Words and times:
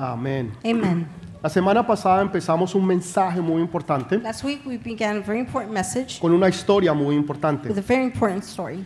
Amén. 0.00 0.52
Amen. 0.64 1.06
La 1.42 1.50
semana 1.50 1.86
pasada 1.86 2.22
empezamos 2.22 2.74
un 2.74 2.86
mensaje 2.86 3.40
muy 3.40 3.60
importante 3.60 4.18
Last 4.18 4.44
week 4.44 4.60
we 4.66 4.78
began 4.78 5.18
a 5.18 5.20
very 5.20 5.40
important 5.40 5.72
message 5.72 6.18
con 6.18 6.32
una 6.32 6.48
historia 6.48 6.94
muy 6.94 7.14
importante, 7.16 7.68
with 7.68 7.78
a 7.78 7.82
very 7.82 8.04
important 8.04 8.42
story. 8.42 8.84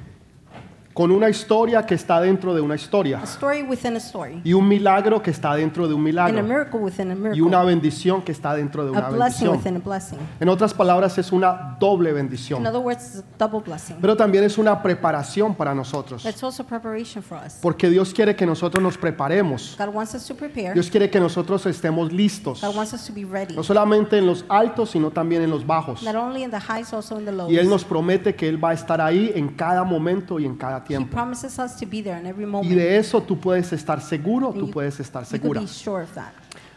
Con 0.95 1.11
una 1.11 1.29
historia 1.29 1.85
que 1.85 1.95
está 1.97 2.21
dentro 2.21 2.55
de 2.55 2.61
una 2.61 2.77
historia 2.77 3.19
A 3.21 3.25
story 3.25 3.63
within 3.63 3.95
a 3.97 3.99
story. 3.99 4.41
y 4.45 4.53
un 4.53 4.69
milagro 4.69 5.21
que 5.21 5.33
está 5.33 5.55
dentro 5.57 5.89
de 5.89 5.95
un 5.95 6.01
And 6.01 6.07
a 6.09 6.11
milagro 6.11 6.43
miracle 6.45 6.79
within 6.81 7.11
a 7.11 7.15
y 7.15 7.17
miracle. 7.17 7.43
una 7.43 7.65
bendición 7.65 8.23
que 8.23 8.31
está 8.31 8.55
dentro 8.55 8.85
de 8.85 8.91
A 8.91 8.93
una 8.93 9.09
blessing 9.11 9.49
bendición. 9.51 9.57
within 9.57 9.77
a 9.77 9.79
blessing. 9.81 10.19
En 10.39 10.49
otras 10.49 10.73
palabras, 10.73 11.19
es 11.19 11.33
una 11.33 11.77
doble 11.81 12.11
In 12.11 12.15
bendición, 12.17 12.65
other 12.65 12.79
words, 12.81 13.17
it's 13.17 13.25
a 13.41 13.49
double 13.49 13.61
blessing. 13.61 13.97
pero 14.01 14.17
también 14.17 14.45
es 14.45 14.57
una 14.57 14.81
preparación 14.83 15.55
para 15.57 15.75
nosotros, 15.75 16.25
it's 16.25 16.45
also 16.45 16.65
preparation 16.65 17.23
for 17.25 17.39
us. 17.45 17.55
porque 17.61 17.91
Dios 17.91 18.15
quiere 18.15 18.37
que 18.37 18.47
nosotros 18.47 18.81
nos 18.81 18.97
preparemos. 18.97 19.75
God 19.77 19.89
wants 19.93 20.15
us 20.15 20.25
to 20.29 20.35
prepare. 20.37 20.75
Dios 20.75 20.89
quiere 20.91 21.11
que 21.11 21.19
nosotros 21.19 21.67
estemos 21.67 22.13
listos, 22.13 22.61
God 22.63 22.77
wants 22.77 22.93
us 22.93 23.05
to 23.05 23.13
be 23.13 23.25
ready. 23.25 23.57
no 23.57 23.65
solamente 23.65 24.17
en 24.19 24.27
los 24.27 24.45
altos, 24.49 24.91
sino 24.91 25.11
también 25.11 25.43
en 25.43 25.51
los 25.51 25.67
bajos. 25.67 26.05
Not 26.05 26.15
only 26.15 26.45
in 26.45 26.53
the 26.53 26.59
highs, 26.59 26.93
also 26.95 27.19
in 27.19 27.25
the 27.25 27.33
lows. 27.33 27.51
Y 27.51 27.57
Él 27.59 27.69
nos 27.69 27.85
promete 27.85 28.37
que 28.37 28.49
Él 28.49 28.63
va 28.63 28.71
a 28.71 28.75
estar 28.75 29.01
ahí 29.01 29.33
en 29.35 29.49
cada 29.49 29.83
momento 29.83 30.39
y 30.39 30.47
en 30.47 30.55
cada 30.55 30.84
He 30.85 30.89
tiempo. 30.89 31.11
promises 31.11 31.59
us 31.59 31.77
to 31.77 31.87
be 31.87 32.03
there 32.03 32.19
in 32.21 32.27
every 32.27 32.45
Y 32.45 32.47
moment. 32.51 32.75
de 32.75 32.97
eso 32.97 33.23
tú 33.23 33.39
puedes 33.41 33.73
estar 33.73 34.01
seguro, 34.01 34.53
tú 34.53 34.67
you- 34.67 34.71
puedes 34.71 34.99
estar 35.01 35.25
segura. 35.25 35.61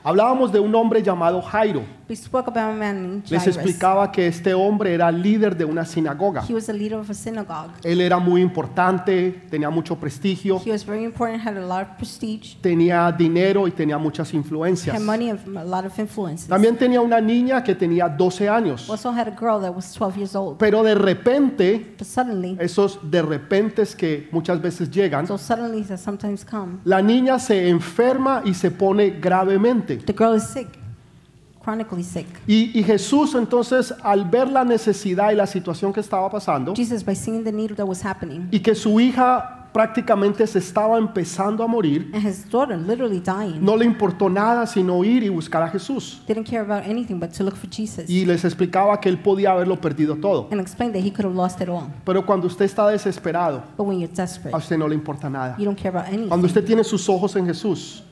Hablábamos 0.04 0.52
de 0.52 0.60
un 0.60 0.74
hombre 0.76 1.02
llamado 1.04 1.42
Jairo. 1.42 1.84
We 2.10 2.16
spoke 2.16 2.48
about 2.50 2.74
a 2.74 2.78
man 2.78 3.02
named 3.04 3.24
Les 3.30 3.42
Jairus. 3.44 3.58
explicaba 3.58 4.10
que 4.14 4.28
este 4.28 4.54
hombre 4.54 4.94
era 4.94 5.12
líder 5.12 5.58
de 5.58 5.66
una 5.66 5.84
sinagoga. 5.84 6.42
He 6.48 6.54
was 6.54 6.66
the 6.66 6.72
leader 6.74 6.98
of 6.98 7.10
a 7.10 7.14
synagogue. 7.14 7.72
Él 7.84 8.00
era 8.00 8.18
muy 8.18 8.42
importante, 8.42 9.44
tenía 9.50 9.70
mucho 9.70 9.98
prestigio, 9.98 10.62
He 10.66 10.72
was 10.72 10.86
very 10.86 11.04
important, 11.04 11.46
had 11.46 11.58
a 11.58 11.60
lot 11.68 11.82
of 11.82 11.98
prestige, 11.98 12.58
tenía 12.62 13.12
dinero 13.12 13.68
y 13.68 13.72
tenía 13.72 13.98
muchas 13.98 14.34
influencias. 14.34 14.96
had 14.96 15.02
money 15.02 15.30
and 15.32 15.58
a 15.58 15.66
lot 15.66 15.86
of 15.86 16.00
influences. 16.00 16.48
También 16.48 16.78
tenía 16.78 17.02
una 17.02 17.20
niña 17.20 17.62
que 17.62 17.76
tenía 17.76 18.08
12 18.08 18.48
años. 18.48 18.90
Also 18.90 19.12
had 19.12 19.28
a 19.28 19.36
girl 19.38 19.60
that 19.60 19.76
was 19.76 19.92
12 19.94 20.16
years 20.16 20.34
old. 20.34 20.58
Pero 20.60 20.84
de 20.84 20.96
repente, 20.96 21.96
But 22.00 22.08
suddenly, 22.08 22.56
esos 22.62 23.00
de 23.12 23.22
repentes 23.22 23.94
que 23.94 24.30
muchas 24.32 24.62
veces 24.62 24.90
llegan, 24.90 25.28
so 25.28 25.38
suddenly 25.38 25.84
that 25.84 25.98
sometimes 25.98 26.46
come, 26.46 26.78
la 26.86 27.02
niña 27.02 27.38
se 27.38 27.68
enferma 27.68 28.44
y 28.46 28.54
se 28.54 28.72
pone 28.72 29.10
gravemente. 29.20 29.87
The 29.96 30.14
girl 30.14 30.36
is 30.36 30.44
sick, 30.44 30.68
chronically 31.64 32.04
sick. 32.04 32.28
Y, 32.48 32.72
y 32.78 32.84
Jesús 32.84 33.36
entonces 33.36 33.94
al 34.04 34.26
ver 34.26 34.50
la 34.50 34.64
necesidad 34.64 35.32
y 35.32 35.36
la 35.36 35.48
situación 35.48 35.94
que 35.94 36.00
estaba 36.02 36.30
pasando 36.30 36.74
Jesus, 36.76 37.04
by 37.04 37.16
seeing 37.16 37.44
the 37.44 37.52
need 37.52 37.72
that 37.76 37.86
was 37.88 38.04
happening, 38.06 38.48
y 38.52 38.60
que 38.60 38.76
su 38.76 39.00
hija 39.00 39.54
prácticamente 39.74 40.48
se 40.48 40.58
estaba 40.58 40.98
empezando 40.98 41.64
a 41.64 41.68
morir, 41.68 42.10
and 42.14 42.26
his 42.26 42.50
daughter 42.50 42.76
literally 42.76 43.20
dying, 43.20 43.60
no 43.64 43.76
le 43.76 43.86
importó 43.86 44.28
nada 44.30 44.66
sino 44.66 45.04
ir 45.04 45.22
y 45.24 45.30
buscar 45.30 45.62
a 45.62 45.70
Jesús. 45.70 46.22
didn't 46.26 46.46
care 46.50 46.62
about 46.62 46.88
anything 46.90 47.20
but 47.20 47.30
to 47.32 47.44
look 47.44 47.56
for 47.56 47.70
Jesus 47.70 48.10
Y 48.10 48.26
les 48.26 48.44
explicaba 48.44 49.00
que 49.00 49.10
él 49.10 49.20
podía 49.20 49.52
haberlo 49.52 49.80
perdido 49.80 50.16
todo. 50.16 50.48
and 50.52 50.60
explained 50.62 50.96
that 50.96 51.04
he 51.06 51.12
could 51.12 51.26
have 51.26 51.36
lost 51.36 51.62
it 51.62 51.68
all. 51.70 51.84
Pero 52.06 52.26
cuando 52.26 52.48
usted 52.48 52.66
está 52.66 52.88
desesperado, 52.90 53.62
But 53.78 53.86
when 53.86 54.00
you're 54.00 54.12
desperate, 54.12 54.56
a 54.56 54.58
usted 54.58 54.78
no 54.78 54.88
le 54.88 54.96
importa 54.96 55.30
nada. 55.30 55.56
you 55.60 55.66
don't 55.66 55.78
care 55.80 55.90
about 55.92 56.08
anything. 56.08 56.30
Cuando 56.30 56.48
usted 56.48 56.66
tiene 56.66 56.84
sus 56.84 57.08
ojos 57.10 57.36
en 57.36 57.46
Jesús, 57.46 58.04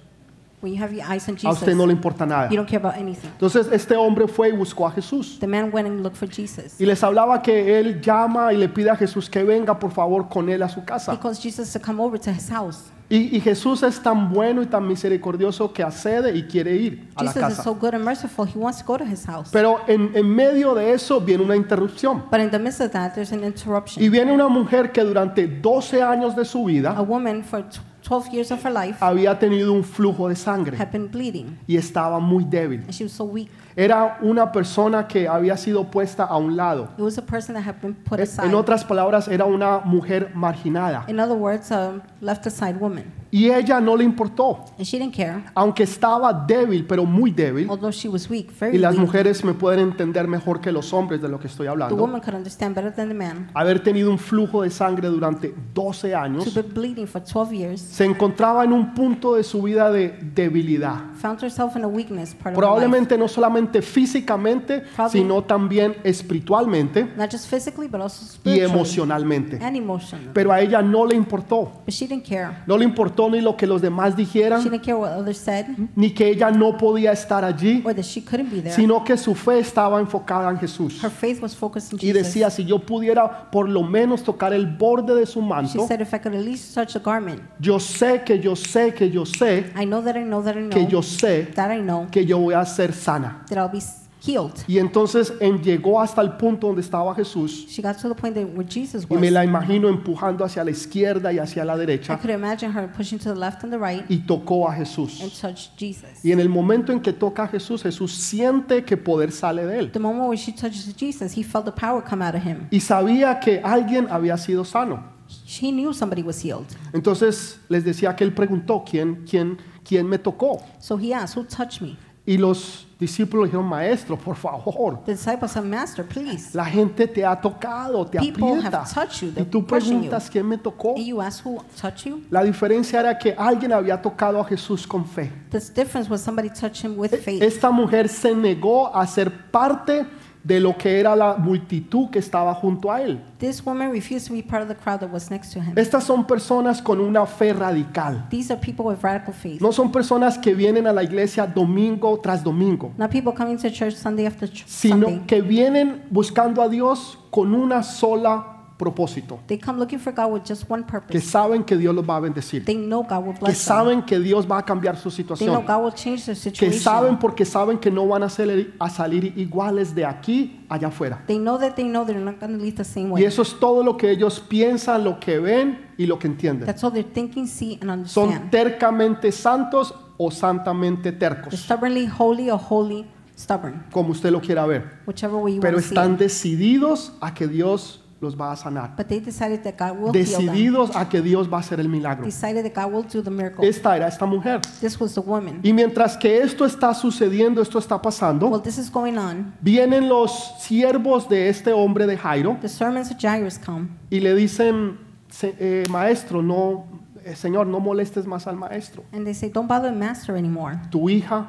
When 0.65 0.73
you 0.73 0.81
have 0.81 0.91
your 0.91 1.05
eyes 1.07 1.29
on 1.29 1.37
a 1.43 1.51
usted 1.51 1.75
no 1.75 1.85
le 1.85 1.93
importa 1.93 2.25
nada. 2.25 2.49
you 2.49 2.55
don't 2.57 2.67
care 2.67 2.79
about 2.79 2.95
anything. 2.95 3.29
Entonces 3.33 3.67
este 3.71 3.95
hombre 3.95 4.27
fue 4.27 4.49
y 4.49 4.51
buscó 4.53 4.87
a 4.87 4.91
Jesús. 4.91 5.37
The 5.39 5.45
man 5.45 5.69
went 5.71 5.87
and 5.87 6.01
looked 6.01 6.17
for 6.17 6.27
Jesus. 6.27 6.81
Y 6.81 6.85
les 6.87 7.03
hablaba 7.03 7.43
que 7.43 7.79
él 7.79 8.01
llama 8.01 8.51
y 8.51 8.57
le 8.57 8.67
pide 8.67 8.89
a 8.89 8.95
Jesús 8.95 9.29
que 9.29 9.43
venga 9.43 9.77
por 9.77 9.91
favor 9.91 10.27
con 10.27 10.49
él 10.49 10.63
a 10.63 10.67
su 10.69 10.79
He 10.79 10.85
casa. 10.85 11.19
calls 11.19 11.39
Jesus 11.39 11.71
to 11.71 11.79
come 11.79 12.01
over 12.01 12.19
to 12.19 12.31
his 12.31 12.49
house. 12.49 12.85
Y, 13.07 13.35
y 13.37 13.39
Jesús 13.39 13.83
es 13.83 14.01
tan 14.01 14.33
bueno 14.33 14.63
y 14.63 14.65
tan 14.65 14.87
misericordioso 14.87 15.71
que 15.71 15.83
accede 15.83 16.35
y 16.35 16.45
quiere 16.47 16.75
ir 16.75 17.07
a 17.15 17.23
la 17.23 17.31
Jesus 17.31 17.49
is 17.51 17.57
casa. 17.57 17.63
so 17.63 17.75
good 17.75 17.93
and 17.93 18.03
merciful, 18.03 18.47
he 18.47 18.57
wants 18.57 18.79
to 18.79 18.83
go 18.87 18.97
to 18.97 19.05
his 19.05 19.23
house. 19.27 19.49
Pero 19.51 19.81
en, 19.87 20.09
en 20.15 20.27
medio 20.27 20.73
de 20.73 20.91
eso 20.91 21.21
viene 21.21 21.43
una 21.43 21.55
interrupción. 21.55 22.23
But 22.31 22.39
in 22.39 22.49
the 22.49 22.57
midst 22.57 22.81
of 22.81 22.89
that, 22.93 23.13
there's 23.13 23.31
an 23.31 23.41
Y 23.43 23.45
interruption. 23.45 24.11
viene 24.11 24.31
una 24.33 24.47
mujer 24.47 24.91
que 24.91 25.03
durante 25.03 25.45
12 25.47 26.01
años 26.01 26.35
de 26.35 26.43
su 26.45 26.63
A 26.63 26.65
vida 26.65 27.01
woman 27.03 27.43
for 27.43 27.61
tw- 27.69 27.79
12 28.07 28.29
years 28.31 28.51
of 28.51 28.63
her 28.63 28.71
life 28.71 28.97
había 28.99 29.37
tenido 29.39 29.73
un 29.73 29.83
flujo 29.83 30.29
de 30.29 30.35
sangre 30.35 30.77
had 30.77 30.91
been 30.91 31.09
bleeding, 31.09 31.57
y 31.67 31.75
estaba 31.77 32.19
muy 32.19 32.43
débil. 32.45 32.81
and 32.81 32.93
she 32.93 33.03
was 33.03 33.11
so 33.11 33.23
weak. 33.25 33.49
Era 33.77 34.19
una 34.21 34.51
persona 34.53 35.05
que 35.07 35.27
había 35.27 35.57
sido 35.57 35.91
puesta 35.91 36.23
a 36.23 36.37
un 36.37 36.55
lado. 36.55 36.89
It 36.97 37.03
was 37.03 37.17
a 37.17 37.21
person 37.21 37.55
that 37.55 37.67
had 37.67 37.75
been 37.81 37.93
put 37.93 38.19
En 38.19 38.23
aside. 38.23 38.53
otras 38.55 38.85
palabras, 38.85 39.27
era 39.27 39.43
una 39.45 39.79
mujer 39.79 40.31
marginada. 40.33 41.03
In 41.09 41.19
other 41.19 41.35
words, 41.35 41.71
a 41.71 42.01
left 42.21 42.47
aside 42.47 42.77
woman. 42.79 43.03
Y 43.31 43.49
ella 43.51 43.81
no 43.81 43.97
le 43.97 44.05
importó, 44.05 44.63
And 44.77 44.85
she 44.85 44.97
didn't 44.97 45.13
care, 45.13 45.43
aunque 45.55 45.83
estaba 45.83 46.31
débil, 46.31 46.85
pero 46.87 47.03
muy 47.03 47.31
débil. 47.31 47.69
although 47.69 47.91
she 47.91 48.07
was 48.07 48.29
weak, 48.29 48.49
Y 48.71 48.77
las 48.77 48.93
weak. 48.93 49.01
mujeres 49.01 49.43
me 49.43 49.53
pueden 49.53 49.81
entender 49.81 50.25
mejor 50.25 50.61
que 50.61 50.71
los 50.71 50.93
hombres 50.93 51.21
de 51.21 51.27
lo 51.27 51.37
que 51.37 51.47
estoy 51.47 51.65
The 51.65 51.71
hablando. 51.71 51.95
woman 51.97 52.21
could 52.21 52.33
understand 52.35 52.73
better 52.75 52.93
than 52.93 53.09
the 53.09 53.13
man. 53.13 53.49
Haber 53.53 53.83
tenido 53.83 54.09
un 54.09 54.19
flujo 54.19 54.61
de 54.61 54.69
sangre 54.69 55.09
durante 55.09 55.53
12 55.73 56.07
She'd 56.07 56.15
años, 56.15 56.53
been 56.53 56.73
bleeding 56.73 57.07
for 57.07 57.21
12 57.21 57.51
years, 57.53 57.81
se 57.81 58.05
encontraba 58.05 58.63
en 58.63 58.71
un 58.71 58.93
punto 58.93 59.35
de 59.35 59.43
su 59.43 59.61
vida 59.61 59.91
de 59.91 60.17
debilidad. 60.33 60.99
found 61.15 61.41
herself 61.43 61.75
in 61.75 61.83
a 61.83 61.87
weakness 61.87 62.33
part 62.35 62.39
of 62.39 62.45
her 62.45 62.51
life. 62.53 62.59
Probablemente 62.61 63.17
no 63.17 63.27
solamente 63.27 63.64
físicamente, 63.81 64.83
Probably- 64.95 65.19
sino 65.21 65.43
también 65.43 65.95
espiritualmente 66.03 67.07
Not 67.17 67.31
just 67.31 67.47
physically, 67.49 67.87
but 67.87 68.01
also 68.01 68.23
y 68.23 68.27
spiritually 68.27 68.71
emocionalmente. 68.71 69.59
and 69.61 69.75
emotionally. 69.75 70.29
Pero 70.33 70.51
a 70.51 70.59
ella 70.61 70.81
no 70.81 71.05
le 71.05 71.15
importó. 71.15 71.71
But 71.85 71.91
she 71.93 72.07
didn't 72.07 72.25
care. 72.27 72.49
No 72.67 72.77
le 72.77 72.85
importó 72.85 73.29
ni 73.29 73.41
lo 73.41 73.55
que 73.55 73.65
los 73.67 73.81
demás 73.81 74.11
She 74.15 74.23
dijeran, 74.23 74.63
didn't 74.63 74.81
care 74.83 74.95
what 74.95 75.11
others 75.17 75.37
said, 75.37 75.65
ni 75.95 76.11
que 76.11 76.27
ella 76.27 76.51
no 76.51 76.77
podía 76.77 77.11
estar 77.11 77.43
allí, 77.43 77.81
or 77.85 77.93
that 77.93 78.03
she 78.03 78.21
couldn't 78.23 78.49
be 78.51 78.61
there. 78.61 78.75
sino 78.75 79.03
que 79.03 79.17
su 79.17 79.33
fe 79.35 79.59
estaba 79.59 79.99
enfocada 79.99 80.49
en 80.49 80.57
Jesús. 80.57 81.03
Her 81.03 81.09
faith 81.11 81.41
was 81.41 81.55
focused 81.55 81.93
on 81.93 81.99
Y 82.01 82.07
Jesus. 82.07 82.23
decía, 82.27 82.49
si 82.49 82.65
yo 82.65 82.79
pudiera 82.79 83.49
por 83.51 83.69
lo 83.69 83.83
menos 83.83 84.23
tocar 84.23 84.53
el 84.53 84.65
borde 84.67 85.15
de 85.15 85.25
su 85.25 85.39
She 85.41 85.45
manto, 85.47 85.87
said, 85.87 86.01
if 86.01 86.13
I 86.13 86.19
could 86.19 86.35
at 86.35 86.43
least 86.43 86.73
touch 86.73 86.93
the 86.93 86.99
garment, 86.99 87.41
yo 87.59 87.79
sé 87.79 88.23
que 88.25 88.39
yo 88.39 88.55
sé 88.55 88.93
que 88.93 89.09
yo 89.09 89.25
sé 89.25 89.71
I 89.79 89.85
know 89.85 90.01
that 90.01 90.15
I 90.15 90.23
know 90.23 90.41
that 90.43 90.55
I 90.55 90.59
know 90.61 90.69
que 90.69 90.87
yo 90.87 91.01
sé 91.01 91.45
that 91.55 91.71
I 91.75 91.81
know 91.81 92.07
que 92.11 92.25
yo 92.25 92.39
voy 92.39 92.53
a 92.53 92.65
ser 92.65 92.93
sana. 92.93 93.43
That 93.55 93.63
I'll 93.63 93.71
be 93.71 93.81
healed. 94.25 94.53
Y 94.67 94.79
entonces 94.79 95.33
en, 95.39 95.61
llegó 95.61 96.01
hasta 96.01 96.19
el 96.21 96.31
punto 96.37 96.67
donde 96.67 96.81
estaba 96.81 97.13
Jesús 97.13 97.67
She 97.69 97.81
got 97.81 97.97
to 98.01 98.09
the 98.09 98.15
point 98.15 98.33
that 98.35 98.45
where 98.55 98.67
Jesus 98.67 99.03
y 99.03 99.13
was. 99.13 99.21
me 99.21 99.29
la 99.29 99.43
imagino 99.43 99.87
empujando 99.87 100.43
hacia 100.43 100.63
la 100.63 100.71
izquierda 100.71 101.31
y 101.31 101.37
hacia 101.37 101.63
la 101.63 101.75
I 101.75 101.79
derecha 101.79 102.17
could 102.17 102.33
imagine 102.33 102.71
her 102.71 102.91
pushing 102.91 103.19
to 103.19 103.31
the 103.33 103.39
left 103.39 103.63
and 103.63 103.71
the 103.71 103.77
right 103.77 104.03
y 104.09 104.25
tocó 104.25 104.67
a 104.67 104.71
and 104.73 104.79
Jesús. 104.79 105.19
touch 105.39 105.69
Jesus. 105.77 106.23
Y 106.23 106.31
en 106.31 106.39
el 106.39 106.49
momento 106.49 106.91
en 106.91 107.01
que 107.01 107.13
toca 107.13 107.43
a 107.43 107.47
Jesús, 107.47 107.83
Jesús 107.83 108.13
siente 108.13 108.83
que 108.83 108.97
poder 108.97 109.31
sale 109.31 109.65
de 109.65 109.79
él. 109.79 109.91
The 109.91 109.99
moment 109.99 110.27
where 110.29 110.37
she 110.37 110.51
touches 110.51 110.95
Jesus, 110.95 111.37
he 111.37 111.43
felt 111.43 111.65
the 111.65 111.71
power 111.71 112.01
come 112.03 112.23
out 112.25 112.33
of 112.35 112.43
him. 112.43 112.67
Y 112.71 112.79
sabía 112.79 113.39
que 113.39 113.61
alguien 113.63 114.07
había 114.09 114.37
sido 114.37 114.65
sano. 114.65 115.13
He 115.45 115.71
knew 115.71 115.93
somebody 115.93 116.23
was 116.23 116.43
healed. 116.43 116.65
Entonces 116.93 117.59
les 117.69 117.83
decía 117.83 118.15
que 118.15 118.23
él 118.23 118.33
preguntó, 118.33 118.83
¿quién, 118.89 119.23
quién, 119.29 119.57
quién 119.83 120.07
me 120.07 120.17
tocó? 120.19 120.63
So 120.79 120.97
he 120.97 121.13
asked, 121.13 121.35
Who 121.37 121.45
touched 121.45 121.81
me? 121.81 121.97
Y 122.27 122.37
los 122.37 122.87
discípulos 122.99 123.45
dijeron, 123.47 123.67
maestro, 123.67 124.17
por 124.17 124.35
favor, 124.35 124.99
The 125.05 125.11
disciples 125.11 125.51
said, 125.51 125.63
Master, 125.63 126.03
please. 126.07 126.49
la 126.57 126.65
gente 126.65 127.07
te 127.07 127.23
ha 127.23 127.39
tocado, 127.39 128.03
te 128.07 128.17
People 128.17 128.47
aprieta. 128.57 128.81
have 128.81 128.91
touched 128.91 129.21
you, 129.21 129.41
Y 129.41 129.45
tú 129.45 129.59
you. 129.59 129.67
preguntas, 129.67 130.29
¿quién 130.31 130.47
me 130.47 130.57
tocó? 130.57 130.95
And 130.95 131.05
you 131.05 131.21
ask, 131.21 131.45
Who 131.45 131.61
touched 131.79 132.05
you? 132.09 132.23
La 132.31 132.43
diferencia 132.43 132.99
era 133.01 133.15
que 133.19 133.35
alguien 133.37 133.71
había 133.73 134.01
tocado 134.01 134.39
a 134.39 134.45
Jesús 134.45 134.87
con 134.87 135.05
fe. 135.05 135.31
The 135.51 135.59
difference 135.75 136.09
was 136.09 136.21
somebody 136.21 136.49
touched 136.49 136.83
him 136.83 136.97
with 136.97 137.13
E- 137.13 137.17
faith. 137.17 137.43
Esta 137.43 137.69
mujer 137.69 138.09
se 138.09 138.33
negó 138.33 138.95
a 138.95 139.05
ser 139.05 139.31
parte 139.51 139.93
de 139.93 140.05
lo 140.47 140.77
que 140.77 140.99
era 140.99 141.15
la 141.15 141.35
multitud 141.37 142.09
que 142.11 142.19
estaba 142.19 142.53
junto 142.53 142.91
a 142.91 143.01
él. 143.01 143.19
This 143.39 143.65
woman 143.65 143.91
refused 143.91 144.27
to 144.27 144.33
be 144.33 144.43
part 144.43 144.61
of 144.61 144.67
the 144.69 144.75
crowd 144.75 144.99
that 144.99 145.09
was 145.11 145.29
next 145.31 145.51
to 145.53 145.59
him. 145.59 145.73
Estas 145.75 146.03
son 146.03 146.25
personas 146.25 146.81
con 146.81 146.99
una 147.01 147.25
fe 147.25 147.51
radical. 147.51 148.27
These 148.29 148.51
are 148.53 148.59
people 148.61 148.85
with 148.85 149.01
radical 149.03 149.33
faith. 149.33 149.59
No 149.61 149.71
son 149.71 149.91
personas 149.91 150.37
que 150.37 150.53
vienen 150.53 150.85
a 150.87 150.93
la 150.93 151.03
iglesia 151.03 151.47
domingo 151.47 152.19
tras 152.21 152.43
domingo, 152.43 152.91
Not 152.97 153.09
people 153.11 153.33
coming 153.33 153.57
to 153.57 153.69
church 153.71 153.95
Sunday 153.95 154.25
after 154.27 154.47
ch- 154.47 154.63
sino 154.67 155.07
Sunday. 155.07 155.25
que 155.25 155.41
vienen 155.41 156.03
buscando 156.11 156.61
a 156.61 156.69
Dios 156.69 157.17
con 157.31 157.53
una 157.55 157.81
sola 157.83 158.54
propósito, 158.77 159.39
They 159.47 159.57
come 159.57 159.79
looking 159.79 159.99
for 159.99 160.13
God 160.13 160.31
with 160.33 160.43
just 160.45 160.69
one 160.69 160.83
que 160.83 160.91
purpose. 160.91 161.21
saben 161.21 161.63
que 161.63 161.77
Dios 161.77 161.95
los 161.95 162.03
va 162.07 162.17
a 162.17 162.19
bendecir, 162.19 162.65
They 162.65 162.75
know 162.75 163.03
God 163.03 163.23
will 163.25 163.33
que 163.33 163.39
bless 163.39 163.65
them. 163.65 163.75
saben 163.77 164.01
que 164.05 164.19
Dios 164.19 164.45
va 164.49 164.57
a 164.59 164.63
cambiar 164.65 164.97
su 164.97 165.09
They 165.09 165.23
know 165.25 165.35
situación, 165.35 165.65
God 165.65 165.83
will 165.83 165.93
change 165.93 166.25
their 166.25 166.35
que 166.35 166.41
situation. 166.51 166.79
saben 166.81 167.17
porque 167.19 167.45
saben 167.45 167.77
que 167.77 167.89
no 167.89 168.05
van 168.07 168.23
a 168.23 168.29
salir, 168.29 168.75
a 168.79 168.89
salir 168.89 169.33
iguales 169.37 169.95
de 169.95 170.05
aquí 170.05 170.65
allá 170.69 170.89
afuera. 170.89 171.23
They 171.27 171.37
know 171.37 171.57
that 171.57 171.75
they 171.75 171.85
know 171.85 172.05
they're 172.05 172.19
not 172.19 172.39
going 172.39 172.57
to 172.57 172.63
live 172.63 172.75
the 172.75 172.83
same 172.83 173.07
Y 173.07 173.11
way. 173.11 173.23
eso 173.23 173.41
es 173.41 173.57
todo 173.59 173.83
lo 173.83 173.95
que 173.97 174.11
ellos 174.11 174.39
piensan, 174.41 175.03
lo 175.03 175.19
que 175.19 175.39
ven 175.39 175.87
y 175.97 176.05
lo 176.05 176.19
que 176.19 176.27
entienden. 176.27 176.65
That's 176.65 176.83
all 176.83 176.91
they're 176.91 177.09
thinking, 177.09 177.47
see, 177.47 177.79
and 177.81 178.05
Son 178.07 178.29
understand. 178.29 178.51
tercamente 178.51 179.31
santos 179.31 179.93
o 180.17 180.31
santamente 180.31 181.11
They're 181.11 181.35
tercos, 181.35 181.53
stubbornly 181.59 182.07
holy 182.07 182.49
or 182.49 182.59
holy 182.59 183.05
stubborn, 183.37 183.85
como 183.91 184.11
usted 184.11 184.31
lo 184.31 184.39
quiera 184.41 184.65
ver. 184.65 184.99
whichever 185.05 185.37
way 185.37 185.55
you 185.55 185.61
Pero 185.61 185.77
want 185.77 185.83
to 185.83 185.89
see 185.89 185.95
están 185.95 186.13
it. 186.13 186.19
decididos 186.19 187.13
a 187.21 187.33
que 187.33 187.47
Dios 187.47 188.01
los 188.21 188.35
va 188.39 188.51
a 188.51 188.55
sanar. 188.55 188.95
But 188.95 189.07
they 189.07 189.19
decided 189.19 189.61
that 189.63 189.75
God 189.77 189.97
will 189.99 190.13
heal 190.13 190.25
them. 190.25 190.45
Decididos 190.47 190.95
a 190.95 191.07
que 191.09 191.21
Dios 191.21 191.51
va 191.51 191.57
a 191.57 191.59
hacer 191.59 191.79
el 191.79 191.89
milagro. 191.89 192.25
Decided 192.25 192.63
that 192.71 192.83
God 192.85 192.93
will 192.93 193.03
do 193.03 193.21
the 193.21 193.29
miracle. 193.29 193.67
Esta 193.67 193.95
era 193.95 194.07
esta 194.07 194.25
mujer. 194.25 194.61
This 194.79 194.99
was 194.99 195.13
the 195.13 195.21
woman. 195.21 195.59
Y 195.63 195.73
mientras 195.73 196.17
que 196.17 196.41
esto 196.41 196.65
está 196.65 196.93
sucediendo, 196.93 197.61
esto 197.61 197.77
está 197.79 198.01
pasando, 198.01 198.47
Well, 198.47 198.61
this 198.61 198.77
is 198.77 198.89
going 198.91 199.17
on. 199.17 199.53
vienen 199.61 200.07
los 200.09 200.53
siervos 200.59 201.27
de 201.29 201.49
este 201.49 201.73
hombre 201.73 202.07
de 202.07 202.17
Jairo 202.17 202.57
The 202.61 202.67
of 202.67 203.17
Jairus 203.19 203.59
come, 203.59 203.89
y 204.09 204.19
le 204.19 204.33
dicen, 204.35 204.97
"Se- 205.29 205.55
eh, 205.59 205.83
maestro, 205.89 206.41
no, 206.41 206.85
eh, 207.23 207.35
Señor, 207.35 207.67
no 207.67 207.79
molestes 207.79 208.25
más 208.25 208.47
al 208.47 208.55
maestro. 208.55 209.03
and 209.11 209.25
they 209.25 209.33
say, 209.33 209.49
Don't 209.49 209.67
bother 209.67 209.91
the 209.91 209.97
master 209.97 210.35
anymore. 210.37 210.79
Tu 210.89 211.09
hija 211.09 211.47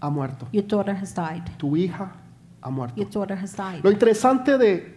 ha 0.00 0.10
muerto. 0.10 0.46
Your 0.52 0.64
daughter 0.66 0.94
has 0.94 1.14
died. 1.14 1.42
Tu 1.56 1.76
hija 1.76 2.12
ha 2.60 2.70
muerto. 2.70 2.94
Your 2.96 3.10
daughter 3.10 3.36
has 3.36 3.56
died. 3.56 3.82
Lo 3.82 3.90
interesante 3.90 4.56
de 4.58 4.93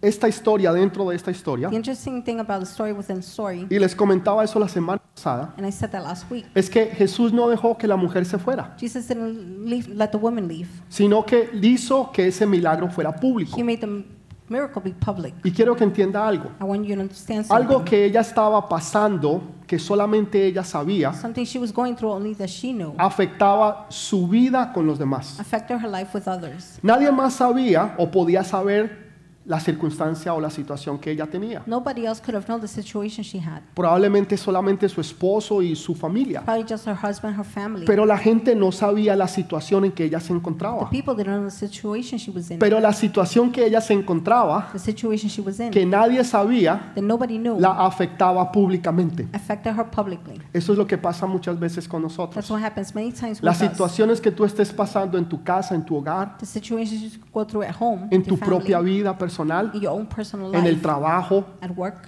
esta 0.00 0.28
historia, 0.28 0.72
dentro 0.72 1.08
de 1.08 1.16
esta 1.16 1.30
historia, 1.30 1.68
The 1.70 1.76
interesting 1.76 2.22
thing 2.22 2.38
about 2.38 2.60
the 2.60 2.66
story 2.66 2.92
within 2.92 3.18
story, 3.18 3.66
y 3.68 3.78
les 3.78 3.94
comentaba 3.96 4.44
eso 4.44 4.58
la 4.60 4.68
semana 4.68 5.00
pasada, 5.14 5.54
and 5.56 5.66
I 5.66 5.72
said 5.72 5.90
that 5.90 6.02
last 6.02 6.30
week, 6.30 6.46
es 6.54 6.70
que 6.70 6.86
Jesús 6.86 7.32
no 7.32 7.48
dejó 7.48 7.76
que 7.76 7.88
la 7.88 7.96
mujer 7.96 8.24
se 8.24 8.38
fuera, 8.38 8.76
Jesus 8.78 9.08
didn't 9.08 9.64
leave, 9.66 9.88
let 9.88 10.08
the 10.08 10.18
woman 10.18 10.46
leave. 10.46 10.68
sino 10.88 11.24
que 11.26 11.50
hizo 11.62 12.10
que 12.12 12.28
ese 12.28 12.46
milagro 12.46 12.88
fuera 12.90 13.12
público. 13.14 13.56
He 13.58 13.64
made 13.64 13.78
the 13.80 14.04
miracle 14.48 14.80
be 14.82 14.92
public. 14.94 15.34
Y 15.44 15.50
quiero 15.50 15.74
que 15.76 15.84
entienda 15.84 16.26
algo. 16.26 16.50
I 16.60 16.64
want 16.64 16.86
you 16.86 16.94
to 16.94 17.02
understand 17.02 17.44
Algo 17.50 17.74
something. 17.74 17.90
que 17.90 18.04
ella 18.06 18.20
estaba 18.20 18.66
pasando, 18.68 19.42
que 19.66 19.78
solamente 19.78 20.46
ella 20.46 20.62
sabía, 20.64 21.12
Something 21.12 21.44
she 21.44 21.58
was 21.58 21.72
going 21.72 21.94
through 21.96 22.12
only 22.12 22.34
that 22.36 22.46
she 22.48 22.72
knew 22.72 22.94
afectaba 22.98 23.86
su 23.90 24.26
vida 24.28 24.72
con 24.72 24.86
los 24.86 24.98
demás. 24.98 25.38
affected 25.40 25.76
her 25.82 25.90
life 25.90 26.14
with 26.16 26.26
others. 26.28 26.78
Nadie 26.82 27.10
más 27.10 27.34
sabía 27.34 27.94
o 27.98 28.10
podía 28.10 28.42
saber 28.44 29.07
la 29.48 29.58
circunstancia 29.58 30.34
o 30.34 30.40
la 30.40 30.50
situación 30.50 30.98
que 30.98 31.10
ella 31.10 31.26
tenía. 31.26 31.62
Nobody 31.66 32.04
else 32.06 32.20
could 32.22 32.34
have 32.36 32.46
known 32.46 32.60
the 32.60 32.68
situation 32.68 33.24
she 33.24 33.38
had. 33.40 33.62
Probablemente 33.74 34.36
solamente 34.36 34.86
su 34.90 35.00
esposo 35.00 35.62
y 35.62 35.74
su 35.74 35.94
familia. 35.94 36.42
Probably 36.42 36.66
just 36.68 36.86
her 36.86 36.94
husband, 36.94 37.34
her 37.38 37.44
family. 37.46 37.86
Pero 37.86 38.04
la 38.04 38.18
gente 38.18 38.54
no 38.54 38.70
sabía 38.72 39.16
la 39.16 39.26
situación 39.26 39.86
en 39.86 39.92
que 39.92 40.04
ella 40.04 40.20
se 40.20 40.28
The 40.28 40.34
encontraba. 40.34 40.90
people 40.90 41.14
didn't 41.14 41.32
know 41.38 41.44
the 41.44 41.50
situation 41.50 42.18
she 42.18 42.30
was 42.30 42.50
in. 42.50 42.58
Pero 42.58 42.78
la 42.78 42.92
situación 42.92 43.50
que 43.50 43.64
ella 43.64 43.80
se 43.80 43.94
encontraba, 43.94 44.68
The 44.72 44.78
situation 44.78 45.30
she 45.30 45.40
was 45.40 45.58
in 45.58 45.70
que 45.70 45.86
nadie 45.86 46.22
sabía, 46.24 46.92
that 46.94 47.02
nobody 47.02 47.38
knew 47.38 47.58
la 47.58 47.86
afectaba 47.86 48.52
públicamente. 48.52 49.28
affected 49.32 49.72
her 49.78 49.86
publicly. 49.90 50.42
Eso 50.52 50.72
es 50.72 50.78
lo 50.78 50.86
que 50.86 50.98
pasa 50.98 51.24
muchas 51.26 51.58
veces 51.58 51.88
con 51.88 52.02
That's 52.02 52.18
nosotros. 52.18 52.50
what 52.50 52.62
happens 52.62 52.94
many 52.94 53.12
times 53.12 53.40
with 53.40 53.44
Las 53.44 53.62
us. 53.62 53.68
situaciones 53.70 54.20
que 54.20 54.30
tú 54.30 54.44
estés 54.44 54.70
pasando 54.74 55.16
en 55.16 55.26
tu 55.26 55.42
casa, 55.42 55.74
en 55.74 55.82
tu 55.86 55.96
hogar, 55.96 56.36
The 56.38 56.44
situations 56.44 57.00
you 57.00 57.18
go 57.32 57.46
through 57.46 57.64
at 57.64 57.74
home, 57.80 58.08
en 58.10 58.22
tu 58.22 58.36
family, 58.36 58.46
propia 58.58 58.80
vida 58.80 59.16
personal, 59.16 59.37
personal 59.38 60.54
en 60.54 60.66
el 60.66 60.80
trabajo, 60.80 61.44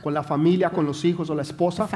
con 0.03 0.15
la 0.15 0.23
familia, 0.23 0.71
con 0.71 0.87
los 0.87 1.05
hijos 1.05 1.31
o 1.31 1.35
la 1.35 1.43
the 1.43 1.50
esposa, 1.50 1.88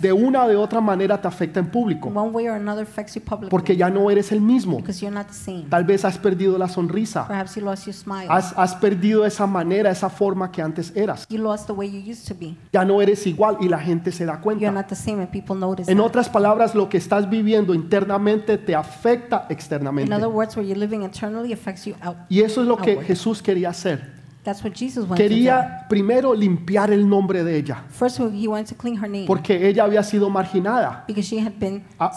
de 0.00 0.12
una 0.12 0.44
o 0.44 0.48
de 0.48 0.56
otra 0.56 0.80
manera 0.80 1.20
te 1.20 1.28
afecta 1.28 1.60
en 1.60 1.66
público, 1.66 2.08
One 2.08 2.30
way 2.30 2.48
or 2.48 2.54
another 2.56 2.82
affects 2.82 3.14
you 3.14 3.22
publicly 3.22 3.50
porque 3.50 3.76
ya 3.76 3.90
no 3.90 4.10
eres 4.10 4.32
el 4.32 4.40
mismo. 4.40 4.76
because 4.78 5.00
you're 5.00 5.14
not 5.14 5.26
the 5.28 5.34
same. 5.34 5.64
Tal 5.68 5.84
vez 5.84 6.04
has 6.04 6.18
perdido 6.18 6.58
la 6.58 6.68
sonrisa, 6.68 7.26
Perhaps 7.26 7.56
you 7.56 7.62
lost 7.64 7.86
your 7.86 7.94
smile. 7.94 8.26
has, 8.28 8.52
has 8.56 8.74
perdido 8.74 9.24
esa 9.24 9.46
manera, 9.46 9.90
esa 9.90 10.08
forma 10.10 10.50
que 10.50 10.62
antes 10.62 10.94
eras. 10.96 11.26
You 11.28 11.38
lost 11.38 11.66
the 11.66 11.72
way 11.72 11.90
you 11.90 12.00
used 12.00 12.26
to 12.28 12.34
be. 12.38 12.56
Ya 12.72 12.84
no 12.84 13.00
eres 13.00 13.26
igual 13.26 13.58
y 13.60 13.68
la 13.68 13.78
gente 13.78 14.12
se 14.12 14.24
da 14.24 14.40
cuenta. 14.40 14.64
En 15.86 16.00
otras 16.00 16.28
palabras, 16.28 16.74
lo 16.74 16.88
que 16.88 16.96
estás 16.98 17.28
viviendo 17.28 17.74
internamente 17.74 18.58
te 18.58 18.74
afecta 18.74 19.46
In 19.48 19.52
externamente. 19.54 20.14
other 20.14 20.28
words, 20.28 20.56
where 20.56 20.66
you're 20.66 20.78
living 20.78 21.02
internally 21.02 21.52
affects 21.52 21.84
you 21.84 21.94
out. 22.02 22.16
Y 22.28 22.40
eso 22.40 22.62
es 22.62 22.66
lo 22.68 22.76
que. 22.76 22.94
Jesús 23.02 23.42
quería 23.42 23.70
hacer. 23.70 24.13
That's 24.44 24.62
what 24.62 24.74
Jesus 24.74 25.08
wanted 25.08 25.16
to 25.16 25.28
Quería 25.28 25.86
primero 25.88 26.34
limpiar 26.34 26.90
el 26.92 27.08
nombre 27.08 27.42
de 27.42 27.56
ella. 27.56 27.82
First, 27.88 28.18
he 28.20 28.46
wanted 28.46 28.68
to 28.68 28.74
clean 28.76 28.96
her 29.02 29.08
name 29.08 29.26
porque 29.26 29.66
ella 29.68 29.84
había 29.84 30.02
sido 30.02 30.28
marginada, 30.28 31.04
because 31.06 31.26
she 31.26 31.38
had 31.40 31.52
been, 31.58 31.82
a- 31.98 32.12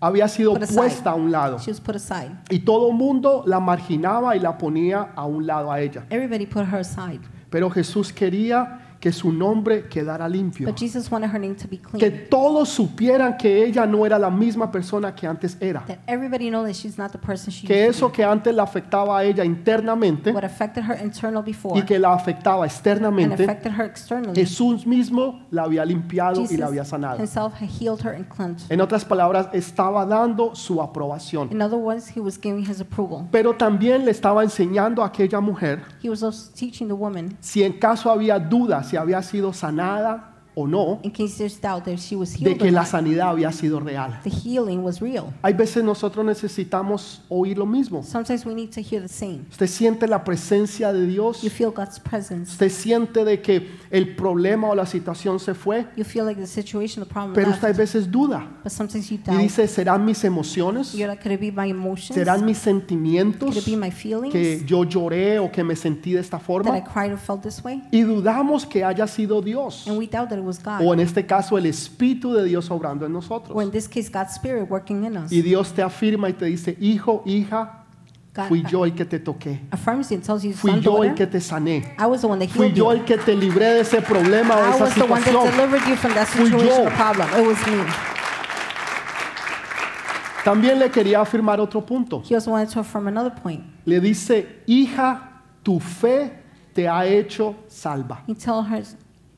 había 0.00 0.26
sido 0.28 0.54
Put 0.54 0.62
aside. 0.62 0.76
puesta 0.76 1.10
a 1.10 1.14
un 1.14 1.30
lado. 1.30 1.58
she 1.58 1.70
was 1.70 1.78
put 1.80 1.94
aside. 1.94 2.30
Y 2.50 2.60
todo 2.60 2.88
el 2.90 2.96
mundo 2.96 3.44
la 3.46 3.60
marginaba 3.60 4.34
y 4.34 4.40
la 4.40 4.56
ponía 4.56 5.10
a 5.14 5.26
un 5.26 5.46
lado 5.46 5.70
a 5.70 5.80
ella. 5.80 6.06
Everybody 6.10 6.46
put 6.46 6.62
her 6.64 6.80
aside. 6.80 7.20
Pero 7.50 7.68
Jesús 7.70 8.12
quería 8.12 8.80
que 9.02 9.10
su 9.10 9.32
nombre 9.32 9.88
quedara 9.88 10.28
limpio. 10.28 10.68
But 10.68 10.78
Jesus 10.78 11.10
wanted 11.10 11.28
her 11.34 11.40
name 11.40 11.56
to 11.56 11.66
be 11.66 11.76
Que 11.76 11.98
clean. 11.98 12.28
todos 12.30 12.68
supieran 12.68 13.36
que 13.36 13.64
ella 13.64 13.84
no 13.84 14.06
era 14.06 14.16
la 14.16 14.30
misma 14.30 14.70
persona 14.70 15.12
que 15.12 15.26
antes 15.26 15.56
era. 15.58 15.82
That 15.88 15.98
everybody 16.06 16.50
know 16.50 16.64
that 16.64 16.74
she's 16.74 16.96
not 16.96 17.10
the 17.10 17.18
person 17.18 17.50
she 17.52 17.66
Que 17.66 17.74
used 17.88 17.98
to 17.98 18.06
eso 18.06 18.12
que 18.12 18.22
antes 18.22 18.54
la 18.54 18.62
afectaba 18.62 19.18
a 19.18 19.24
ella 19.24 19.42
be. 19.42 19.48
internamente 19.48 20.30
What 20.32 20.44
affected 20.44 20.84
her 20.84 20.96
internal 21.02 21.42
before 21.42 21.76
y 21.76 21.82
que 21.84 21.98
la 21.98 22.12
afectaba 22.14 22.62
and 22.62 22.70
externamente, 22.70 23.42
affected 23.42 23.72
her 23.72 23.84
externally. 23.86 24.36
Jesús 24.36 24.86
mismo 24.86 25.40
la 25.50 25.64
había 25.64 25.84
limpiado 25.84 26.44
y 26.48 26.56
la 26.56 26.66
había 26.66 26.84
sanado. 26.84 27.18
himself 27.18 27.54
had 27.60 27.68
healed 27.68 28.04
her 28.06 28.14
and 28.14 28.28
cleansed. 28.28 28.70
En 28.70 28.80
otras 28.80 29.04
palabras, 29.04 29.48
estaba 29.52 30.06
dando 30.06 30.54
su 30.54 30.80
aprobación. 30.80 31.50
In 31.50 31.60
other 31.60 31.76
words, 31.76 32.08
he 32.16 32.20
was 32.20 32.38
giving 32.40 32.64
his 32.70 32.80
approval. 32.80 33.26
Pero 33.32 33.54
también 33.56 34.04
le 34.04 34.12
estaba 34.12 34.44
enseñando 34.44 35.02
a 35.02 35.06
aquella 35.06 35.40
mujer 35.40 35.82
He 36.04 36.08
was 36.08 36.22
also 36.22 36.52
teaching 36.54 36.86
the 36.86 36.94
woman, 36.94 37.36
si 37.40 37.64
en 37.64 37.72
caso 37.72 38.08
había 38.08 38.38
duda 38.38 38.78
había 38.96 39.22
sido 39.22 39.52
sanada 39.52 40.31
o 40.54 40.66
no, 40.66 41.00
in 41.02 41.10
case 41.10 41.38
there's 41.38 41.60
doubt 41.60 41.84
that 41.84 41.98
she 41.98 42.14
was 42.14 42.32
de 42.32 42.50
healed 42.50 42.58
que 42.58 42.70
la 42.70 42.84
sanidad 42.84 43.30
había 43.30 43.50
sido 43.52 43.80
real. 43.80 44.18
the 44.22 44.30
healing 44.30 44.82
was 44.82 45.00
real. 45.00 45.32
Hay 45.42 45.54
veces 45.54 45.82
nosotros 45.82 46.24
necesitamos 46.24 47.22
oír 47.28 47.56
lo 47.56 47.66
mismo. 47.66 48.02
Sometimes 48.02 48.44
we 48.44 48.54
need 48.54 48.70
to 48.70 48.80
hear 48.80 49.00
the 49.00 49.08
same. 49.08 49.46
Usted 49.50 49.66
siente 49.66 50.06
la 50.06 50.22
presencia 50.24 50.92
de 50.92 51.06
Dios. 51.06 51.42
You 51.42 51.50
feel 51.50 51.70
God's 51.70 51.98
presence. 51.98 52.52
Usted 52.52 52.70
siente 52.70 53.24
de 53.24 53.40
que 53.40 53.70
el 53.90 54.14
problema 54.14 54.68
o 54.68 54.74
la 54.74 54.86
situación 54.86 55.40
se 55.40 55.54
fue, 55.54 55.86
pero 57.34 57.50
usted 57.50 57.68
a 57.68 57.72
veces 57.72 58.10
duda 58.10 58.46
But 58.62 58.72
sometimes 58.72 59.08
you 59.08 59.16
y 59.16 59.18
doubt. 59.18 59.40
dice, 59.40 59.66
¿serán 59.68 60.04
mis 60.04 60.22
emociones? 60.24 60.88
¿Serán 62.12 62.44
mis 62.44 62.58
sentimientos 62.58 63.64
que 64.30 64.62
yo 64.66 64.84
lloré 64.84 65.38
o 65.38 65.50
que 65.50 65.64
me 65.64 65.76
sentí 65.76 66.12
de 66.12 66.20
esta 66.20 66.38
forma? 66.38 66.82
cried 66.84 67.12
or 67.12 67.18
felt 67.18 67.42
this 67.42 67.62
way? 67.64 67.82
Y 67.90 68.02
dudamos 68.02 68.66
que 68.66 68.84
haya 68.84 69.06
sido 69.06 69.40
Dios 69.40 69.86
It 70.42 70.46
was 70.46 70.62
God. 70.62 70.80
o 70.82 70.92
en 70.92 71.00
este 71.00 71.24
caso 71.24 71.56
el 71.56 71.66
Espíritu 71.66 72.32
de 72.34 72.44
Dios 72.44 72.70
obrando 72.70 73.06
en 73.06 73.12
nosotros. 73.12 73.56
Or 73.56 73.62
in 73.62 73.70
this 73.70 73.86
case, 73.88 74.10
God's 74.10 74.34
Spirit 74.34 74.68
working 74.68 75.04
in 75.04 75.16
us. 75.16 75.30
Y 75.32 75.40
Dios 75.40 75.72
te 75.72 75.82
afirma 75.82 76.28
y 76.28 76.32
te 76.32 76.46
dice, 76.46 76.76
hijo, 76.80 77.22
hija, 77.24 77.84
God 78.34 78.48
fui 78.48 78.64
yo 78.70 78.84
el 78.84 78.94
que 78.94 79.04
te 79.04 79.18
toqué, 79.18 79.60
affirms 79.70 80.08
you 80.08 80.16
and 80.16 80.24
tells 80.24 80.42
you, 80.42 80.54
fui 80.54 80.80
yo 80.80 81.02
el 81.02 81.14
que 81.14 81.26
te 81.26 81.38
sané, 81.38 81.94
I 81.98 82.06
was 82.06 82.22
the 82.22 82.26
one 82.26 82.38
that 82.38 82.48
fui 82.48 82.68
healed 82.68 82.76
yo 82.76 82.92
you. 82.92 82.98
el 83.00 83.04
que 83.04 83.18
te 83.18 83.36
libré 83.36 83.74
de 83.74 83.80
ese 83.80 84.00
problema 84.00 84.56
o 84.56 84.74
esa 84.74 84.84
was 84.84 84.94
the 84.94 85.02
one 85.02 85.20
that 85.20 85.24
situación. 85.24 85.50
delivered 85.56 85.86
you 85.88 85.96
from 85.96 86.14
that 86.14 86.26
Fui 86.26 86.46
situation 86.46 86.66
yo. 86.66 86.84
or 86.86 86.90
problem. 86.92 87.28
It 87.38 87.46
was 87.46 87.66
me. 87.66 87.84
También 90.44 90.78
le 90.78 90.90
quería 90.90 91.20
afirmar 91.20 91.60
otro 91.60 91.84
punto. 91.84 92.22
He 92.28 92.34
also 92.34 92.50
wanted 92.50 92.68
to 92.72 92.80
affirm 92.80 93.06
another 93.06 93.30
point. 93.32 93.62
Le 93.84 94.00
dice, 94.00 94.62
hija, 94.66 95.40
tu 95.62 95.78
fe 95.78 96.32
te 96.74 96.88
ha 96.88 97.04
hecho 97.06 97.54
salva. 97.68 98.22
He 98.26 98.34
told 98.34 98.66
her, 98.66 98.82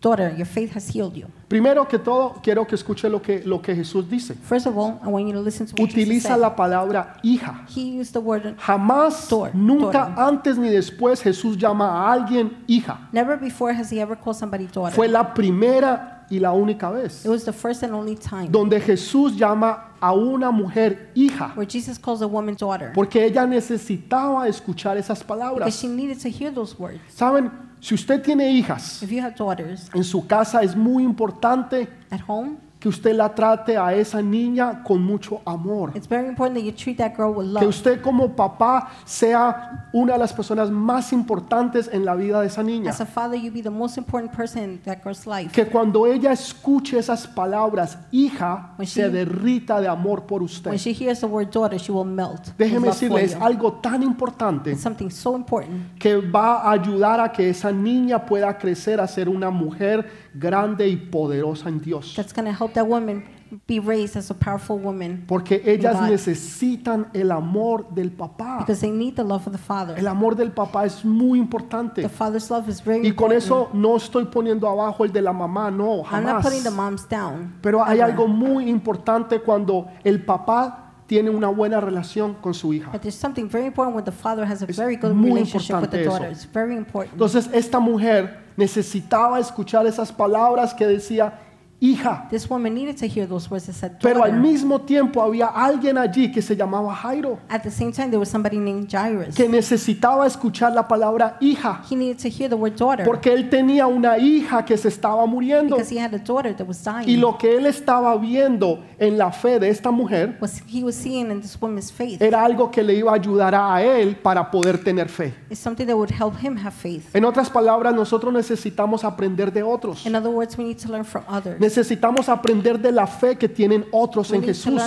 daughter, 0.04 0.34
your 0.36 0.46
faith 0.46 0.76
has 0.76 0.88
healed 0.88 1.14
you. 1.16 1.26
Primero 1.48 1.86
que 1.88 1.98
todo, 1.98 2.34
quiero 2.42 2.66
que 2.66 2.74
escuche 2.76 3.08
lo 3.08 3.20
que, 3.22 3.42
lo 3.44 3.60
que 3.62 3.74
Jesús 3.74 4.08
dice. 4.08 4.34
First 4.34 4.66
of 4.66 4.76
all, 4.76 4.98
I 5.02 5.08
want 5.08 5.26
you 5.26 5.32
to 5.32 5.40
listen 5.40 5.66
to 5.66 5.72
what 5.80 5.88
Jesus 5.90 6.08
Utiliza 6.08 6.28
said. 6.34 6.40
la 6.40 6.54
palabra 6.54 7.16
hija. 7.22 7.64
He 7.74 8.00
used 8.00 8.12
the 8.12 8.20
word, 8.20 8.56
Jamás, 8.58 9.28
Daughter, 9.30 9.54
nunca 9.54 10.14
antes 10.16 10.58
ni 10.58 10.68
después 10.68 11.22
Jesús 11.22 11.56
llama 11.56 11.86
a 11.88 12.12
alguien 12.12 12.52
hija. 12.66 13.08
never 13.12 13.36
before 13.38 13.72
has 13.72 13.90
he 13.90 14.00
ever 14.00 14.16
called 14.16 14.36
somebody 14.36 14.66
daughter. 14.66 14.94
Fue 14.94 15.08
la 15.08 15.32
primera 15.34 16.26
y 16.30 16.38
la 16.38 16.52
única 16.52 16.90
vez 16.90 17.24
It 17.24 17.28
was 17.28 17.44
the 17.44 17.52
first 17.52 17.82
and 17.82 17.92
only 17.94 18.16
time 18.16 18.48
donde 18.50 18.80
Jesús 18.80 19.36
llama 19.36 19.90
a 20.00 20.12
una 20.14 20.50
mujer 20.50 21.10
hija. 21.14 21.52
where 21.54 21.66
Jesus 21.70 21.98
calls 21.98 22.22
a 22.22 22.26
woman 22.26 22.56
daughter 22.58 22.92
Porque 22.94 23.24
ella 23.24 23.46
necesitaba 23.46 24.48
escuchar 24.48 24.96
esas 24.96 25.18
because 25.18 25.26
palabras. 25.26 25.78
she 25.78 25.86
needed 25.86 26.18
to 26.20 26.28
hear 26.28 26.50
those 26.50 26.74
words. 26.78 26.98
Saben, 27.08 27.50
si 27.84 27.94
usted 27.94 28.22
tiene 28.22 28.50
hijas 28.50 29.02
If 29.02 29.10
you 29.10 29.20
have 29.20 29.34
daughters 29.36 29.90
en 29.92 30.02
su 30.04 30.26
casa, 30.26 30.62
es 30.62 30.74
muy 30.74 31.04
importante 31.04 31.86
at 32.10 32.20
home, 32.26 32.56
que 32.84 32.90
usted 32.90 33.16
la 33.16 33.34
trate 33.34 33.78
a 33.78 33.94
esa 33.94 34.20
niña 34.20 34.82
con 34.84 35.00
mucho 35.02 35.40
amor. 35.46 35.90
it's 35.94 36.06
very 36.06 36.28
important 36.28 36.54
that 36.58 36.62
you 36.66 36.70
treat 36.70 36.98
that 36.98 37.16
girl 37.16 37.30
with 37.34 37.46
Que 37.46 37.52
love. 37.64 37.68
usted 37.68 38.02
como 38.02 38.36
papá 38.36 38.90
sea 39.06 39.88
una 39.94 40.12
de 40.12 40.18
las 40.18 40.34
personas 40.34 40.70
más 40.70 41.10
importantes 41.10 41.88
en 41.90 42.04
la 42.04 42.14
vida 42.14 42.42
de 42.42 42.48
esa 42.48 42.62
niña. 42.62 42.90
As 42.90 43.00
a 43.00 43.06
father, 43.06 43.40
you 43.40 43.50
be 43.50 43.62
the 43.62 43.70
most 43.70 43.96
important 43.96 44.30
person 44.36 44.62
in 44.64 44.82
that 44.84 44.98
girl's 45.02 45.26
life. 45.26 45.50
Que 45.50 45.64
cuando 45.64 46.06
ella 46.06 46.32
escuche 46.32 46.98
esas 46.98 47.26
palabras, 47.26 47.96
hija, 48.10 48.74
When 48.76 48.86
se 48.86 49.00
she- 49.00 49.08
derrita 49.10 49.80
de 49.80 49.88
amor 49.88 50.26
por 50.26 50.42
usted. 50.42 50.68
When 50.68 50.78
she 50.78 50.92
hears 50.92 51.20
the 51.20 51.26
word 51.26 51.50
daughter, 51.50 51.78
she 51.78 51.90
will 51.90 52.04
melt. 52.04 52.50
Déjeme 52.58 52.88
decirle, 52.88 53.24
es 53.24 53.34
algo 53.36 53.72
tan 53.80 54.02
importante 54.02 54.72
It's 54.72 54.82
something 54.82 55.08
so 55.08 55.34
important 55.34 55.98
que 55.98 56.16
va 56.18 56.56
a 56.56 56.72
ayudar 56.72 57.18
a 57.18 57.32
que 57.32 57.48
esa 57.48 57.72
niña 57.72 58.26
pueda 58.26 58.58
crecer 58.58 59.00
a 59.00 59.06
ser 59.08 59.30
una 59.30 59.48
mujer 59.48 60.23
grande 60.34 60.88
y 60.88 60.96
poderosa 60.96 61.68
en 61.68 61.80
Dios. 61.80 62.14
that's 62.16 62.32
going 62.34 62.44
to 62.46 62.52
help 62.52 62.72
that 62.74 62.86
woman 62.86 63.24
be 63.68 63.78
raised 63.78 64.16
as 64.16 64.30
a 64.32 64.34
powerful 64.34 64.76
woman 64.76 65.22
porque 65.28 65.62
ellas 65.64 65.94
God. 66.00 66.08
necesitan 66.10 67.06
el 67.14 67.30
amor 67.30 67.86
del 67.94 68.10
papá. 68.10 68.58
because 68.58 68.80
they 68.80 68.90
need 68.90 69.14
the 69.14 69.22
love 69.22 69.46
of 69.46 69.52
the 69.52 69.58
father. 69.58 69.96
El 69.96 70.08
amor 70.08 70.34
del 70.34 70.50
papá 70.50 70.84
es 70.86 71.04
muy 71.04 71.38
importante. 71.38 72.02
The 72.02 72.08
father's 72.08 72.50
love 72.50 72.68
is 72.68 72.82
very 72.84 73.06
Y 73.06 73.12
con 73.12 73.30
important. 73.32 73.42
eso 73.44 73.70
no 73.72 73.96
estoy 73.96 74.24
poniendo 74.24 74.68
abajo 74.68 75.04
el 75.04 75.12
de 75.12 75.22
la 75.22 75.32
mamá, 75.32 75.70
no, 75.70 76.02
I'm 76.10 76.24
not 76.24 76.42
putting 76.42 76.62
the 76.64 76.70
jamás. 76.70 76.90
moms 76.90 77.08
down. 77.08 77.54
Pero 77.62 77.84
hay 77.84 77.98
ever. 78.00 78.10
algo 78.10 78.26
muy 78.26 78.68
importante 78.68 79.38
cuando 79.40 79.86
el 80.02 80.24
papá 80.24 80.80
tiene 81.06 81.30
una 81.30 81.48
buena 81.48 81.80
relación 81.80 82.34
con 82.40 82.54
su 82.54 82.72
hija. 82.72 82.90
But 82.90 83.02
there's 83.02 83.14
something 83.14 83.48
very 83.48 83.66
important 83.66 83.94
when 83.94 84.04
the 84.04 84.10
father 84.10 84.44
has 84.44 84.62
a 84.62 84.66
Es 84.66 84.76
very 84.76 84.96
good 84.96 85.12
muy 85.12 85.30
relationship 85.30 85.76
with 85.76 85.84
importante 85.84 85.96
the 85.98 86.02
eso. 86.02 86.10
daughter. 86.10 86.30
It's 86.32 86.48
very 86.52 86.74
important. 86.74 87.12
Entonces 87.12 87.48
esta 87.52 87.78
mujer 87.78 88.42
necesitaba 88.56 89.40
escuchar 89.40 89.86
esas 89.86 90.12
palabras 90.12 90.74
que 90.74 90.86
decía, 90.86 91.40
hija, 91.80 92.26
This 92.30 92.48
woman 92.48 92.74
needed 92.74 92.96
to 92.98 93.06
hear 93.06 93.26
those 93.28 93.48
words 93.50 93.66
that 93.66 93.74
said, 93.74 93.92
pero 94.00 94.24
al 94.24 94.32
mismo 94.32 94.80
tiempo 94.80 95.20
había 95.22 95.46
alguien 95.48 95.98
allí 95.98 96.32
que 96.32 96.40
se 96.40 96.56
llamaba 96.56 96.94
Jairo, 96.94 97.38
At 97.48 97.62
the 97.62 97.70
same 97.70 97.92
time, 97.92 98.08
there 98.08 98.18
was 98.18 98.28
somebody 98.28 98.56
named 98.58 98.88
Jairus. 98.90 99.34
que 99.34 99.48
necesitaba 99.48 100.26
escuchar 100.26 100.72
la 100.72 100.88
palabra 100.88 101.36
hija, 101.40 101.82
He 101.90 101.96
needed 101.96 102.18
to 102.18 102.28
hear 102.28 102.48
the 102.48 102.56
word 102.56 102.76
daughter 102.76 103.04
porque 103.04 103.32
él 103.32 103.50
tenía 103.50 103.86
una 103.86 104.16
hija 104.18 104.64
que 104.64 104.76
se 104.78 104.88
estaba 104.88 105.26
muriendo. 105.26 105.76
because 105.76 105.90
he 105.94 105.98
had 106.00 106.14
a 106.14 106.18
daughter 106.18 106.54
that 106.56 106.66
was 106.66 106.80
Y 106.86 107.04
dying. 107.04 107.20
lo 107.20 107.36
que 107.36 107.56
él 107.56 107.66
estaba 107.66 108.16
viendo 108.16 108.82
en 108.98 109.18
la 109.18 109.30
fe 109.32 109.58
de 109.60 109.68
esta 109.68 109.90
mujer 109.90 110.38
Was 110.40 110.62
he 110.66 110.82
was 110.82 110.94
seeing 110.94 111.30
in 111.30 111.40
this 111.40 111.56
woman's 111.60 111.92
faith 111.92 112.22
era 112.22 112.44
algo 112.44 112.70
que 112.70 112.82
le 112.82 112.94
iba 112.94 113.10
a 113.12 113.14
ayudar 113.16 113.54
a 113.54 113.82
él 113.82 114.16
para 114.16 114.50
poder 114.50 114.82
tener 114.82 115.08
fe. 115.08 115.34
is 115.50 115.58
something 115.58 115.86
that 115.86 115.96
would 115.96 116.10
help 116.10 116.34
him 116.42 116.56
have 116.56 116.72
faith. 116.74 117.14
En 117.14 117.24
otras 117.24 117.50
palabras, 117.50 117.94
nosotros 117.94 118.32
necesitamos 118.32 119.04
aprender 119.04 119.52
de 119.52 119.62
otros. 119.62 120.06
In 120.06 120.14
other 120.14 120.30
words, 120.30 120.56
we 120.56 120.64
need 120.64 120.78
to 120.78 120.88
learn 120.90 121.04
from 121.04 121.22
others. 121.28 121.58
Necesitamos 121.64 122.28
aprender 122.28 122.78
de 122.78 122.92
la 122.92 123.06
fe 123.06 123.38
que 123.38 123.48
tienen 123.48 123.86
otros 123.90 124.30
en 124.32 124.42
Jesús 124.42 124.78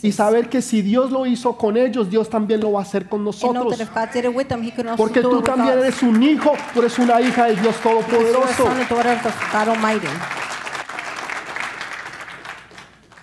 y 0.00 0.10
saber 0.10 0.48
que 0.48 0.62
si 0.62 0.80
Dios 0.80 1.10
lo 1.10 1.26
hizo 1.26 1.58
con 1.58 1.76
ellos, 1.76 2.08
Dios 2.08 2.30
también 2.30 2.60
lo 2.60 2.72
va 2.72 2.80
a 2.80 2.82
hacer 2.84 3.06
con 3.06 3.22
nosotros. 3.22 3.78
Porque 4.96 5.20
tú 5.20 5.42
también 5.42 5.78
eres 5.78 6.02
un 6.02 6.22
hijo, 6.22 6.54
tú 6.72 6.80
eres 6.80 6.98
una 6.98 7.20
hija 7.20 7.44
del 7.44 7.60
Dios 7.60 7.76
Todopoderoso. 7.82 8.64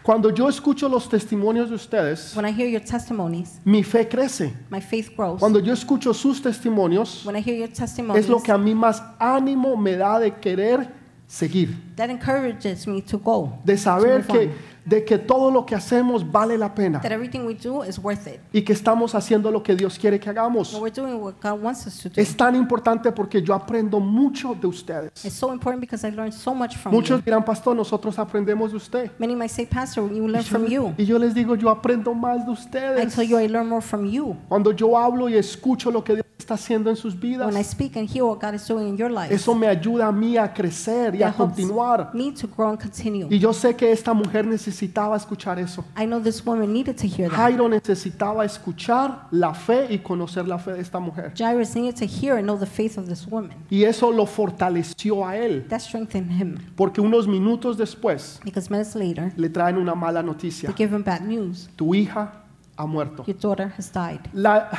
Cuando 0.03 0.29
yo 0.29 0.49
escucho 0.49 0.87
los 0.87 1.09
testimonios 1.09 1.69
de 1.69 1.75
ustedes, 1.75 2.35
When 2.35 2.47
I 2.47 2.51
hear 2.51 2.69
your 2.69 2.81
testimonies, 2.81 3.59
mi 3.63 3.83
fe 3.83 4.07
crece. 4.07 4.53
my 4.69 4.81
faith 4.81 5.15
grows. 5.15 5.39
Cuando 5.39 5.59
yo 5.59 5.73
escucho 5.73 6.13
sus 6.13 6.41
testimonios, 6.41 7.25
When 7.25 7.35
I 7.35 7.41
hear 7.41 7.55
your 7.55 7.69
testimonies, 7.69 8.25
es 8.25 8.29
lo 8.29 8.41
que 8.41 8.51
a 8.51 8.57
mí 8.57 8.73
más 8.73 9.03
ánimo 9.19 9.75
me 9.77 9.95
da 9.97 10.19
de 10.19 10.35
querer 10.35 10.98
seguir, 11.29 11.69
that 11.95 12.09
encourages 12.09 12.85
me 12.87 13.01
to 13.01 13.17
go. 13.17 13.53
de 13.63 13.77
saber 13.77 14.21
to 14.21 14.33
que. 14.33 14.49
De 14.85 15.03
que 15.05 15.17
todo 15.17 15.51
lo 15.51 15.65
que 15.65 15.75
hacemos 15.75 16.29
vale 16.29 16.57
la 16.57 16.73
pena 16.73 16.99
that 17.01 17.11
everything 17.11 17.41
we 17.45 17.53
do 17.53 17.83
is 17.83 17.97
worth 17.99 18.27
it. 18.27 18.39
y 18.53 18.61
que 18.63 18.73
estamos 18.73 19.13
haciendo 19.15 19.51
lo 19.51 19.61
que 19.63 19.75
Dios 19.75 19.97
quiere 19.99 20.19
que 20.19 20.29
hagamos. 20.29 20.73
And 20.73 20.81
we're 20.83 20.93
doing 20.93 21.15
what 21.21 21.35
God 21.41 21.61
wants 21.61 21.85
us 21.87 21.97
to 22.01 22.09
do. 22.09 22.21
Es 22.21 22.35
tan 22.35 22.55
importante 22.55 23.11
porque 23.11 23.41
yo 23.41 23.53
aprendo 23.53 23.99
mucho 23.99 24.55
de 24.55 24.67
ustedes. 24.67 25.11
It's 25.25 25.33
so 25.35 25.51
important 25.53 25.81
because 25.81 26.05
I 26.07 26.11
learned 26.11 26.33
so 26.33 26.53
much 26.53 26.77
from 26.77 26.93
Muchos 26.93 27.19
you. 27.19 27.23
dirán, 27.25 27.43
pastor, 27.45 27.75
nosotros 27.75 28.17
aprendemos 28.19 28.71
de 28.71 28.77
usted. 28.77 29.11
Many 29.19 29.35
might 29.35 29.51
say, 29.51 29.65
Pastor, 29.65 30.03
you 30.11 30.27
learn 30.27 30.43
from 30.43 30.65
you. 30.65 30.93
Y 30.97 31.05
yo 31.05 31.17
les 31.19 31.33
digo, 31.33 31.55
yo 31.55 31.69
aprendo 31.69 32.13
más 32.13 32.45
de 32.45 32.51
I 32.51 32.53
ustedes. 32.53 33.15
tell 33.15 33.25
you, 33.27 33.37
I 33.39 33.47
learn 33.47 33.67
more 33.67 33.81
from 33.81 34.05
you. 34.05 34.35
Cuando 34.47 34.71
yo 34.71 34.97
hablo 34.97 35.29
y 35.29 35.35
escucho 35.35 35.91
lo 35.91 36.03
que 36.03 36.13
Dios 36.15 36.25
está 36.37 36.53
haciendo 36.55 36.89
en 36.89 36.95
sus 36.95 37.13
When 37.15 37.33
I 37.33 37.37
vidas, 37.37 37.67
speak 37.67 37.95
and 37.97 38.09
hear 38.09 38.23
what 38.23 38.39
God 38.41 38.53
is 38.55 38.67
doing 38.67 38.87
in 38.87 38.97
your 38.97 39.11
life, 39.11 39.33
eso 39.33 39.53
me 39.53 39.67
ayuda 39.67 40.07
a 40.07 40.11
mí 40.11 40.37
a 40.37 40.51
crecer 40.53 41.13
y 41.15 41.21
a 41.21 41.27
that 41.27 41.35
helps 41.39 41.55
continuar. 41.55 42.09
me 42.13 42.31
to 42.33 42.47
grow 42.47 42.69
and 42.69 42.79
continue. 42.81 43.27
Y 43.29 43.37
yo 43.39 43.53
sé 43.53 43.75
que 43.75 43.91
esta 43.91 44.13
mujer 44.13 44.45
necesitaba 44.69 45.17
escuchar 45.17 45.59
eso. 45.59 45.83
I 45.97 46.05
know 46.05 46.21
this 46.21 46.45
woman 46.45 46.71
needed 46.71 46.95
to 46.97 47.07
hear 47.07 47.29
that. 47.29 47.37
Jairo 47.37 47.67
necesitaba 47.67 48.45
escuchar 48.45 49.27
la 49.31 49.53
fe 49.53 49.87
y 49.89 49.99
conocer 49.99 50.47
la 50.47 50.57
fe 50.57 50.73
de 50.73 50.81
esta 50.81 50.99
mujer. 50.99 51.33
Jairus 51.35 51.75
needed 51.75 51.95
to 51.95 52.05
hear 52.05 52.37
and 52.37 52.45
know 52.45 52.57
the 52.57 52.65
faith 52.65 52.97
of 52.97 53.07
this 53.07 53.27
woman. 53.27 53.55
Y 53.69 53.83
eso 53.83 54.11
lo 54.11 54.25
fortaleció 54.25 55.25
a 55.27 55.37
él, 55.37 55.67
That 55.67 55.79
strengthened 55.81 56.31
him 56.31 56.57
porque 56.75 57.01
unos 57.01 57.27
minutos 57.27 57.77
después 57.77 58.39
because 58.43 58.69
minutes 58.69 58.95
later, 58.95 59.31
le 59.35 59.49
traen 59.49 59.77
una 59.77 59.95
mala 59.95 60.21
noticia. 60.23 60.69
they 60.69 60.75
give 60.75 60.95
him 60.95 61.03
bad 61.03 61.21
news. 61.21 61.69
Tu 61.75 61.93
hija 61.95 62.31
ha 62.77 62.85
muerto. 62.85 63.23
Your 63.25 63.37
daughter 63.37 63.73
has 63.77 63.91
died. 63.91 64.21
La, 64.33 64.69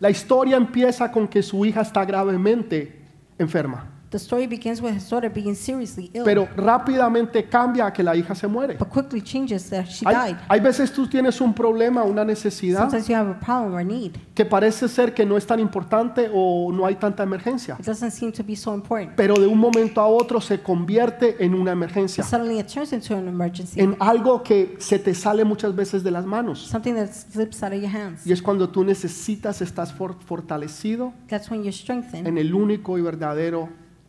la 0.00 0.10
historia 0.10 0.56
empieza 0.56 1.10
con 1.10 1.28
que 1.28 1.42
su 1.42 1.64
hija 1.64 1.80
está 1.82 2.04
gravemente 2.04 3.04
enferma, 3.38 3.86
The 4.10 4.18
story 4.18 4.46
begins 4.46 4.80
with 4.80 4.94
his 4.94 5.08
daughter 5.10 5.30
being 5.30 5.54
seriously 5.54 6.10
ill, 6.14 6.24
pero 6.24 6.48
rápidamente 6.56 7.46
cambia 7.46 7.86
a 7.86 7.92
que 7.92 8.02
la 8.02 8.16
hija 8.16 8.34
se 8.34 8.46
muere. 8.46 8.76
but 8.78 8.88
quickly 8.88 9.20
changes 9.20 9.68
that 9.68 9.84
she 9.86 10.06
Hay, 10.06 10.14
died. 10.32 10.36
hay 10.48 10.60
veces 10.60 10.90
tú 10.92 11.06
tienes 11.06 11.38
un 11.42 11.52
problema, 11.52 12.04
una 12.04 12.24
necesidad 12.24 12.80
Sometimes 12.88 13.06
you 13.08 13.14
have 13.14 13.30
a 13.30 13.38
problem 13.38 13.74
or 13.74 13.84
need. 13.84 14.12
que 14.34 14.46
parece 14.46 14.88
ser 14.88 15.12
que 15.12 15.26
no 15.26 15.36
es 15.36 15.46
tan 15.46 15.60
importante 15.60 16.30
o 16.32 16.72
no 16.72 16.86
hay 16.86 16.94
tanta 16.94 17.22
emergencia, 17.22 17.76
It 17.78 17.84
doesn't 17.84 18.10
seem 18.12 18.32
to 18.32 18.42
be 18.42 18.56
so 18.56 18.74
important. 18.74 19.14
pero 19.14 19.34
de 19.34 19.46
un 19.46 19.58
momento 19.58 20.00
a 20.00 20.06
otro 20.06 20.40
se 20.40 20.60
convierte 20.62 21.36
en 21.44 21.52
una 21.54 21.72
emergencia, 21.72 22.24
But 22.24 22.30
suddenly 22.30 22.58
it 22.60 22.66
turns 22.66 22.94
into 22.94 23.14
an 23.14 23.28
emergency, 23.28 23.78
en 23.80 23.94
algo 24.00 24.42
que 24.42 24.76
se 24.78 24.98
te 24.98 25.14
sale 25.14 25.44
muchas 25.44 25.74
veces 25.76 26.02
de 26.02 26.10
las 26.10 26.24
manos. 26.24 26.60
something 26.66 26.94
that 26.94 27.08
slips 27.12 27.62
out 27.62 27.74
of 27.74 27.80
your 27.82 27.94
hands. 27.94 28.26
Y 28.26 28.32
es 28.32 28.40
cuando 28.40 28.70
tú 28.70 28.84
necesitas, 28.84 29.60
estás 29.60 29.92
for- 29.92 30.14
fortalecido 30.24 31.12
That's 31.28 31.50
when 31.50 31.60
you're 31.62 31.72
strengthened 31.76 32.26
en 32.26 32.38
el 32.38 32.54
único 32.54 32.96
y 32.96 33.02
verdadero 33.02 33.68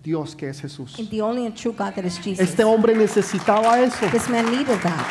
Dios 0.10 0.36
que 0.36 0.50
es 0.50 0.60
Jesús. 0.62 0.98
in 0.98 1.08
the 1.10 1.22
only 1.22 1.46
and 1.46 1.56
true 1.56 1.72
God 1.72 1.94
that 1.94 2.04
is 2.06 2.18
Jesus. 2.20 2.39
Este 2.50 2.63
hombre 2.63 2.96
necesitaba 2.96 3.80
eso. 3.80 4.08
This 4.12 4.28
man 4.28 4.46
needed 4.50 4.80
that. 4.82 5.06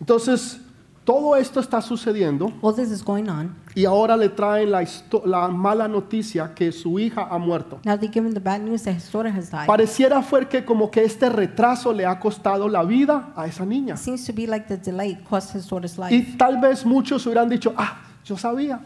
Entonces, 0.00 0.58
todo 1.04 1.34
esto 1.36 1.60
está 1.60 1.80
sucediendo 1.80 2.52
All 2.60 2.74
this 2.74 2.90
is 2.90 3.02
going 3.04 3.28
on. 3.28 3.56
y 3.74 3.84
ahora 3.84 4.16
le 4.16 4.28
traen 4.28 4.70
la, 4.70 4.82
histo- 4.82 5.24
la 5.24 5.48
mala 5.48 5.88
noticia 5.88 6.54
que 6.54 6.70
su 6.70 6.98
hija 6.98 7.26
ha 7.30 7.38
muerto. 7.38 7.80
Now 7.84 7.96
they 7.96 8.08
give 8.08 8.24
him 8.26 8.32
the 8.34 8.40
bad 8.40 8.60
news 8.62 8.82
that 8.84 8.94
his 8.94 9.10
daughter 9.10 9.32
has 9.36 9.50
died. 9.50 9.66
Pareciera 9.66 10.22
fue 10.22 10.46
que 10.48 10.64
como 10.64 10.90
que 10.90 11.02
este 11.02 11.28
retraso 11.28 11.92
le 11.92 12.04
ha 12.06 12.18
costado 12.20 12.68
la 12.68 12.84
vida 12.84 13.32
a 13.36 13.46
esa 13.46 13.64
niña. 13.64 13.94
It 13.94 14.00
seems 14.00 14.24
to 14.26 14.32
be 14.32 14.46
like 14.46 14.66
the 14.68 14.76
delay 14.76 15.16
cost 15.28 15.54
his 15.54 15.68
daughter's 15.68 15.98
life. 15.98 16.14
Y 16.14 16.36
tal 16.36 16.60
vez 16.60 16.84
muchos 16.86 17.24
hubieran 17.26 17.48
dicho, 17.48 17.72
ah, 17.76 18.00
yo 18.24 18.36
sabía, 18.36 18.80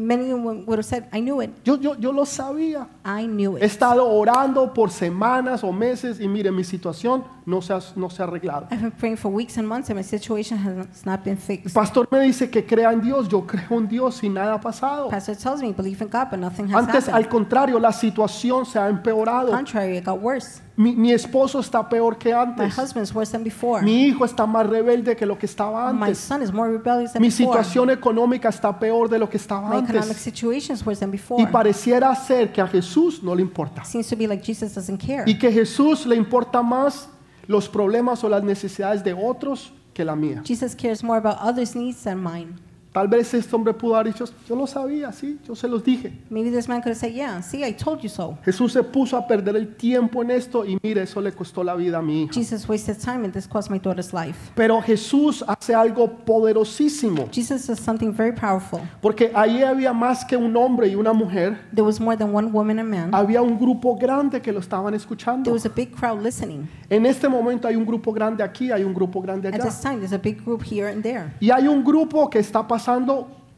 Many 0.00 0.32
would 0.32 0.66
would 0.66 0.78
have 0.78 0.86
said, 0.86 1.08
I 1.12 1.20
knew 1.20 1.40
it. 1.42 1.50
yo, 1.64 1.76
yo, 1.76 1.94
yo 1.96 2.10
lo 2.10 2.24
sabía. 2.24 2.86
I 3.04 3.26
knew 3.26 3.56
He 3.56 3.58
it. 3.58 3.64
estado 3.64 4.06
orando 4.08 4.72
por 4.72 4.90
semanas 4.90 5.62
o 5.62 5.72
meses 5.72 6.18
y 6.20 6.26
mire, 6.26 6.50
mi 6.50 6.64
situación 6.64 7.22
no 7.44 7.60
se 7.60 7.74
ha, 7.74 7.80
no 7.96 8.08
se 8.08 8.22
ha 8.22 8.26
arreglado. 8.26 8.66
I've 8.70 8.80
been 8.80 8.92
praying 8.92 9.16
for 9.18 9.30
weeks 9.30 9.58
and 9.58 9.68
months 9.68 9.90
and 9.90 9.98
my 9.98 10.02
situation 10.02 10.56
has 10.58 11.04
not 11.04 11.22
been 11.22 11.36
El 11.36 11.42
fixed. 11.42 11.74
pastor 11.74 12.08
me 12.10 12.20
dice 12.20 12.48
que 12.50 12.64
crea 12.64 12.92
en 12.92 13.00
Dios, 13.02 13.28
yo 13.28 13.42
creo 13.46 13.78
en 13.78 13.88
Dios 13.88 14.22
y 14.22 14.28
nada 14.30 14.54
ha 14.54 14.60
pasado. 14.60 15.10
Pastor 15.10 15.36
tells 15.36 15.60
me, 15.60 15.72
believe 15.72 16.00
in 16.02 16.08
God, 16.08 16.28
but 16.30 16.38
nothing 16.38 16.66
has 16.72 16.86
Antes, 16.86 17.08
al 17.08 17.14
happened. 17.24 17.28
contrario, 17.30 17.78
la 17.78 17.92
situación 17.92 18.64
se 18.64 18.78
ha 18.78 18.88
empeorado. 18.88 19.50
Contrary, 19.50 19.98
it 19.98 20.04
got 20.04 20.20
worse. 20.20 20.62
Mi, 20.80 20.96
mi 20.96 21.12
esposo 21.12 21.60
está 21.60 21.86
peor 21.86 22.16
que 22.16 22.30
My 22.30 22.40
antes. 22.40 22.78
husband's 22.78 23.14
worse 23.14 23.30
than 23.32 23.44
before. 23.44 23.82
Mi 23.84 24.06
hijo 24.06 24.24
está 24.24 24.46
más 24.46 24.66
rebelde 24.66 25.14
que 25.14 25.26
lo 25.26 25.36
que 25.38 25.44
estaba 25.44 25.92
My 25.92 26.04
antes. 26.04 26.18
son 26.18 26.42
is 26.42 26.50
more 26.50 26.70
rebellious 26.72 27.12
than 27.12 27.20
Mi 27.20 27.28
before. 27.28 27.44
situación 27.62 27.90
económica 27.90 28.48
está 28.48 28.78
peor 28.78 29.10
de 29.10 29.18
lo 29.18 29.28
que 29.28 29.36
estaba 29.36 29.76
antes. 29.76 30.16
situation 30.16 30.74
is 30.74 30.86
worse 30.86 31.00
than 31.00 31.10
before. 31.10 31.42
Y 31.42 31.46
pareciera 31.46 32.14
ser 32.14 32.50
que 32.50 32.62
a 32.62 32.66
Jesús 32.66 33.22
no 33.22 33.34
le 33.34 33.42
importa. 33.42 33.84
Seems 33.84 34.08
to 34.08 34.16
be 34.16 34.26
like 34.26 34.42
Jesus 34.42 34.74
doesn't 34.74 34.98
care. 34.98 35.24
Y 35.26 35.38
que 35.38 35.52
Jesús 35.52 36.06
le 36.06 36.16
importa 36.16 36.62
más 36.62 37.10
los 37.46 37.68
problemas 37.68 38.24
o 38.24 38.30
las 38.30 38.42
necesidades 38.42 39.04
de 39.04 39.12
otros 39.12 39.74
que 39.92 40.02
la 40.02 40.16
mía. 40.16 40.42
Jesus 40.46 40.74
cares 40.74 41.04
more 41.04 41.18
about 41.18 41.36
others' 41.42 41.76
needs 41.76 42.02
than 42.04 42.22
mine. 42.22 42.54
Tal 42.92 43.06
vez 43.06 43.32
este 43.34 43.54
hombre 43.54 43.72
pudo 43.72 43.94
haber 43.94 44.12
dicho, 44.12 44.24
yo 44.48 44.56
lo 44.56 44.66
sabía, 44.66 45.12
sí, 45.12 45.38
yo 45.46 45.54
se 45.54 45.68
los 45.68 45.84
dije. 45.84 46.12
Maybe 46.28 46.50
this 46.50 46.68
man 46.68 46.80
could 46.80 46.90
have 46.90 46.98
said, 46.98 47.12
Yeah, 47.12 47.40
see, 47.40 47.62
I 47.64 47.72
told 47.72 48.00
you 48.00 48.08
so. 48.08 48.36
Jesús 48.44 48.72
se 48.72 48.82
puso 48.82 49.16
a 49.16 49.28
perder 49.28 49.54
el 49.54 49.76
tiempo 49.76 50.22
en 50.22 50.32
esto 50.32 50.64
y 50.66 50.76
mire, 50.82 51.02
eso 51.02 51.20
le 51.20 51.30
costó 51.30 51.62
la 51.62 51.76
vida 51.76 51.98
a 51.98 52.02
mi 52.02 52.24
hija. 52.24 52.32
Jesus 52.34 52.68
wasted 52.68 52.96
time 52.98 53.24
and 53.24 53.32
this 53.32 53.46
cost 53.46 53.70
my 53.70 53.78
daughter's 53.78 54.12
life. 54.12 54.50
Pero 54.56 54.82
Jesús 54.82 55.44
hace 55.46 55.72
algo 55.72 56.08
poderosísimo, 56.26 57.28
Jesus 57.30 57.64
does 57.68 57.78
something 57.78 58.12
very 58.12 58.32
powerful. 58.32 58.80
porque 59.00 59.30
ahí 59.36 59.62
había 59.62 59.92
más 59.92 60.24
que 60.24 60.36
un 60.36 60.56
hombre 60.56 60.88
y 60.88 60.96
una 60.96 61.12
mujer, 61.12 61.60
There 61.72 61.86
was 61.86 62.00
more 62.00 62.16
than 62.16 62.34
one 62.34 62.48
woman 62.50 62.80
and 62.80 62.90
man. 62.90 63.14
había 63.14 63.40
un 63.40 63.56
grupo 63.56 63.96
grande 63.96 64.40
que 64.42 64.50
lo 64.52 64.58
estaban 64.58 64.86
There 64.92 64.96
escuchando. 64.96 65.52
was 65.52 65.64
a 65.64 65.68
big 65.70 65.94
crowd 65.94 66.20
listening. 66.24 66.68
En 66.88 67.06
este 67.06 67.28
momento 67.28 67.68
hay 67.68 67.76
un 67.76 67.86
grupo 67.86 68.12
grande 68.12 68.42
aquí, 68.42 68.72
hay 68.72 68.82
un 68.82 68.92
grupo 68.92 69.22
grande 69.22 69.46
At 69.46 69.54
allá. 69.54 69.64
this 69.66 69.80
time, 69.80 69.98
there's 69.98 70.12
a 70.12 70.18
big 70.18 70.44
group 70.44 70.64
here 70.64 70.88
and 70.90 71.04
there. 71.04 71.30
Y 71.38 71.50
hay 71.52 71.68
un 71.68 71.84
grupo 71.84 72.28
que 72.28 72.40
está 72.40 72.66
pasando 72.66 72.79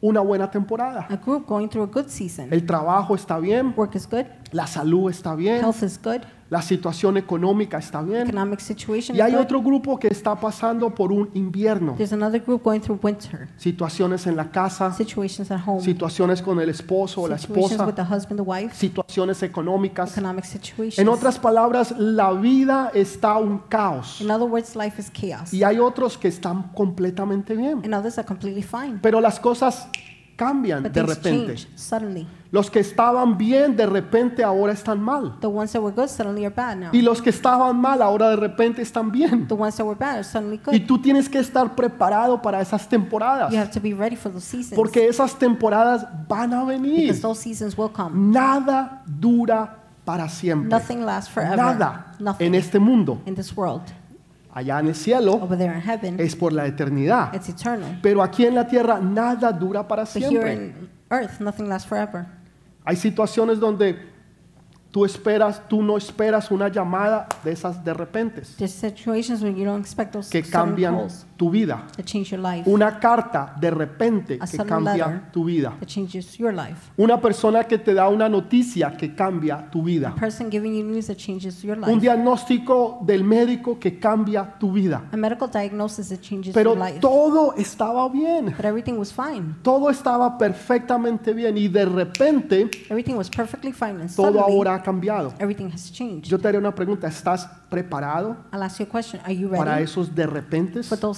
una 0.01 0.19
buena 0.21 0.51
temporada. 0.51 1.07
A 1.09 1.15
group 1.15 1.47
going 1.47 1.67
through 1.67 1.89
a 1.89 1.91
good 1.91 2.07
season. 2.07 2.51
El 2.51 2.65
trabajo 2.65 3.15
está 3.15 3.39
bien, 3.39 3.73
Work 3.75 3.95
is 3.95 4.07
good. 4.09 4.25
La 4.53 4.67
salud 4.67 5.09
está 5.09 5.35
bien, 5.35 5.57
Health 5.57 5.83
is 5.83 5.99
good. 6.01 6.21
la 6.49 6.61
situación 6.61 7.17
económica 7.17 7.79
está 7.79 8.03
bien. 8.03 8.27
Economic 8.27 8.59
situation 8.59 9.15
Y 9.15 9.19
is 9.19 9.25
hay 9.25 9.31
good. 9.33 9.41
otro 9.41 9.61
grupo 9.63 9.97
que 9.97 10.07
está 10.07 10.35
pasando 10.39 10.93
por 10.93 11.11
un 11.11 11.29
invierno, 11.33 11.95
There's 11.97 12.13
another 12.13 12.39
group 12.41 12.61
going 12.63 12.79
through 12.79 12.99
winter. 13.03 13.49
situaciones 13.57 14.27
en 14.27 14.35
la 14.35 14.51
casa, 14.51 14.93
Situations 14.93 15.49
at 15.49 15.59
home. 15.65 15.81
situaciones 15.81 16.41
con 16.43 16.59
el 16.59 16.69
esposo 16.69 17.21
o 17.23 17.27
la 17.27 17.35
esposa, 17.37 17.85
with 17.85 17.95
the 17.95 18.03
husband, 18.03 18.35
the 18.39 18.43
wife. 18.47 18.75
situaciones 18.75 19.41
económicas. 19.41 20.11
Economic 20.15 20.45
situations. 20.45 20.99
En 20.99 21.07
otras 21.09 21.39
palabras, 21.39 21.95
la 21.97 22.31
vida 22.33 22.91
está 22.93 23.37
un 23.37 23.57
caos. 23.67 24.21
In 24.21 24.29
other 24.29 24.47
words, 24.47 24.75
life 24.75 25.01
is 25.01 25.09
chaos. 25.09 25.51
Y 25.51 25.63
hay 25.63 25.79
otros 25.79 26.17
que 26.19 26.27
están 26.27 26.71
completamente 26.75 27.55
bien. 27.55 27.81
And 27.83 27.93
others 27.95 28.19
are 28.19 28.27
completely 28.27 28.61
fine. 28.61 28.99
Pero 29.01 29.19
las 29.19 29.39
cosas 29.39 29.87
cambian 30.35 30.83
But 30.83 30.91
de 30.93 31.03
repente. 31.03 31.55
change. 31.55 32.27
Los 32.51 32.69
que 32.69 32.79
estaban 32.79 33.37
bien 33.37 33.75
de 33.75 33.85
repente 33.87 34.43
ahora 34.43 34.73
están 34.73 35.01
mal. 35.01 35.39
The 35.39 35.47
ones 35.47 35.71
that 35.71 35.81
were 35.81 35.95
good 35.95 36.07
suddenly 36.07 36.45
are 36.45 36.53
bad 36.53 36.77
now. 36.77 36.89
Y 36.91 37.01
los 37.01 37.21
que 37.21 37.31
estaban 37.31 37.79
mal 37.79 38.01
ahora 38.01 38.29
de 38.29 38.35
repente 38.35 38.81
están 38.81 39.11
bien. 39.11 39.47
The 39.47 39.55
ones 39.55 39.75
that 39.77 39.85
were 39.85 39.97
bad 39.97 40.15
are 40.17 40.23
suddenly 40.23 40.59
Y 40.71 40.79
good. 40.79 40.87
tú 40.87 41.01
tienes 41.01 41.27
que 41.27 41.39
estar 41.39 41.75
preparado 41.75 42.41
para 42.41 42.61
esas 42.61 42.87
temporadas. 42.87 43.51
You 43.51 43.57
have 43.59 43.71
to 43.71 43.79
be 43.79 43.93
ready 43.93 44.15
for 44.15 44.31
those 44.31 44.45
seasons. 44.45 44.75
Porque 44.75 45.07
esas 45.07 45.37
temporadas 45.39 46.05
van 46.27 46.53
a 46.53 46.63
venir. 46.63 47.01
Because 47.07 47.21
those 47.21 47.39
seasons 47.41 47.75
will 47.77 47.91
come. 47.91 48.11
Nada 48.31 49.01
dura 49.07 49.79
para 50.05 50.29
siempre. 50.29 50.69
Nothing 50.69 51.05
lasts 51.05 51.31
forever. 51.31 51.57
Nada 51.57 52.15
en 52.39 52.53
este 52.55 52.77
mundo. 52.77 53.21
in 53.25 53.33
this 53.35 53.55
world. 53.55 53.81
Allá 54.53 54.79
en 54.79 54.87
el 54.87 54.95
cielo 54.95 55.47
heaven, 55.49 56.19
es 56.19 56.35
por 56.35 56.53
la 56.53 56.67
eternidad. 56.67 57.31
Pero 58.01 58.21
aquí 58.21 58.45
en 58.45 58.53
la 58.53 58.67
tierra 58.67 58.99
nada 58.99 59.51
dura 59.51 59.87
para 59.87 60.03
But 60.03 60.11
siempre. 60.11 60.73
earth, 61.09 61.39
nothing 61.39 61.67
lasts 61.67 61.87
forever. 61.87 62.25
Hay 62.85 62.95
situaciones 62.95 63.59
donde 63.59 64.12
tú 64.93 65.03
esperas, 65.05 65.67
tú 65.67 65.81
no 65.81 65.97
esperas 65.97 66.51
una 66.51 66.69
llamada 66.69 67.27
de 67.43 67.51
esas 67.51 67.83
de 67.83 67.93
those 70.11 70.29
que 70.29 70.43
cambian 70.43 70.95
calls 70.95 71.25
tu 71.35 71.49
vida. 71.49 71.83
Una 72.65 72.99
carta 72.99 73.55
de 73.59 73.71
repente 73.71 74.37
A 74.39 74.47
que 74.47 74.57
cambia 74.57 75.29
tu 75.31 75.45
vida. 75.45 75.73
Una 76.97 77.19
persona 77.19 77.63
que 77.63 77.77
te 77.79 77.93
da 77.93 78.07
una 78.07 78.29
noticia 78.29 78.95
que 78.95 79.15
cambia 79.15 79.69
tu 79.69 79.83
vida. 79.83 80.13
Un 81.87 81.99
diagnóstico 81.99 82.99
del 83.01 83.23
médico 83.23 83.79
que 83.79 83.99
cambia 83.99 84.57
tu 84.59 84.71
vida. 84.71 85.03
Pero 86.53 86.75
todo 87.01 87.55
estaba 87.57 88.09
bien. 88.09 88.45
But 88.45 88.65
everything 88.65 88.97
was 88.97 89.11
fine. 89.11 89.55
Todo 89.63 89.89
estaba 89.89 90.37
perfectamente 90.37 91.33
bien 91.33 91.57
y 91.57 91.67
de 91.67 91.85
repente 91.85 92.69
Everything 92.89 93.15
was 93.15 93.29
perfectly 93.29 93.73
fine. 93.73 94.01
And 94.01 94.15
todo 94.15 94.39
ahora 94.39 94.81
cambiado. 94.83 95.33
everything 95.39 95.69
has 95.73 95.91
changed. 95.91 96.25
Yo 96.25 96.37
te 96.37 96.47
haré 96.47 96.57
una 96.57 96.75
pregunta, 96.75 97.07
¿estás 97.07 97.49
preparado 97.69 98.37
I'll 98.51 98.63
ask 98.63 98.79
you 98.79 98.85
a 98.85 98.89
question. 98.89 99.21
Are 99.25 99.35
you 99.35 99.49
para 99.49 99.81
esos 99.81 100.13
de 100.13 100.27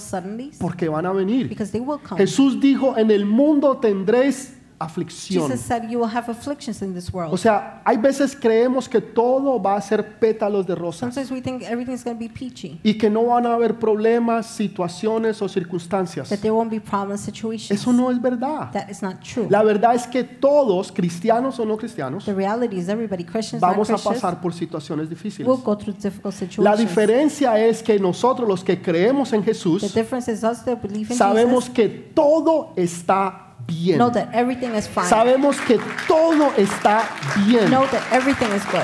suddenlies? 0.00 0.58
Porque 0.58 0.88
van 0.88 1.04
a 1.06 1.12
venir. 1.12 1.48
Because 1.48 1.70
they 1.70 1.80
will 1.80 2.00
come. 2.00 2.18
Jesús 2.18 2.60
dijo, 2.60 2.96
en 2.96 3.10
el 3.10 3.26
mundo 3.26 3.76
tendréis 3.78 4.55
aflicción. 4.78 5.48
Jesus 5.48 5.60
said 5.66 5.88
you 5.88 5.98
will 5.98 6.10
have 6.14 6.30
afflictions 6.30 6.82
in 6.82 6.94
this 6.94 7.08
O 7.12 7.16
world. 7.16 7.38
sea, 7.38 7.80
hay 7.84 7.96
veces 7.96 8.36
creemos 8.36 8.88
que 8.88 9.00
todo 9.00 9.60
va 9.60 9.76
a 9.76 9.80
ser 9.80 10.18
pétalos 10.18 10.66
de 10.66 10.74
rosas 10.74 11.14
Sometimes 11.14 11.30
we 11.30 11.40
think 11.40 11.62
everything's 11.62 12.04
going 12.04 12.16
to 12.16 12.20
be 12.20 12.28
peachy. 12.28 12.78
y 12.82 12.94
que 12.98 13.08
no 13.10 13.26
van 13.26 13.46
a 13.46 13.54
haber 13.54 13.78
problemas, 13.78 14.46
situaciones 14.46 15.40
o 15.42 15.48
circunstancias. 15.48 16.28
That 16.28 16.38
there 16.38 16.52
won't 16.52 16.70
be 16.70 16.80
problem 16.80 17.18
situations. 17.18 17.80
Eso 17.80 17.92
no 17.92 18.10
es 18.10 18.20
verdad. 18.20 18.70
That 18.72 18.88
is 18.90 19.02
not 19.02 19.20
true. 19.20 19.46
La 19.50 19.62
verdad 19.62 19.94
es 19.94 20.06
que 20.06 20.24
todos, 20.24 20.92
cristianos 20.92 21.58
o 21.58 21.64
no 21.64 21.76
cristianos, 21.76 22.24
The 22.24 22.34
reality 22.34 22.78
is 22.78 22.88
everybody, 22.88 23.24
Christians, 23.24 23.60
vamos 23.60 23.90
a 23.90 23.96
pasar 23.96 24.40
por 24.40 24.52
situaciones 24.52 25.08
difíciles. 25.08 25.48
will 25.48 25.62
go 25.62 25.76
through 25.76 25.96
difficult 25.96 26.34
La 26.58 26.76
diferencia 26.76 27.58
es 27.58 27.82
que 27.82 27.98
nosotros 27.98 28.48
los 28.48 28.64
que 28.64 28.80
creemos 28.80 29.32
en 29.32 29.40
The 29.42 29.52
Jesús 29.52 29.94
difference 29.94 30.30
is 30.30 30.42
us 30.42 30.64
that 30.64 30.78
believe 30.82 31.12
in 31.12 31.16
sabemos 31.16 31.70
que 31.70 31.88
todo 31.88 32.72
está 32.76 33.45
bien. 33.66 33.98
know 33.98 34.10
that 34.10 34.28
everything 34.32 34.74
is 34.74 34.86
fine. 34.88 35.06
Sabemos 35.08 35.56
que 35.66 35.78
todo 36.08 36.52
está 36.56 37.02
bien. 37.46 37.68
Know 37.70 37.86
that 37.86 38.02
everything 38.12 38.48
is 38.54 38.64
good. 38.66 38.82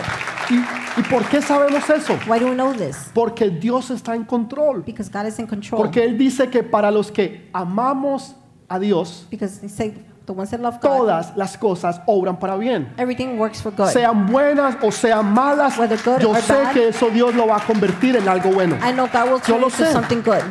¿Y, 0.51 0.57
y 1.01 1.03
por 1.05 1.23
qué 1.29 1.41
sabemos 1.41 1.89
eso? 1.89 2.19
Why 2.27 2.39
do 2.39 2.47
we 2.47 2.55
know 2.55 2.73
this? 2.73 3.11
Porque 3.15 3.49
Dios 3.51 3.91
está 3.91 4.15
en 4.15 4.25
control. 4.25 4.83
Because 4.85 5.09
God 5.11 5.27
is 5.27 5.39
in 5.39 5.47
control. 5.47 5.81
Porque 5.83 6.05
Él 6.05 6.19
dice 6.19 6.49
que 6.51 6.63
para 6.63 6.91
los 6.91 7.11
que 7.11 7.49
amamos 7.55 8.35
a 8.69 8.79
Dios, 8.79 9.27
Because 9.31 9.61
the 10.25 10.33
ones 10.33 10.51
that 10.51 10.61
love 10.61 10.81
God, 10.81 10.99
todas 10.99 11.37
las 11.37 11.57
cosas 11.57 12.01
obran 12.07 12.39
para 12.39 12.57
bien. 12.57 12.93
everything 12.97 13.39
works 13.39 13.61
for 13.61 13.71
good. 13.73 13.91
Sean 13.93 14.27
buenas 14.27 14.77
o 14.83 14.91
sean 14.91 15.33
malas, 15.33 15.77
Whether 15.79 15.99
good 16.03 16.21
yo 16.21 16.31
or 16.31 16.37
sé 16.41 16.53
bad. 16.55 16.73
que 16.73 16.89
eso 16.89 17.11
Dios 17.11 17.35
lo 17.35 17.47
va 17.47 17.57
a 17.57 17.61
convertir 17.61 18.17
en 18.17 18.29
algo 18.29 18.51
bueno. 18.53 18.77
I 18.83 18.93
know 18.93 19.07
God 19.13 19.25
will 19.25 19.41
Yo 19.41 19.41
turn 19.41 19.61
lo 19.61 19.67
it 19.69 19.75
sé. 19.75 19.93
something 19.93 20.23
good. 20.23 20.43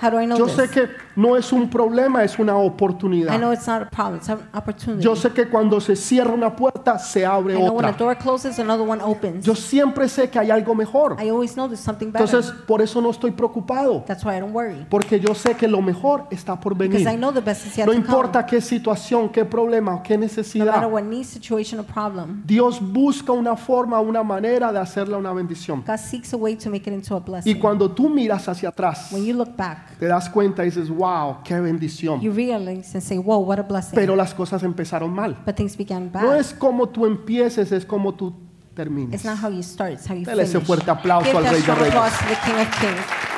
How 0.00 0.10
do 0.10 0.18
I 0.18 0.26
know 0.26 0.36
Yo 0.36 0.46
this? 0.46 0.56
sé 0.56 0.68
que 0.70 0.88
no 1.16 1.36
es 1.36 1.52
un 1.52 1.68
problema, 1.68 2.22
es 2.24 2.38
una 2.38 2.52
I 2.52 2.66
oportunidad. 2.66 3.36
know 3.38 3.52
it's 3.52 3.66
not 3.66 3.82
a 3.82 3.90
problem. 3.90 4.16
It's 4.16 4.28
an 4.28 4.38
opportunity. 4.54 5.02
Yo 5.02 5.14
sé 5.16 5.30
que 5.32 5.48
cuando 5.48 5.80
se 5.80 5.96
cierra 5.96 6.32
una 6.32 6.54
puerta, 6.54 6.98
se 6.98 7.24
abre 7.26 7.54
I 7.54 7.58
know 7.58 7.74
when 7.76 7.84
a 7.84 7.90
otra. 7.90 7.98
door 8.06 8.16
closes, 8.18 8.58
another 8.58 8.86
one 8.88 9.02
opens. 9.02 9.44
Yo 9.44 9.54
siempre 9.54 10.08
sé 10.08 10.28
que 10.30 10.38
hay 10.38 10.50
algo 10.50 10.74
mejor. 10.74 11.16
I 11.22 11.28
always 11.30 11.54
know 11.54 11.66
there's 11.68 11.80
something 11.80 12.06
better. 12.12 12.26
Entonces, 12.26 12.52
por 12.66 12.80
eso 12.82 13.00
no 13.00 13.10
estoy 13.10 13.30
preocupado. 13.32 14.04
That's 14.06 14.24
why 14.24 14.36
I 14.36 14.40
don't 14.40 14.54
worry. 14.54 14.86
Porque 14.88 15.18
yo 15.20 15.34
sé 15.34 15.54
que 15.56 15.68
lo 15.68 15.80
mejor 15.82 16.26
está 16.30 16.58
por 16.58 16.74
Because 16.76 17.02
I 17.02 17.04
venir. 17.04 17.18
know 17.18 17.32
the 17.32 17.40
best 17.40 17.66
is 17.66 17.76
yet 17.76 17.86
No 17.86 17.92
to 17.92 17.98
come. 17.98 18.06
importa 18.06 18.46
qué 18.46 18.60
situación, 18.60 19.28
qué 19.30 19.44
problema 19.44 19.94
o 19.96 20.02
qué 20.02 20.14
No 20.16 20.20
matter 20.22 20.36
necesidad. 20.38 20.90
what 20.90 21.02
need, 21.04 21.24
situation, 21.24 21.80
or 21.80 21.86
problem, 21.86 22.42
Dios 22.46 22.80
busca 22.80 23.32
una 23.32 23.56
forma, 23.56 24.00
una 24.00 24.22
manera 24.22 24.72
de 24.72 24.78
hacerla 24.78 25.16
una 25.16 25.32
bendición. 25.32 25.82
God 25.86 25.96
seeks 25.98 26.32
a 26.34 26.36
way 26.36 26.56
to 26.56 26.70
make 26.70 26.88
it 26.88 26.94
into 26.94 27.16
a 27.16 27.22
Y 27.44 27.54
cuando 27.54 27.90
tú 27.90 28.08
miras 28.08 28.48
hacia 28.48 28.68
atrás, 28.68 29.10
When 29.12 29.24
you 29.24 29.34
look 29.34 29.56
back, 29.56 29.98
te 29.98 30.06
das 30.06 30.28
cuenta 30.28 30.62
y 30.62 30.66
dices, 30.66 30.88
wow, 31.02 31.38
qué 31.44 31.60
bendición. 31.60 32.20
you 32.20 32.32
realize 32.32 32.94
and 32.94 33.02
say, 33.02 33.18
whoa, 33.18 33.38
what 33.38 33.58
a 33.58 33.62
blessing. 33.62 33.94
Pero 33.94 34.14
las 34.14 34.32
cosas 34.34 34.62
empezaron 34.62 35.12
mal. 35.12 35.36
but 35.44 35.56
things 35.56 35.76
began 35.76 36.10
bad. 36.10 36.22
No 36.22 36.34
es 36.34 36.52
como 36.52 36.88
tú 36.88 37.06
empieces, 37.06 37.72
es 37.72 37.84
como 37.84 38.14
tú 38.14 38.32
termines. 38.74 39.14
It's 39.14 39.24
not 39.24 39.38
how 39.38 39.50
you 39.50 39.62
start, 39.62 39.92
it's 39.94 40.06
how 40.06 40.14
you 40.14 40.22
ese 40.22 40.52
finish. 40.52 40.66
fuerte 40.66 40.90
aplauso 40.90 41.26
Give 41.26 41.38
al 41.38 41.44
Rey 41.44 41.62
de 41.62 41.74
Reyes. 41.74 41.94
applause 41.94 42.18
to 42.18 42.24
the 42.28 42.36
King 42.44 42.60
of 42.60 42.80
Kings. 42.80 43.32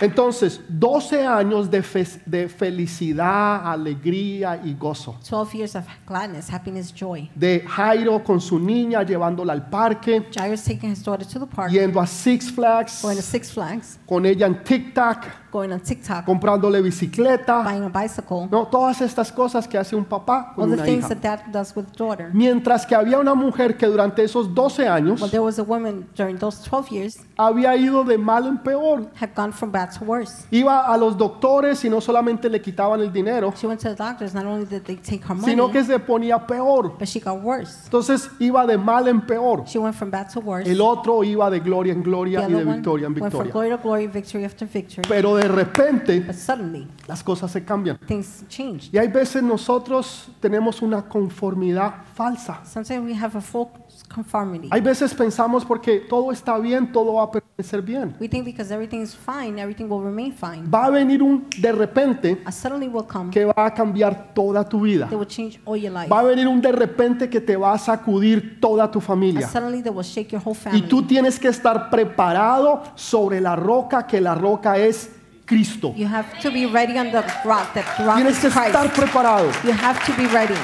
Entonces, 0.00 0.60
12 0.68 1.26
años 1.26 1.70
de, 1.70 1.82
fe- 1.82 2.20
de 2.26 2.48
felicidad, 2.48 3.70
alegría 3.70 4.60
y 4.64 4.74
gozo. 4.74 5.16
12 5.28 5.56
years 5.58 5.76
of 5.76 5.84
gladness, 6.06 6.52
happiness, 6.52 6.92
joy. 6.92 7.30
De 7.34 7.64
Jairo 7.66 8.22
con 8.24 8.40
su 8.40 8.58
niña 8.58 9.02
llevándola 9.02 9.52
al 9.52 9.68
parque, 9.68 10.28
Jairus 10.34 10.62
taking 10.64 10.90
his 10.90 11.02
daughter 11.02 11.26
to 11.26 11.38
the 11.40 11.46
park, 11.46 11.70
yendo 11.70 12.00
a 12.00 12.06
Six 12.06 12.50
Flags, 12.50 13.00
going 13.02 13.16
to 13.16 13.22
Six 13.22 13.52
Flags, 13.52 13.98
con 14.06 14.26
ella 14.26 14.46
en 14.46 14.62
Tic 14.64 14.92
Tac, 14.94 15.50
going 15.52 15.70
on 15.70 15.80
TikTok, 15.80 16.24
comprándole 16.24 16.82
bicicleta. 16.82 17.62
buying 17.62 17.84
a 17.84 17.88
bicycle. 17.88 18.48
No, 18.50 18.66
todas 18.66 19.00
estas 19.00 19.30
cosas 19.30 19.68
que 19.68 19.78
hace 19.78 19.94
un 19.94 20.04
papá 20.04 20.48
All 20.50 20.54
con 20.56 20.68
the 20.70 20.74
una 20.74 20.84
things 20.84 21.04
hija. 21.04 21.08
that 21.14 21.22
dad 21.22 21.52
does 21.52 21.74
with 21.76 21.84
daughter. 21.96 22.30
Mientras 22.34 22.84
que 22.84 22.94
había 22.96 23.18
una 23.18 23.34
mujer 23.34 23.76
que 23.76 23.86
durante 23.86 24.24
esos 24.24 24.52
12 24.52 24.88
años 24.88 25.20
Well, 25.20 25.30
there 25.30 25.42
was 25.44 25.58
a 25.58 25.62
woman 25.62 26.08
during 26.16 26.36
those 26.38 26.60
12 26.68 26.90
years 26.90 27.18
había 27.36 27.76
ido 27.76 28.02
de 28.04 28.18
mal 28.18 28.46
en 28.46 28.58
peor. 28.58 29.08
had 29.20 29.30
gone 29.36 29.52
from 29.52 29.70
bad 29.70 29.83
worse. 30.00 30.44
Iba 30.50 30.86
a 30.86 30.96
los 30.96 31.16
doctores 31.16 31.84
y 31.84 31.90
no 31.90 32.00
solamente 32.00 32.48
le 32.48 32.60
quitaban 32.60 33.00
el 33.00 33.12
dinero, 33.12 33.52
She 33.56 33.66
went 33.66 33.80
to 33.82 33.88
the 33.90 33.96
doctors. 33.96 34.34
Not 34.34 34.44
only 34.44 34.66
did 34.66 34.82
they 34.82 34.96
take 34.96 35.22
her 35.24 35.34
money, 35.34 35.50
sino 35.52 35.70
que 35.70 35.84
se 35.84 35.98
ponía 35.98 36.46
peor. 36.46 36.96
but 36.98 37.08
she 37.08 37.20
got 37.20 37.42
worse. 37.42 37.84
Entonces 37.84 38.30
iba 38.38 38.66
de 38.66 38.76
mal 38.78 39.08
en 39.08 39.20
peor. 39.20 39.64
She 39.66 39.78
went 39.78 39.94
from 39.96 40.10
bad 40.10 40.28
to 40.32 40.40
worse. 40.40 40.70
El 40.70 40.80
otro 40.80 41.22
iba 41.24 41.50
de 41.50 41.60
gloria 41.60 41.92
en 41.92 42.02
the 42.02 42.08
gloria 42.08 42.40
y 42.40 42.44
other 42.44 42.56
de 42.56 42.64
one 42.64 42.72
victoria 42.74 43.06
en 43.06 43.12
went 43.14 43.32
from 43.32 43.44
victoria. 43.44 43.52
glory 43.52 43.70
to 43.70 43.78
glory, 43.82 44.06
victory 44.06 44.44
after 44.44 44.66
victory. 44.66 45.02
Pero 45.08 45.36
de 45.36 45.48
repente 45.48 46.20
But 46.20 46.34
suddenly, 46.34 46.88
las 47.06 47.22
cosas 47.22 47.50
se 47.50 47.64
cambian. 47.64 47.98
things 48.06 48.44
changed. 48.48 48.92
Y 48.92 48.98
hay 48.98 49.08
veces 49.08 49.42
nosotros 49.42 50.28
tenemos 50.40 50.82
una 50.82 51.02
conformidad 51.02 51.94
falsa. 52.14 52.60
Sometimes 52.64 53.04
we 53.04 53.14
have 53.14 53.36
a 53.36 53.40
false 53.40 53.70
conformity. 54.14 54.68
Hay 54.70 54.80
veces 54.80 55.12
pensamos 55.14 55.64
porque 55.64 55.98
todo 56.08 56.30
está 56.30 56.58
bien, 56.58 56.92
todo 56.92 57.14
va 57.14 57.24
a 57.24 57.30
permanecer 57.30 57.82
bien. 57.82 58.14
We 58.20 58.28
think 58.28 58.44
because 58.44 58.72
everything 58.72 59.00
is 59.00 59.14
fine, 59.16 59.58
everything 59.60 59.84
will 59.88 60.02
remain 60.04 60.32
fine. 60.32 60.70
Va 60.70 60.86
a 60.86 60.90
venir 60.90 61.22
un 61.22 61.46
de 61.58 61.72
repente 61.72 62.40
A 62.44 62.52
suddenly 62.52 62.88
will 62.88 63.06
come 63.06 63.30
que 63.30 63.44
va 63.44 63.54
a 63.66 63.74
cambiar 63.74 64.32
toda 64.34 64.68
tu 64.68 64.80
vida. 64.82 65.06
that 65.08 65.18
will 65.18 65.26
change 65.26 65.60
all 65.64 65.76
your 65.76 65.92
life. 65.92 66.08
Va 66.08 66.20
a 66.20 66.22
venir 66.24 66.46
un 66.46 66.60
de 66.60 66.72
repente 66.72 67.28
que 67.28 67.40
te 67.40 67.56
va 67.56 67.72
a 67.72 67.78
sacudir 67.78 68.58
toda 68.60 68.90
tu 68.90 68.98
A 68.98 69.02
familia. 69.02 69.48
suddenly 69.48 69.82
that 69.82 69.92
will 69.92 70.04
shake 70.04 70.30
your 70.32 70.42
whole 70.44 70.56
Y 70.56 70.62
family. 70.62 70.82
tú 70.88 71.02
tienes 71.02 71.38
que 71.38 71.48
estar 71.48 71.90
preparado 71.90 72.82
sobre 72.94 73.40
la 73.40 73.56
roca, 73.56 74.06
que 74.06 74.20
la 74.20 74.34
roca 74.34 74.76
es 74.78 75.10
Cristo. 75.46 75.92
You 75.96 76.06
have 76.06 76.26
to 76.42 76.50
be 76.50 76.66
ready 76.66 76.96
on 76.98 77.10
the 77.10 77.20
rock. 77.44 77.72
That 77.74 77.84
the 77.98 78.04
rock 78.04 78.16
Tienes 78.16 78.34
is 78.36 78.40
que 78.40 78.46
estar 78.48 78.70
Christ. 78.70 78.96
preparado. 78.96 79.46
You 79.64 79.72
have 79.72 80.00
to 80.06 80.12
be 80.16 80.26
ready. 80.28 80.54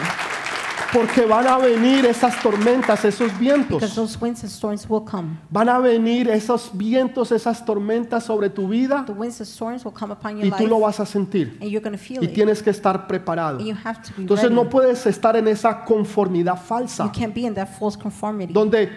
Porque 0.92 1.24
van 1.24 1.46
a 1.46 1.56
venir 1.58 2.04
esas 2.04 2.42
tormentas, 2.42 3.04
esos 3.04 3.28
Because 3.28 3.40
vientos. 3.40 3.94
those 3.94 4.18
winds 4.20 4.42
and 4.42 4.50
storms 4.50 4.88
will 4.88 5.04
come. 5.04 5.38
Van 5.48 5.68
a 5.68 5.78
venir 5.78 6.28
esos 6.28 6.70
vientos, 6.74 7.30
esas 7.30 7.64
tormentas 7.64 8.24
sobre 8.24 8.50
tu 8.50 8.66
vida 8.68 9.04
The 9.06 9.12
winds 9.12 9.40
and 9.40 9.48
storms 9.48 9.84
will 9.84 9.94
come 9.94 10.12
upon 10.12 10.38
your 10.38 10.46
y 10.46 10.50
tú 10.50 10.66
lo 10.66 10.76
life, 10.76 10.86
vas 10.86 11.00
a 11.00 11.06
sentir. 11.06 11.56
and 11.60 11.70
you're 11.70 11.96
feel 11.96 12.22
Y 12.22 12.26
it. 12.26 12.34
tienes 12.34 12.60
que 12.62 12.70
estar 12.70 13.06
preparado. 13.06 13.58
And 13.58 13.66
you 13.68 13.76
have 13.84 14.02
to 14.02 14.10
be 14.16 14.22
Entonces 14.22 14.44
ready. 14.50 14.54
no 14.56 14.68
puedes 14.68 15.06
estar 15.06 15.36
en 15.36 15.46
esa 15.46 15.84
conformidad 15.84 16.56
You 16.56 16.66
falsa 16.66 17.12
can't 17.12 17.34
be 17.34 17.42
in 17.42 17.54
that 17.54 17.68
false 17.78 17.96
conformity 17.96 18.52
donde 18.52 18.88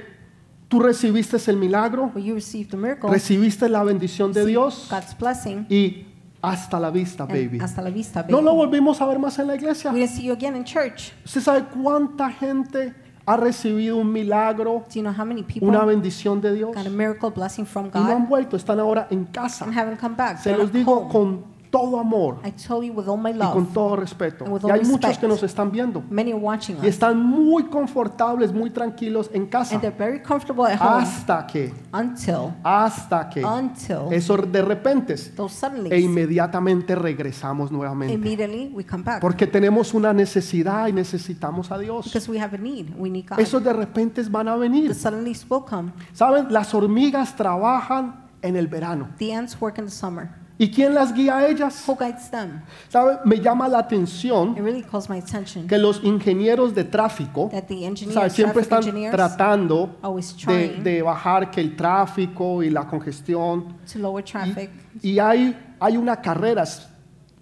tú 0.67 0.79
recibiste 0.79 1.37
el 1.47 1.57
milagro, 1.57 2.09
where 2.15 2.23
you 2.25 2.33
receive 2.33 2.69
the 2.71 2.77
miracle, 2.77 3.11
recibiste 3.11 3.69
la 3.69 3.83
bendición 3.83 4.33
de 4.33 4.45
Dios 4.47 4.87
God's 4.89 5.15
blessing, 5.15 5.67
y 5.69 6.07
hasta 6.43 6.79
la 6.79 6.91
vista, 6.91 7.25
baby. 7.25 7.57
hasta 7.61 7.81
la 7.81 7.89
vista, 7.89 8.21
baby. 8.21 8.33
No 8.33 8.41
lo 8.41 8.53
volvimos 8.53 9.01
a 9.01 9.05
ver 9.07 9.17
más 9.17 9.39
en 9.39 9.47
la 9.47 9.55
iglesia. 9.55 9.91
We 9.91 9.99
didn't 9.99 10.11
see 10.15 10.23
you 10.25 10.33
again 10.33 10.55
in 10.55 10.63
church. 10.65 11.11
¿Usted 11.25 11.41
sabe 11.41 11.63
cuánta 11.63 12.29
gente 12.31 12.93
ha 13.25 13.37
recibido 13.37 13.95
un 13.97 14.11
milagro, 14.11 14.83
Do 14.89 14.93
you 14.95 15.01
know 15.01 15.13
how 15.17 15.25
many 15.25 15.43
people 15.43 15.69
una 15.69 15.85
bendición 15.85 16.41
de 16.41 16.53
Dios? 16.53 16.75
got 16.75 16.85
a 16.85 16.89
miracle 16.89 17.29
blessing 17.29 17.65
from 17.65 17.85
Y 17.87 17.91
no 17.97 18.07
han 18.07 18.19
God 18.23 18.27
vuelto, 18.29 18.57
están 18.57 18.79
ahora 18.79 19.07
en 19.09 19.23
casa. 19.25 19.63
and 19.65 19.73
haven't 19.73 19.97
come 19.99 20.15
back? 20.15 20.37
Se 20.39 20.49
They're 20.49 20.61
los 20.61 20.71
digo 20.73 20.93
home. 20.93 21.11
con 21.11 21.52
todo 21.73 21.99
amor 21.99 22.37
I 22.45 22.51
tell 22.51 22.83
you 22.83 22.93
with 22.93 23.07
all 23.07 23.17
my 23.17 23.31
y 23.31 23.33
con 23.39 23.63
love. 23.63 23.73
todo 23.73 23.95
respeto. 23.95 24.45
And 24.45 24.53
with 24.53 24.63
Y 24.63 24.69
hay 24.69 24.81
muchos 24.81 24.91
respect. 25.01 25.21
que 25.21 25.27
nos 25.27 25.41
están 25.41 25.71
viendo 25.71 26.03
Many 26.07 26.31
are 26.31 26.39
watching 26.39 26.75
y 26.75 26.81
us, 26.81 26.85
están 26.85 27.19
muy 27.25 27.63
confortables, 27.63 28.53
muy 28.53 28.69
tranquilos 28.69 29.31
en 29.33 29.47
casa. 29.47 29.73
and 29.73 29.81
they're 29.81 29.97
very 29.97 30.21
comfortable 30.21 30.65
at 30.71 30.79
home 30.79 31.01
Hasta 31.01 31.47
que, 31.47 31.73
until, 31.91 32.53
hasta 32.63 33.27
que, 33.27 33.43
until 33.43 34.13
eso 34.13 34.37
de 34.37 34.61
repente 34.61 35.15
those 35.35 35.65
e 35.89 35.99
inmediatamente 35.99 36.93
regresamos 36.93 37.71
nuevamente. 37.71 38.13
immediately 38.13 38.71
we 38.71 38.85
come 38.85 39.03
back. 39.03 39.19
Porque 39.19 39.47
tenemos 39.47 39.95
una 39.95 40.13
necesidad 40.13 40.87
y 40.87 40.93
necesitamos 40.93 41.71
a 41.71 41.79
Dios. 41.79 42.05
Because 42.05 42.29
we 42.29 42.39
have 42.39 42.55
a 42.55 42.59
need. 42.59 42.89
We 42.95 43.09
need 43.09 43.25
God. 43.27 43.39
Esos 43.39 43.63
de 43.63 43.73
repente 43.73 44.21
van 44.29 44.47
a 44.47 44.55
venir. 44.55 44.89
The 44.89 44.93
suddenlies 44.93 45.43
will 45.49 45.63
come. 45.67 45.91
¿Saben? 46.13 46.51
Las 46.51 46.71
hormigas 46.75 47.35
trabajan 47.35 48.27
en 48.43 48.57
el 48.57 48.67
verano. 48.67 49.09
The 49.17 49.33
ants 49.33 49.59
work 49.59 49.79
in 49.79 49.85
the 49.85 49.91
summer. 49.91 50.42
¿Y 50.63 50.71
quién 50.71 50.93
las 50.93 51.13
guía 51.13 51.39
a 51.39 51.47
ellas? 51.47 51.83
Who 51.85 51.97
guides 51.97 52.31
them? 52.31 52.61
¿Saben? 52.87 53.17
Me 53.25 53.35
llama 53.35 53.67
la 53.67 53.79
atención 53.79 54.55
It 54.55 54.61
really 54.61 54.81
calls 54.81 55.09
my 55.09 55.17
attention 55.17 55.67
que 55.67 55.77
los 55.77 56.01
ingenieros 56.01 56.73
de 56.73 56.85
tráfico 56.85 57.49
that 57.51 57.63
the 57.63 57.85
engineers, 57.85 58.13
¿sabe? 58.13 58.29
siempre 58.29 58.63
traffic 58.63 58.71
están 58.71 58.83
engineers, 58.83 59.13
tratando 59.13 59.97
always 60.01 60.33
de, 60.37 60.43
trying 60.45 60.83
de 60.83 61.01
bajar 61.01 61.51
que 61.51 61.59
el 61.59 61.75
tráfico 61.75 62.63
y 62.63 62.69
la 62.69 62.87
congestión. 62.87 63.75
to 63.91 63.99
lower 63.99 64.23
traffic. 64.23 64.69
Y 65.01 65.19
hay, 65.19 65.53
hay 65.81 65.97
una 65.97 66.21
carrera 66.21 66.63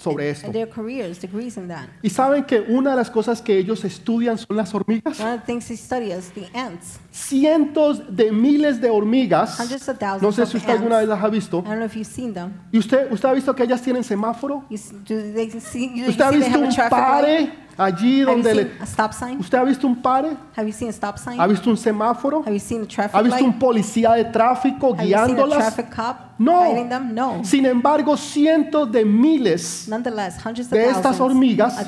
sobre 0.01 0.29
esto. 0.29 0.51
Their 0.51 0.67
careers, 0.69 1.19
degrees 1.21 1.57
in 1.57 1.67
that. 1.67 1.87
Y 2.01 2.09
saben 2.09 2.43
que 2.43 2.59
una 2.67 2.91
de 2.91 2.95
las 2.97 3.09
cosas 3.09 3.41
que 3.41 3.57
ellos 3.57 3.83
estudian 3.85 4.37
son 4.37 4.57
las 4.57 4.73
hormigas. 4.73 5.19
One 5.19 5.33
of 5.35 5.39
the 5.41 5.45
things 5.45 5.67
they 5.67 5.77
study 5.77 6.11
is 6.11 6.31
the 6.31 6.47
ants. 6.57 6.99
Cientos 7.11 8.03
de 8.15 8.31
miles 8.31 8.81
de 8.81 8.89
hormigas. 8.89 9.57
Hundreds 9.59 9.87
of 9.87 9.97
thousands 9.97 10.21
No 10.23 10.31
sé 10.31 10.43
of 10.43 10.49
si 10.49 10.57
usted 10.57 10.73
alguna 10.73 10.97
vez 10.97 11.09
ants. 11.09 11.09
las 11.09 11.23
ha 11.23 11.29
visto. 11.29 11.59
I 11.59 11.61
don't 11.63 11.75
know 11.77 11.85
if 11.85 11.95
you've 11.95 12.05
seen 12.05 12.33
them. 12.33 12.53
¿Y 12.71 12.77
usted, 12.79 13.11
usted 13.11 13.29
ha 13.29 13.33
visto 13.33 13.55
que 13.55 13.63
ellas 13.63 13.81
tienen 13.81 14.03
semáforo? 14.03 14.63
You 14.69 14.75
s- 14.75 14.93
do 14.93 15.15
they 15.33 15.49
see, 15.59 15.89
you, 15.89 16.03
you 16.05 16.09
¿Usted 16.09 16.23
ha 16.25 16.29
see 16.31 16.39
they 16.39 16.49
visto 16.49 16.57
have 16.57 16.63
a 16.63 16.67
un 16.67 16.73
traffic 16.75 16.91
light? 16.91 17.21
pare 17.21 17.53
allí 17.77 18.21
Have 18.21 18.21
you 18.21 18.25
donde 18.25 18.51
seen 18.53 18.67
le... 18.67 18.71
a 18.81 18.85
stop 18.85 19.13
sign? 19.13 19.39
¿Usted 19.39 19.57
ha 19.57 19.63
visto 19.63 19.87
un 19.87 20.01
pare? 20.01 20.29
Have 20.55 20.67
you 20.67 20.73
seen 20.73 20.89
a 20.89 20.93
stop 20.93 21.17
sign? 21.17 21.39
¿Ha 21.39 21.47
visto 21.47 21.69
un 21.69 21.77
semáforo? 21.77 22.41
Have 22.45 22.53
you 22.53 22.59
seen 22.59 22.83
a 22.83 22.87
traffic 22.87 23.15
¿Ha 23.15 23.21
visto 23.21 23.37
light? 23.39 23.47
un 23.53 23.59
policía 23.59 24.11
de 24.13 24.25
tráfico 24.25 24.93
Have 24.93 25.03
you 25.07 25.09
seen 25.09 25.13
a 25.19 25.25
guiándolas? 25.27 25.57
traffic 25.75 25.95
cop 25.95 26.15
No. 26.41 26.63
No. 27.11 27.43
Sin 27.43 27.65
embargo, 27.65 28.17
cientos 28.17 28.91
de 28.91 29.05
miles 29.05 29.87
de 29.87 30.89
estas 30.89 31.19
hormigas 31.19 31.85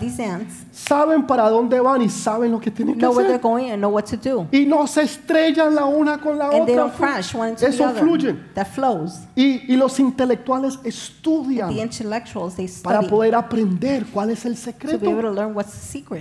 saben 0.72 1.26
para 1.26 1.50
dónde 1.50 1.80
van 1.80 2.02
y 2.02 2.10
saben 2.10 2.52
lo 2.52 2.60
que 2.60 2.72
tienen 2.72 2.98
que 2.98 3.06
hacer. 3.06 3.40
going 3.42 3.72
and 3.72 3.80
know 3.80 3.92
what 3.92 4.06
to 4.06 4.18
do. 4.18 4.48
Y 4.52 4.66
no 4.66 4.86
se 4.88 5.04
estrellan 5.04 5.76
la 5.76 5.86
una 5.86 6.20
con 6.20 6.38
la 6.38 6.50
otra. 6.50 6.94
Eso 7.62 7.90
flows. 8.66 9.20
Y, 9.36 9.72
y 9.74 9.76
los 9.76 10.00
intelectuales 10.00 10.80
The 10.84 10.90
estudian 10.90 11.72
para 12.84 13.02
poder 13.02 13.36
aprender 13.36 14.06
cuál 14.06 14.30
es 14.30 14.46
el 14.46 14.58
secreto. 14.58 15.00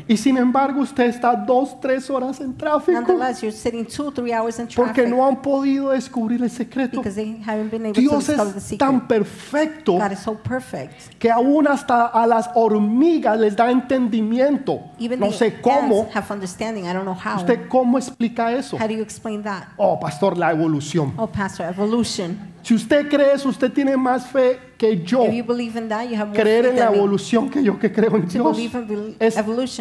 Y 0.08 0.16
sin 0.16 0.36
embargo, 0.36 0.80
usted 0.80 1.04
está 1.04 1.34
dos, 1.34 1.80
tres 1.80 2.08
horas 2.10 2.40
en 2.40 2.56
tráfico 2.56 3.00
Nonetheless, 3.00 3.40
you're 3.40 3.56
sitting 3.56 3.84
two, 3.84 4.10
three 4.10 4.32
hours 4.32 4.58
in 4.58 4.68
porque 4.74 5.06
no 5.06 5.26
han 5.26 5.40
podido 5.42 5.90
descubrir 5.90 6.42
el 6.42 6.50
secreto. 6.50 7.02
because 7.02 8.21
Dios 8.26 8.72
es 8.72 8.78
tan 8.78 9.06
perfecto 9.08 9.98
so 10.22 10.34
perfect. 10.34 11.14
que 11.18 11.30
aún 11.30 11.66
hasta 11.66 12.06
a 12.06 12.26
las 12.26 12.50
hormigas 12.54 13.38
les 13.38 13.56
da 13.56 13.70
entendimiento. 13.70 14.80
Even 14.98 15.20
No 15.20 15.30
sé 15.32 15.60
cómo. 15.60 16.02
ants 16.02 16.16
have 16.16 16.32
understanding. 16.32 16.84
I 16.84 16.92
don't 16.92 17.02
know 17.04 17.14
how. 17.14 17.36
¿Usted 17.38 17.68
cómo 17.68 17.98
explica 17.98 18.52
eso? 18.52 18.76
How 18.76 18.86
do 18.86 18.94
you 18.94 19.02
explain 19.02 19.42
that? 19.42 19.68
Oh, 19.76 19.98
pastor, 19.98 20.36
la 20.36 20.50
evolución. 20.50 21.12
Oh, 21.16 21.26
Pastor, 21.26 21.66
evolution. 21.66 22.52
Si 22.62 22.74
usted 22.74 23.08
cree 23.08 23.32
eso, 23.34 23.48
usted 23.48 23.72
tiene 23.72 23.96
más 23.96 24.26
fe 24.26 24.58
que 24.78 25.02
yo. 25.02 25.24
If 25.24 25.32
you 25.34 25.44
believe 25.44 25.76
in 25.76 25.88
that, 25.88 26.04
you 26.08 26.14
have 26.16 26.26
more 26.30 26.40
Creer 26.40 26.66
en 26.66 26.76
la 26.78 26.92
evolución 26.92 27.50
que 27.50 27.62
yo 27.62 27.78
que 27.78 27.90
creo 27.92 28.14
en 28.16 28.22
To 28.28 28.28
Dios. 28.28 28.56
believe 28.56 28.78
in 28.78 28.86
bel- 28.88 29.16
Es 29.18 29.36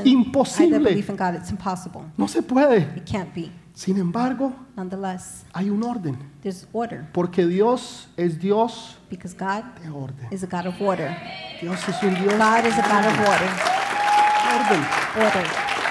imposible. 0.06 1.04
No 2.18 2.28
se 2.28 2.42
puede. 2.42 2.80
It 2.96 3.06
can't 3.10 3.34
be. 3.36 3.52
Sin 3.74 3.98
embargo, 3.98 4.54
Nonetheless, 4.76 5.46
hay 5.54 5.70
un 5.70 5.84
orden. 5.84 6.18
Porque 7.14 7.46
Dios 7.48 8.10
es 8.18 8.40
Dios 8.40 8.98
because 9.10 9.36
God 9.36 9.64
de 9.82 9.90
orden. 9.90 10.28
is 10.32 10.44
a 10.44 10.48
God 10.48 10.68
of 10.68 10.82
order. 10.82 11.16
Dios 11.62 11.80
es 11.88 12.04
un 12.04 12.14
Dios 12.16 12.34
God 12.34 12.66
is 12.66 12.78
a 12.78 12.82
God 12.82 13.06
of 13.06 13.20
order. 13.20 13.50
de 13.50 14.58
orden. 14.58 14.86
Order. 15.18 15.48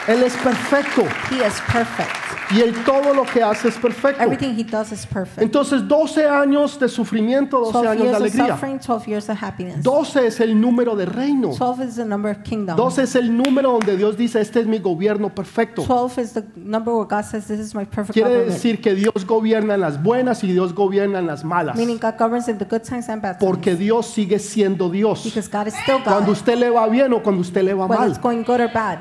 Él 0.08 0.22
es 0.24 0.34
perfecto. 0.36 1.02
He 1.30 1.44
is 1.46 1.60
perfect. 1.68 2.16
Y 2.52 2.60
Él 2.60 2.74
todo 2.84 3.14
lo 3.14 3.22
que 3.24 3.42
hace 3.42 3.68
es 3.68 3.76
perfecto. 3.78 4.22
Everything 4.22 4.58
He 4.58 4.64
does 4.64 4.90
is 4.90 5.06
perfect. 5.06 5.40
Entonces, 5.40 5.86
12 5.86 6.26
años 6.26 6.78
de 6.80 6.88
sufrimiento, 6.88 7.58
12 7.60 7.72
12 7.72 7.88
años 7.88 7.98
de 7.98 8.04
years 8.08 8.16
of 8.16 8.20
alegría. 8.22 8.54
suffering, 8.54 8.78
12 8.80 9.06
years 9.06 9.28
of 9.30 9.42
happiness. 9.42 9.82
12 9.84 10.26
es 10.26 10.40
el 10.40 10.60
número 10.60 10.96
de 10.96 11.06
reino. 11.06 11.50
12 11.56 11.84
is 11.84 11.94
the 11.96 12.04
number 12.04 12.30
of 12.30 12.42
kingdom. 12.42 12.76
12 12.76 13.02
es 13.04 13.14
el 13.14 13.36
número 13.36 13.70
donde 13.72 13.96
Dios 13.96 14.16
dice, 14.16 14.40
este 14.40 14.60
es 14.60 14.66
mi 14.66 14.78
gobierno 14.80 15.32
perfecto. 15.32 15.82
12 15.84 16.18
is 16.22 16.32
the 16.32 16.42
number 16.56 16.92
where 16.92 17.06
God 17.08 17.22
says, 17.24 17.46
This 17.46 17.60
is 17.60 17.74
my 17.74 17.84
perfect 17.84 18.14
Quiere 18.14 18.30
government. 18.30 18.52
decir 18.54 18.80
que 18.80 18.94
Dios 18.96 19.24
gobierna 19.26 19.74
en 19.74 19.80
las 19.82 20.02
buenas 20.02 20.42
y 20.42 20.48
Dios 20.52 20.74
gobierna 20.74 21.20
en 21.20 21.26
las 21.28 21.44
malas. 21.44 21.76
Meaning 21.76 21.98
God 22.00 22.14
governs 22.18 22.48
in 22.48 22.58
the 22.58 22.64
good 22.64 22.82
times 22.82 23.08
and 23.08 23.22
bad 23.22 23.38
times. 23.38 23.44
Porque 23.48 23.76
Dios 23.76 24.06
sigue 24.06 24.40
siendo 24.40 24.90
Dios. 24.90 25.22
Because 25.24 25.48
God 25.48 25.68
is 25.68 25.74
still 25.84 26.02
Cuando 26.02 26.26
God. 26.26 26.32
usted 26.32 26.56
le 26.58 26.70
va 26.70 26.88
bien 26.88 27.12
o 27.12 27.22
cuando 27.22 27.42
usted 27.42 27.62
le 27.62 27.74
va 27.74 27.86
Whether 27.86 28.08
it's 28.08 28.18
mal. 28.18 28.22
going 28.22 28.42
good 28.42 28.60
or 28.60 28.72
bad, 28.72 28.98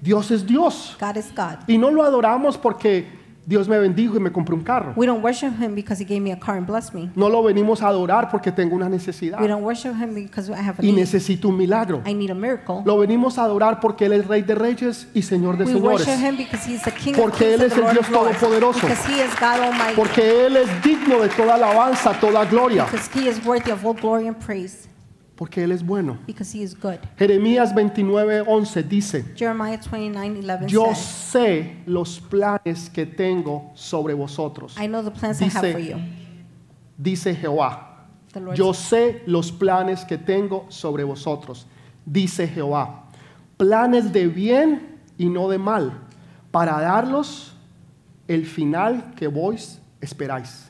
Dios 0.00 0.30
es 0.30 0.46
Dios. 0.46 0.96
God 1.00 1.16
is 1.16 1.30
God. 1.34 1.58
Y 1.66 1.76
no 1.78 1.90
lo 1.90 2.02
adoramos 2.02 2.56
porque 2.56 3.18
Dios 3.46 3.68
me 3.68 3.78
bendijo 3.78 4.16
y 4.16 4.20
me 4.20 4.30
compré 4.30 4.54
un 4.54 4.62
carro. 4.62 4.92
We 4.96 5.06
don't 5.06 5.24
worship 5.24 5.50
Him 5.60 5.74
because 5.74 6.00
He 6.00 6.06
gave 6.06 6.20
me 6.20 6.30
a 6.30 6.38
car 6.38 6.56
and 6.56 6.66
blessed 6.66 6.94
me. 6.94 7.10
No 7.16 7.28
lo 7.28 7.42
venimos 7.42 7.82
a 7.82 7.88
adorar 7.88 8.30
porque 8.30 8.52
tengo 8.52 8.76
una 8.76 8.88
necesidad 8.88 9.40
We 9.40 9.48
don't 9.48 9.64
worship 9.64 9.92
Him 9.94 10.14
because 10.14 10.48
I 10.50 10.54
have 10.56 10.78
a 10.78 10.82
y 10.84 10.92
need. 10.92 11.00
necesito 11.00 11.48
un 11.48 11.56
milagro. 11.56 12.00
I 12.06 12.14
need 12.14 12.30
a 12.30 12.34
miracle. 12.34 12.82
Lo 12.84 12.96
venimos 12.98 13.38
a 13.38 13.44
adorar 13.44 13.80
porque 13.80 14.06
Él 14.06 14.12
es 14.12 14.26
Rey 14.28 14.42
de 14.42 14.54
Reyes 14.54 15.08
y 15.14 15.22
Señor 15.22 15.56
de 15.56 15.64
We 15.64 15.72
Señores. 15.72 16.06
worship 16.06 16.24
Him 16.24 16.36
because 16.36 16.70
He's 16.70 16.82
the 16.82 16.92
King 16.92 17.14
Porque 17.16 17.54
Él 17.54 17.62
es 17.62 17.76
el 17.76 17.90
Dios. 17.90 18.06
Todopoderoso. 18.08 18.80
Because 18.86 19.08
He 19.08 19.20
is 19.22 19.30
God 19.40 19.60
Almighty. 19.60 19.96
Porque 19.96 20.46
Él 20.46 20.56
es 20.56 20.68
digno 20.82 21.18
de 21.20 21.28
toda 21.30 21.54
alabanza, 21.54 22.12
toda 22.20 22.44
gloria. 22.44 22.84
Because 22.84 23.10
He 23.18 23.28
is 23.28 23.44
worthy 23.44 23.72
of 23.72 23.84
all 23.84 23.94
glory 23.94 24.28
and 24.28 24.36
praise. 24.38 24.86
Porque 25.40 25.64
Él 25.64 25.72
es 25.72 25.82
bueno. 25.82 26.18
Because 26.26 26.54
He 26.54 26.62
is 26.62 26.78
good. 26.78 26.98
Jeremías 27.16 27.74
29:11 27.74 28.82
dice, 28.86 29.24
Jeremiah 29.34 29.80
29 29.90 30.42
11 30.42 30.68
yo 30.68 30.94
sé 30.94 31.76
los 31.86 32.20
planes 32.20 32.90
que 32.90 33.06
tengo 33.06 33.70
sobre 33.74 34.12
vosotros. 34.12 34.76
I 34.78 34.86
know 34.86 35.02
the 35.02 35.10
plans 35.10 35.40
I 35.40 35.44
have 35.46 35.62
Dice- 35.62 35.72
for 35.72 35.80
you. 35.80 35.96
Dice 36.98 37.34
Jehová, 37.34 38.06
yo 38.54 38.74
sé 38.74 39.22
los 39.24 39.50
planes 39.50 40.04
que 40.04 40.18
tengo 40.18 40.66
sobre 40.68 41.04
vosotros. 41.04 41.66
Dice 42.04 42.46
Jehová, 42.46 43.08
planes 43.56 44.12
de 44.12 44.26
bien 44.26 44.98
y 45.16 45.30
no 45.30 45.48
de 45.48 45.56
mal, 45.56 46.02
para 46.50 46.78
darlos 46.82 47.54
el 48.28 48.44
final 48.44 49.14
que 49.14 49.26
vos 49.26 49.80
esperáis. 50.02 50.69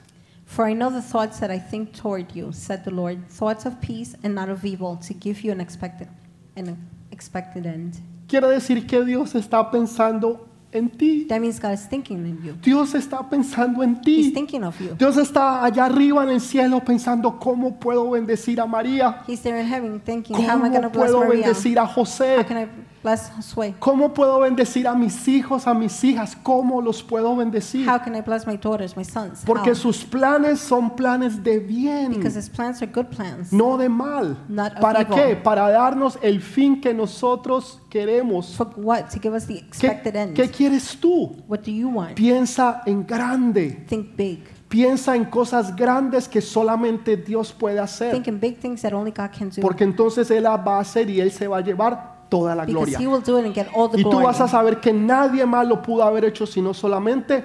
For 0.51 0.67
I 0.67 0.73
know 0.75 0.91
the 0.91 1.01
thoughts 1.01 1.39
that 1.39 1.51
I 1.53 1.61
think 1.61 1.93
toward 1.95 2.35
you, 2.35 2.51
said 2.51 2.83
the 2.85 2.91
Lord, 2.91 3.29
thoughts 3.29 3.67
of 3.67 3.81
peace 3.81 4.17
and 4.25 4.35
not 4.35 4.49
of 4.49 4.65
evil, 4.65 4.97
to 5.07 5.15
give 5.15 5.43
you 5.45 5.53
an 5.53 5.61
expected, 5.61 6.09
an 6.57 6.77
expected 7.13 7.67
end. 7.67 8.01
Quiere 8.27 8.49
decir 8.49 8.85
que 8.89 9.05
Dios 9.05 9.35
está 9.35 9.71
pensando 9.71 10.41
en 10.73 10.89
ti. 10.91 11.27
That 11.29 11.41
means 11.41 11.61
God 11.61 11.75
is 11.75 11.87
thinking 11.87 12.19
of 12.33 12.45
you. 12.45 12.53
Dios 12.61 12.95
está 12.95 13.31
pensando 13.31 13.81
en 13.85 14.01
He's 14.05 14.27
ti. 14.27 14.31
thinking 14.33 14.65
of 14.65 14.77
you. 14.81 14.97
Dios 14.97 15.17
está 15.19 15.63
allá 15.65 15.85
arriba 15.85 16.25
en 16.25 16.31
el 16.31 16.41
cielo 16.41 16.81
pensando 16.81 17.39
cómo 17.39 17.79
puedo 17.79 18.11
bendecir 18.11 18.61
a 18.61 18.67
María, 18.67 19.23
He's 19.29 19.43
there 19.43 19.57
in 19.61 19.67
heaven 19.69 20.01
thinking, 20.01 20.35
how 20.37 20.55
am 20.57 20.65
I 20.65 20.69
going 20.69 20.83
to 20.83 20.89
cómo 20.89 20.93
bless 20.95 21.11
puedo 21.13 21.21
Maria? 21.29 21.43
bendecir 21.45 21.79
a 21.79 21.87
How 21.87 22.05
José, 22.05 22.45
can 22.45 22.57
I 22.57 22.67
Bless. 23.03 23.31
¿Cómo 23.79 24.13
puedo 24.13 24.41
bendecir 24.41 24.87
a 24.87 24.95
mis 24.95 25.27
hijos, 25.27 25.67
a 25.67 25.73
mis 25.73 26.05
hijas? 26.05 26.37
¿Cómo 26.43 26.83
los 26.83 27.03
puedo 27.03 27.35
bendecir? 27.35 27.89
How 27.89 27.99
can 27.99 28.15
I 28.15 28.21
bless 28.21 28.47
my 28.47 28.59
daughters, 28.59 28.95
my 28.95 29.05
sons? 29.05 29.43
Porque 29.47 29.71
How? 29.71 29.75
sus 29.77 30.05
planes 30.05 30.61
son 30.61 30.91
planes 30.91 31.43
de 31.43 31.59
bien, 31.61 32.13
Because 32.13 32.39
his 32.39 32.51
plans 32.51 32.83
are 32.83 32.91
good 32.93 33.07
plans. 33.07 33.53
no 33.53 33.79
de 33.79 33.89
mal. 33.89 34.37
Not 34.49 34.75
of 34.75 34.81
¿Para 34.81 35.01
evil. 35.01 35.15
qué? 35.15 35.37
Para 35.37 35.71
darnos 35.71 36.19
el 36.21 36.43
fin 36.43 36.81
que 36.81 36.93
nosotros 36.93 37.81
queremos. 37.89 38.55
For 38.55 38.69
what? 38.77 39.05
To 39.15 39.19
give 39.21 39.35
us 39.35 39.47
the 39.47 39.55
¿Qué, 39.55 39.61
expected 39.61 40.17
end. 40.17 40.35
qué 40.37 40.51
quieres 40.51 40.99
tú? 41.01 41.37
What 41.49 41.61
do 41.61 41.71
you 41.71 41.89
want? 41.89 42.15
Piensa 42.17 42.83
en 42.85 43.07
grande. 43.07 43.87
Think 43.89 44.15
big. 44.15 44.45
Piensa 44.69 45.17
en 45.17 45.25
cosas 45.25 45.75
grandes 45.75 46.29
que 46.29 46.41
solamente 46.43 47.17
Dios 47.17 47.53
puede 47.53 47.81
hacer. 47.81 48.13
Think 48.13 48.29
in 48.29 48.39
big 48.39 48.59
things 48.59 48.83
that 48.83 48.93
only 48.93 49.11
God 49.11 49.31
can 49.37 49.49
do. 49.49 49.63
Porque 49.63 49.85
entonces 49.85 50.31
Él 50.31 50.45
va 50.47 50.77
a 50.77 50.81
hacer 50.81 51.09
y 51.09 51.19
Él 51.21 51.33
se 51.33 51.49
va 51.49 51.57
a 51.57 51.61
llevar 51.61 52.20
toda 52.31 52.55
la 52.55 52.65
gloria. 52.65 52.99
Y 52.99 54.03
tú 54.03 54.23
vas 54.23 54.41
a 54.41 54.49
saber 54.49 54.81
que 54.81 54.93
nadie 54.93 55.45
más 55.45 55.67
lo 55.67 55.83
pudo 55.83 56.05
haber 56.05 56.25
hecho 56.25 56.47
sino 56.47 56.73
solamente 56.73 57.45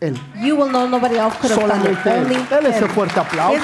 Él. 0.00 0.18
You 0.42 0.56
will 0.56 0.70
know 0.70 0.88
nobody 0.88 1.16
else 1.16 1.36
could 1.38 1.52
have 1.52 1.68
done 1.68 1.92
it. 1.92 1.98
Solamente 1.98 2.34
Él. 2.34 2.48
Dale 2.50 2.70
ese 2.70 2.88
fuerte 2.88 3.20
aplauso. 3.20 3.60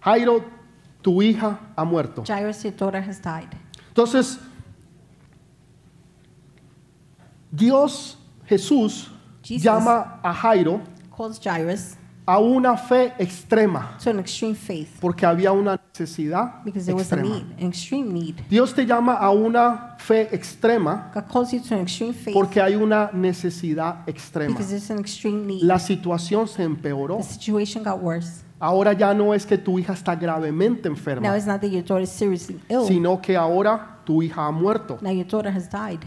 Jairo, 0.00 0.44
tu 1.02 1.22
hija 1.22 1.58
ha 1.76 1.84
muerto. 1.84 2.24
Entonces, 3.88 4.38
Dios, 7.50 8.18
Jesús, 8.46 9.10
Jesus. 9.42 9.62
llama 9.62 10.20
a 10.22 10.32
Jairo 10.32 10.80
Calls 11.14 11.40
Jairus 11.40 11.97
a 12.28 12.38
una 12.38 12.76
fe 12.76 13.14
extrema, 13.18 13.96
to 14.04 14.10
an 14.10 14.18
extreme 14.18 14.54
faith 14.54 15.00
porque 15.00 15.24
había 15.24 15.50
una 15.50 15.80
necesidad 15.94 16.62
because 16.62 16.84
there 16.84 16.94
was 16.94 17.10
a 17.10 17.16
extrema. 17.16 17.36
need, 17.36 17.58
an 17.58 17.68
extreme 17.68 18.12
need. 18.12 18.34
Dios 18.50 18.74
te 18.74 18.84
llama 18.84 19.14
a 19.14 19.30
una 19.30 19.96
fe 19.98 20.28
extrema 20.30 21.10
God 21.14 21.24
calls 21.32 21.52
you 21.52 21.60
to 21.60 21.74
an 21.74 21.80
extreme 21.80 22.12
faith 22.12 22.34
porque 22.34 22.60
hay 22.60 22.74
una 22.74 23.08
necesidad 23.14 24.06
extrema. 24.06 24.50
because 24.50 24.68
there's 24.68 24.90
an 24.90 24.98
extreme 24.98 25.46
need. 25.46 25.62
La 25.62 25.78
situación 25.78 26.46
se 26.46 26.64
empeoró. 26.64 27.16
The 27.16 27.22
situation 27.22 27.82
got 27.82 27.98
worse. 27.98 28.44
Ahora 28.60 28.92
ya 28.92 29.14
no 29.14 29.32
es 29.32 29.46
que 29.46 29.56
tu 29.56 29.78
hija 29.78 29.94
está 29.94 30.14
gravemente 30.14 30.90
Now 30.90 30.96
enferma, 30.96 31.34
it's 31.34 31.46
not 31.46 31.62
that 31.62 31.70
your 31.70 31.82
daughter 31.82 32.02
is 32.02 32.10
seriously 32.10 32.60
ill. 32.68 32.86
sino 32.86 33.22
que 33.22 33.38
ahora 33.38 34.00
tu 34.04 34.22
hija 34.22 34.46
ha 34.46 34.52
muerto. 34.52 34.98
Now 35.00 35.12
your 35.12 35.26
daughter 35.26 35.50
has 35.50 35.70
died. 35.70 36.00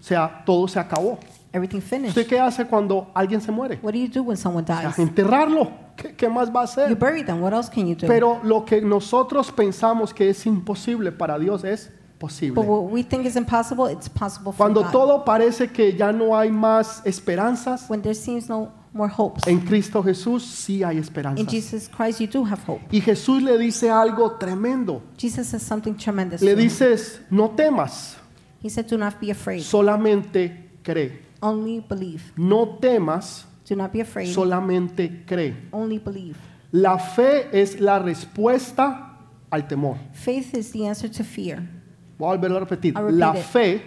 O 0.00 0.02
sea, 0.02 0.44
todo 0.46 0.66
se 0.66 0.80
acabó. 0.80 1.18
Everything 1.58 1.80
finished. 1.80 2.16
¿Usted 2.16 2.26
qué 2.28 2.38
hace 2.40 2.64
cuando 2.66 3.10
alguien 3.14 3.40
se 3.40 3.50
muere? 3.52 3.78
What 3.82 3.92
do 3.92 3.98
you 3.98 4.08
do 4.08 4.22
when 4.22 4.36
someone 4.36 4.64
dies? 4.64 4.98
enterrarlo. 4.98 5.70
¿Qué, 5.96 6.14
qué 6.14 6.28
más 6.28 6.48
va 6.54 6.62
a 6.62 6.64
You 6.64 6.70
hacer? 6.70 6.94
bury 6.96 7.24
them. 7.24 7.42
What 7.42 7.52
else 7.52 7.68
can 7.68 7.86
you 7.86 7.94
do? 7.96 8.06
Pero 8.06 8.40
lo 8.44 8.64
que 8.64 8.80
nosotros 8.80 9.50
pensamos 9.50 10.14
que 10.14 10.30
es 10.30 10.46
imposible 10.46 11.10
para 11.12 11.38
Dios 11.38 11.64
es 11.64 11.90
But 12.20 12.30
posible. 12.30 12.62
what 12.64 12.90
we 12.92 13.02
think 13.02 13.26
is 13.26 13.36
impossible, 13.36 13.90
it's 13.92 14.08
possible 14.08 14.52
for 14.52 14.56
Cuando 14.56 14.82
God. 14.82 14.90
todo 14.92 15.24
parece 15.24 15.68
que 15.72 15.96
ya 15.96 16.12
no 16.12 16.36
hay 16.36 16.50
más 16.50 17.02
esperanzas, 17.04 17.88
When 17.88 18.02
there 18.02 18.14
seems 18.14 18.48
no 18.48 18.72
more 18.92 19.08
hopes. 19.16 19.46
en 19.46 19.60
Cristo 19.60 20.02
Jesús 20.02 20.44
sí 20.44 20.82
hay 20.82 20.96
In 20.96 21.02
esperanzas. 21.02 21.46
Jesus 21.48 21.88
Christ, 21.88 22.20
you 22.20 22.26
do 22.26 22.44
have 22.44 22.60
hope. 22.66 22.80
Y 22.90 23.00
Jesús 23.00 23.42
le 23.42 23.56
dice 23.58 23.90
algo 23.90 24.32
tremendo. 24.38 25.02
Jesus 25.16 25.46
says 25.48 25.62
something 25.62 25.94
tremendous. 25.94 26.40
Le 26.42 26.54
to 26.54 26.60
him. 26.60 26.64
dices, 26.68 27.20
no 27.30 27.50
temas, 27.50 28.16
He 28.60 28.68
said, 28.68 28.86
Do 28.88 28.98
not 28.98 29.20
be 29.20 29.30
afraid. 29.30 29.62
solamente 29.62 30.70
cree. 30.82 31.27
Only 31.40 31.80
believe. 31.80 32.32
No 32.36 32.78
temas, 32.80 33.46
Do 33.68 33.76
not 33.76 33.92
be 33.92 34.00
afraid. 34.00 34.32
solamente 34.34 35.24
cree. 35.26 35.54
Only 35.72 35.98
believe. 35.98 36.36
La 36.72 36.98
fe 36.98 37.48
es 37.52 37.80
la 37.80 37.98
respuesta 37.98 39.16
al 39.50 39.66
temor. 39.66 39.96
Faith 40.12 40.54
is 40.54 40.72
the 40.72 40.86
answer 40.86 41.08
to 41.10 41.22
fear. 41.24 41.62
Voy 42.18 42.34
a 42.36 42.38
repetir. 42.58 42.94
I'll 42.96 43.04
repeat 43.04 43.18
La 43.18 43.32
it. 43.36 43.42
fe 43.44 43.82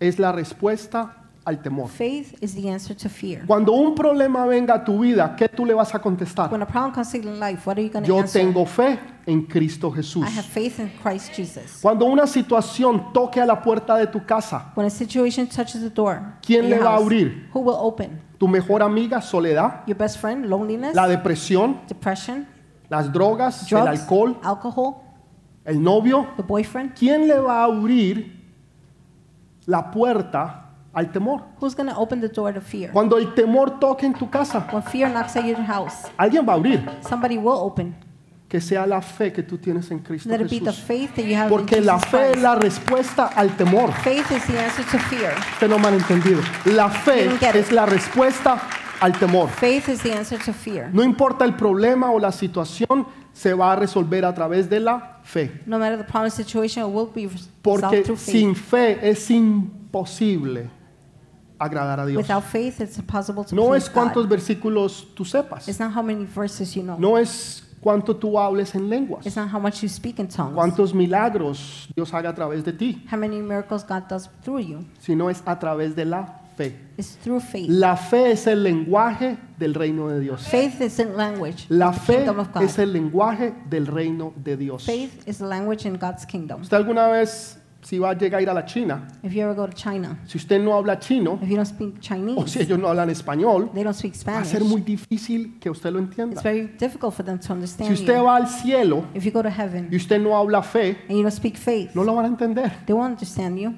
es 0.00 0.18
la 0.18 0.32
respuesta 0.32 1.21
al 1.44 1.60
temor. 1.60 1.88
Faith 1.88 2.34
is 2.40 2.54
the 2.54 2.68
answer 2.70 2.94
to 2.96 3.08
fear. 3.08 3.44
Cuando 3.46 3.72
un 3.72 3.94
problema 3.94 4.46
venga 4.46 4.74
a 4.74 4.84
tu 4.84 5.00
vida, 5.00 5.34
¿qué 5.36 5.48
tú 5.48 5.64
le 5.66 5.74
vas 5.74 5.94
a 5.94 5.98
contestar? 6.00 6.50
When 6.50 6.62
a 6.62 6.66
problem 6.66 6.92
comes 6.92 7.14
in 7.14 7.40
life, 7.40 7.66
what 7.66 7.76
are 7.78 7.82
you 7.82 7.90
going 7.90 8.02
to 8.04 8.08
Yo 8.08 8.18
answer? 8.20 8.40
tengo 8.42 8.64
fe 8.64 8.98
en 9.26 9.42
Cristo 9.46 9.90
Jesús. 9.90 10.24
I 10.26 10.30
have 10.38 10.44
faith 10.46 10.78
in 10.78 10.90
Christ 11.02 11.32
Jesus. 11.34 11.78
Cuando 11.82 12.04
una 12.06 12.26
situación 12.26 13.12
toque 13.12 13.40
a 13.40 13.46
la 13.46 13.60
puerta 13.60 13.96
de 13.96 14.06
tu 14.06 14.24
casa, 14.24 14.72
When 14.76 14.86
a 14.86 14.90
situation 14.90 15.46
touches 15.48 15.80
the 15.80 15.90
door, 15.90 16.20
¿Quién 16.46 16.64
in 16.64 16.70
le 16.70 16.76
your 16.76 16.84
va 16.84 16.90
a 16.90 16.92
house, 16.94 17.02
abrir? 17.04 17.48
Who 17.52 17.60
will 17.60 17.76
open? 17.78 18.20
tu 18.38 18.46
mejor 18.48 18.82
amiga, 18.82 19.20
soledad, 19.20 19.84
Your 19.86 19.96
best 19.96 20.18
friend, 20.18 20.46
loneliness, 20.46 20.94
la 20.94 21.06
depresión, 21.08 21.80
depression, 21.88 22.46
las 22.88 23.12
drogas, 23.12 23.62
el 23.62 23.68
drugs, 23.78 24.00
alcohol, 24.00 24.36
alcohol, 24.42 24.94
el 25.64 25.82
novio. 25.82 26.26
the 26.36 26.42
boyfriend. 26.42 26.92
¿Quién 26.94 27.26
le 27.26 27.38
va 27.38 27.62
a 27.62 27.64
abrir 27.64 28.40
la 29.66 29.90
puerta 29.90 30.61
al 30.94 31.10
temor? 31.12 31.42
Who's 31.60 31.74
going 31.74 31.88
to 31.88 31.96
open 31.96 32.20
the 32.20 32.28
door 32.28 32.52
to 32.52 32.60
fear? 32.60 32.90
Cuando 32.92 33.16
el 33.18 33.34
temor 33.34 33.78
toque 33.80 34.04
en 34.06 34.14
tu 34.14 34.28
casa, 34.28 34.66
When 34.72 34.82
fear 34.82 35.08
knocks 35.10 35.36
at 35.36 35.44
your 35.44 35.56
house, 35.62 36.10
alguien 36.16 36.46
va 36.46 36.52
a 36.52 36.56
abrir. 36.56 36.84
somebody 37.08 37.38
will 37.38 37.56
open. 37.58 37.94
Que 38.48 38.60
sea 38.60 38.86
la 38.86 39.00
fe 39.00 39.32
que 39.32 39.42
tú 39.42 39.56
tienes 39.56 39.90
en 39.90 40.00
Cristo 40.00 40.28
Let 40.28 40.42
it 40.42 40.50
be 40.50 40.58
the 40.60 40.66
Jesús. 40.72 40.84
faith 40.84 41.14
that 41.16 41.24
you 41.24 41.34
have 41.34 41.48
Porque 41.48 41.78
in 41.78 41.86
la 41.86 41.94
Jesus 41.98 42.10
fe 42.10 42.18
es 42.24 42.30
Christ. 42.32 42.42
la 42.42 42.54
respuesta 42.56 43.26
al 43.34 43.56
temor. 43.56 43.92
Faith 44.04 44.30
is 44.30 44.44
the 44.46 44.58
answer 44.58 44.84
to 44.84 44.98
fear. 44.98 45.32
Usted 45.54 45.68
no 45.70 45.78
me 45.78 45.86
han 45.88 45.94
entendido. 45.94 46.42
La 46.66 46.90
fe 46.90 47.22
Didn't 47.28 47.40
get 47.40 47.54
it. 47.54 47.62
es 47.62 47.72
la 47.72 47.86
respuesta 47.86 48.60
al 49.00 49.12
temor. 49.18 49.48
Faith 49.48 49.88
is 49.88 50.02
the 50.02 50.12
answer 50.12 50.38
to 50.38 50.52
fear. 50.52 50.90
No 50.92 51.02
importa 51.02 51.46
el 51.46 51.54
problema 51.56 52.10
o 52.10 52.18
la 52.18 52.30
situación, 52.30 53.06
se 53.32 53.54
va 53.54 53.72
a 53.72 53.76
resolver 53.76 54.26
a 54.26 54.34
través 54.34 54.68
de 54.68 54.80
la 54.80 55.20
fe. 55.24 55.62
No 55.64 55.78
matter 55.78 55.96
the 55.96 56.04
problem 56.04 56.30
situation, 56.30 56.84
it 56.86 56.94
will 56.94 57.08
be 57.10 57.26
resolved 57.26 57.48
Porque 57.62 58.02
through 58.02 58.18
faith. 58.18 58.34
sin 58.36 58.54
fe 58.54 58.98
es 59.08 59.30
imposible 59.30 60.68
agradar 61.64 62.00
a 62.00 62.06
Dios. 62.06 62.22
Without 62.22 62.44
faith, 62.44 62.80
it's 62.80 62.98
impossible 62.98 63.44
to 63.44 63.54
No 63.54 63.68
please 63.68 63.86
es 63.86 63.90
cuántos 63.90 64.24
God. 64.24 64.30
versículos 64.30 65.06
tú 65.14 65.24
sepas. 65.24 65.68
It's 65.68 65.80
not 65.80 65.94
how 65.94 66.02
many 66.02 66.24
verses 66.24 66.74
you 66.74 66.82
know. 66.82 66.96
No 66.98 67.16
es 67.16 67.62
cuánto 67.80 68.14
tú 68.16 68.38
hables 68.38 68.74
en 68.74 68.88
lenguas. 68.88 69.26
It's 69.26 69.36
not 69.36 69.52
how 69.52 69.60
much 69.60 69.82
you 69.82 69.88
speak 69.88 70.18
in 70.18 70.28
tongues. 70.28 70.54
Cuántos 70.54 70.94
milagros 70.94 71.88
Dios 71.94 72.12
haga 72.14 72.30
a 72.30 72.34
través 72.34 72.64
de 72.64 72.72
ti. 72.72 73.04
How 73.10 73.18
many 73.18 73.40
miracles 73.40 73.84
God 73.84 74.08
does 74.08 74.28
through 74.42 74.60
you. 74.60 74.84
Sino 75.00 75.28
es 75.28 75.42
a 75.46 75.58
través 75.58 75.94
de 75.94 76.04
la 76.04 76.40
fe. 76.56 76.76
It's 76.96 77.16
through 77.16 77.40
faith. 77.40 77.68
La 77.68 77.96
fe 77.96 78.32
es 78.32 78.46
el 78.46 78.62
lenguaje 78.62 79.38
del 79.58 79.74
reino 79.74 80.08
de 80.08 80.20
Dios. 80.20 80.46
Faith 80.46 80.80
is 80.80 80.98
language. 80.98 81.66
La 81.68 81.88
of 81.88 81.94
the 81.94 82.00
fe 82.00 82.16
kingdom 82.18 82.38
of 82.40 82.52
God. 82.52 82.62
es 82.62 82.78
el 82.78 82.92
lenguaje 82.92 83.54
del 83.68 83.86
reino 83.86 84.32
de 84.36 84.56
Dios. 84.56 84.84
Faith 84.84 85.26
is 85.26 85.38
the 85.38 85.46
language 85.46 85.86
in 85.86 85.96
God's 85.96 86.24
kingdom. 86.26 86.60
Usted 86.60 86.76
alguna 86.76 87.08
vez, 87.08 87.58
si 87.82 87.98
va 87.98 88.10
a 88.10 88.14
llegar 88.14 88.38
a 88.38 88.42
ir 88.42 88.48
a 88.48 88.54
la 88.54 88.64
China, 88.64 89.08
If 89.22 89.32
you 89.34 89.42
ever 89.42 89.54
go 89.54 89.66
to 89.66 89.72
China, 89.72 90.18
si 90.24 90.38
usted 90.38 90.60
no 90.62 90.74
habla 90.76 90.98
chino, 90.98 91.38
if 91.42 91.48
you 91.48 91.56
don't 91.56 91.66
speak 91.66 91.94
o 91.96 92.00
Chinese, 92.00 92.48
si 92.50 92.60
ellos 92.60 92.78
no 92.78 92.88
hablan 92.88 93.10
español, 93.10 93.70
they 93.74 93.82
don't 93.82 93.94
speak 93.96 94.14
va 94.14 94.38
a 94.38 94.44
Spanish. 94.44 94.48
ser 94.48 94.64
muy 94.64 94.80
difícil 94.82 95.58
que 95.58 95.68
usted 95.68 95.90
lo 95.92 95.98
It's 95.98 96.08
entienda. 96.10 96.40
very 96.42 96.68
difficult 96.78 97.12
for 97.14 97.24
them 97.24 97.38
to 97.38 97.46
Si 97.46 97.52
understand 97.52 97.92
usted 97.92 98.16
you. 98.16 98.24
va 98.24 98.36
al 98.36 98.46
cielo 98.48 99.04
If 99.14 99.24
you 99.24 99.32
go 99.32 99.42
to 99.42 99.50
heaven 99.50 99.88
y 99.90 99.96
usted 99.96 100.20
no 100.20 100.36
habla 100.36 100.62
fe, 100.62 100.96
and 101.08 101.16
you 101.18 101.22
don't 101.22 101.32
speak 101.32 101.56
faith, 101.56 101.90
no 101.94 102.04
lo 102.04 102.14
van 102.14 102.24
a 102.24 102.28
entender. 102.28 102.70
they 102.86 102.94
won't 102.94 103.12
understand 103.12 103.58
you. 103.58 103.74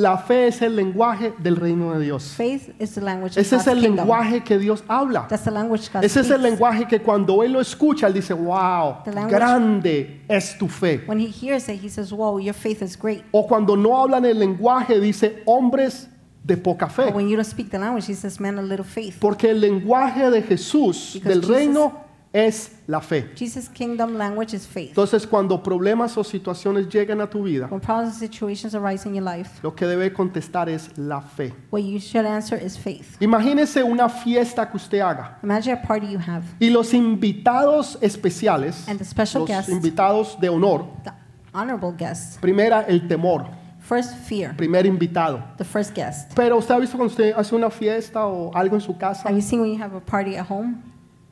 La 0.00 0.16
fe 0.16 0.46
es 0.46 0.62
el 0.62 0.76
lenguaje 0.76 1.34
del 1.38 1.56
reino 1.56 1.92
de 1.92 2.04
Dios. 2.04 2.32
Faith 2.36 2.70
is 2.78 2.94
the 2.94 3.00
language 3.00 3.32
of 3.32 3.38
Ese 3.38 3.56
es 3.56 3.64
God's 3.64 3.66
el 3.66 3.80
kingdom. 3.80 3.96
lenguaje 4.06 4.44
que 4.44 4.56
Dios 4.56 4.84
habla. 4.86 5.26
That's 5.28 5.42
the 5.42 5.50
language 5.50 5.90
God 5.92 6.04
Ese 6.04 6.20
es 6.20 6.30
el 6.30 6.38
speaks. 6.38 6.42
lenguaje 6.42 6.86
que 6.86 7.00
cuando 7.00 7.42
Él 7.42 7.52
lo 7.52 7.60
escucha, 7.60 8.06
Él 8.06 8.12
dice, 8.14 8.32
wow, 8.32 8.98
The 9.04 9.10
language- 9.12 9.30
grande 9.34 10.20
es 10.28 10.56
tu 10.56 10.68
fe. 10.68 11.02
When 11.08 11.18
he 11.18 11.26
hears 11.26 11.68
it, 11.68 11.80
he 11.82 11.88
says, 11.88 12.12
"Whoa, 12.12 12.38
your 12.38 12.54
faith 12.54 12.80
is 12.80 12.96
great." 12.96 13.24
O 13.32 13.44
cuando 13.48 13.74
no 13.76 13.96
hablan 14.00 14.24
el 14.24 14.38
lenguaje, 14.38 15.00
dice, 15.00 15.42
hombres 15.46 16.08
de 16.44 16.56
poca 16.56 16.88
fe. 16.88 17.10
When 17.12 17.28
you 17.28 17.34
don't 17.34 17.44
speak 17.44 17.68
the 17.70 17.78
language, 17.80 18.06
he 18.08 18.14
says, 18.14 18.38
"Man 18.38 18.56
of 18.56 18.66
little 18.66 18.84
faith." 18.84 19.16
Porque 19.18 19.50
el 19.50 19.60
lenguaje 19.60 20.30
de 20.30 20.42
Jesús, 20.42 21.14
Because 21.14 21.28
del 21.28 21.40
Jesus- 21.40 21.56
reino, 21.56 21.92
es 22.32 22.72
la 22.86 23.00
fe. 23.00 23.30
Jesus' 23.34 23.68
kingdom 23.68 24.16
language 24.18 24.54
is 24.54 24.66
faith. 24.66 24.90
Entonces, 24.90 25.26
cuando 25.26 25.62
problemas 25.62 26.16
o 26.18 26.22
situaciones 26.22 26.86
lleguen 26.88 27.20
a 27.22 27.26
tu 27.28 27.42
vida, 27.44 27.68
When 27.70 27.80
problems 27.80 28.12
and 28.14 28.18
situations 28.30 28.74
arise 28.74 29.06
in 29.08 29.14
your 29.14 29.24
life, 29.24 29.60
lo 29.62 29.74
que 29.74 29.86
debe 29.86 30.12
contestar 30.12 30.68
es 30.68 30.90
la 30.98 31.20
fe. 31.22 31.54
what 31.70 31.82
you 31.82 31.98
should 31.98 32.26
answer 32.26 32.56
is 32.62 32.76
faith. 32.76 33.16
Imagínese 33.20 33.82
una 33.82 34.08
fiesta 34.08 34.68
que 34.70 34.76
usted 34.76 35.00
haga 35.00 35.38
Imagine 35.42 35.72
a 35.72 35.82
party 35.82 36.06
you 36.12 36.18
have, 36.18 36.44
y 36.60 36.68
los 36.70 36.92
invitados 36.92 37.96
especiales, 38.02 38.86
and 38.88 38.98
the 38.98 39.04
special 39.04 39.40
los 39.40 39.48
guest, 39.48 39.68
invitados 39.70 40.38
de 40.40 40.48
honor, 40.48 40.84
the 41.04 41.12
honorable 41.54 41.92
guest, 41.96 42.40
primera 42.40 42.82
el 42.88 43.08
temor, 43.08 43.46
first 43.80 44.14
fear, 44.26 44.54
primer 44.56 44.84
invitado. 44.84 45.42
the 45.56 45.64
first 45.64 45.94
guest. 45.94 46.32
Pero 46.34 46.58
usted 46.58 46.74
ha 46.74 46.78
visto 46.78 46.96
cuando 46.98 47.10
usted 47.12 47.32
hace 47.34 47.54
una 47.54 47.70
fiesta 47.70 48.26
o 48.26 48.50
algo 48.54 48.74
en 48.76 48.82
su 48.82 48.96
casa, 48.98 49.26
Have 49.28 49.34
you 49.34 49.40
seen 49.42 49.60
when 49.62 49.72
you 49.72 49.82
have 49.82 49.96
a 49.96 50.00
party 50.00 50.36
at 50.36 50.46
home? 50.46 50.82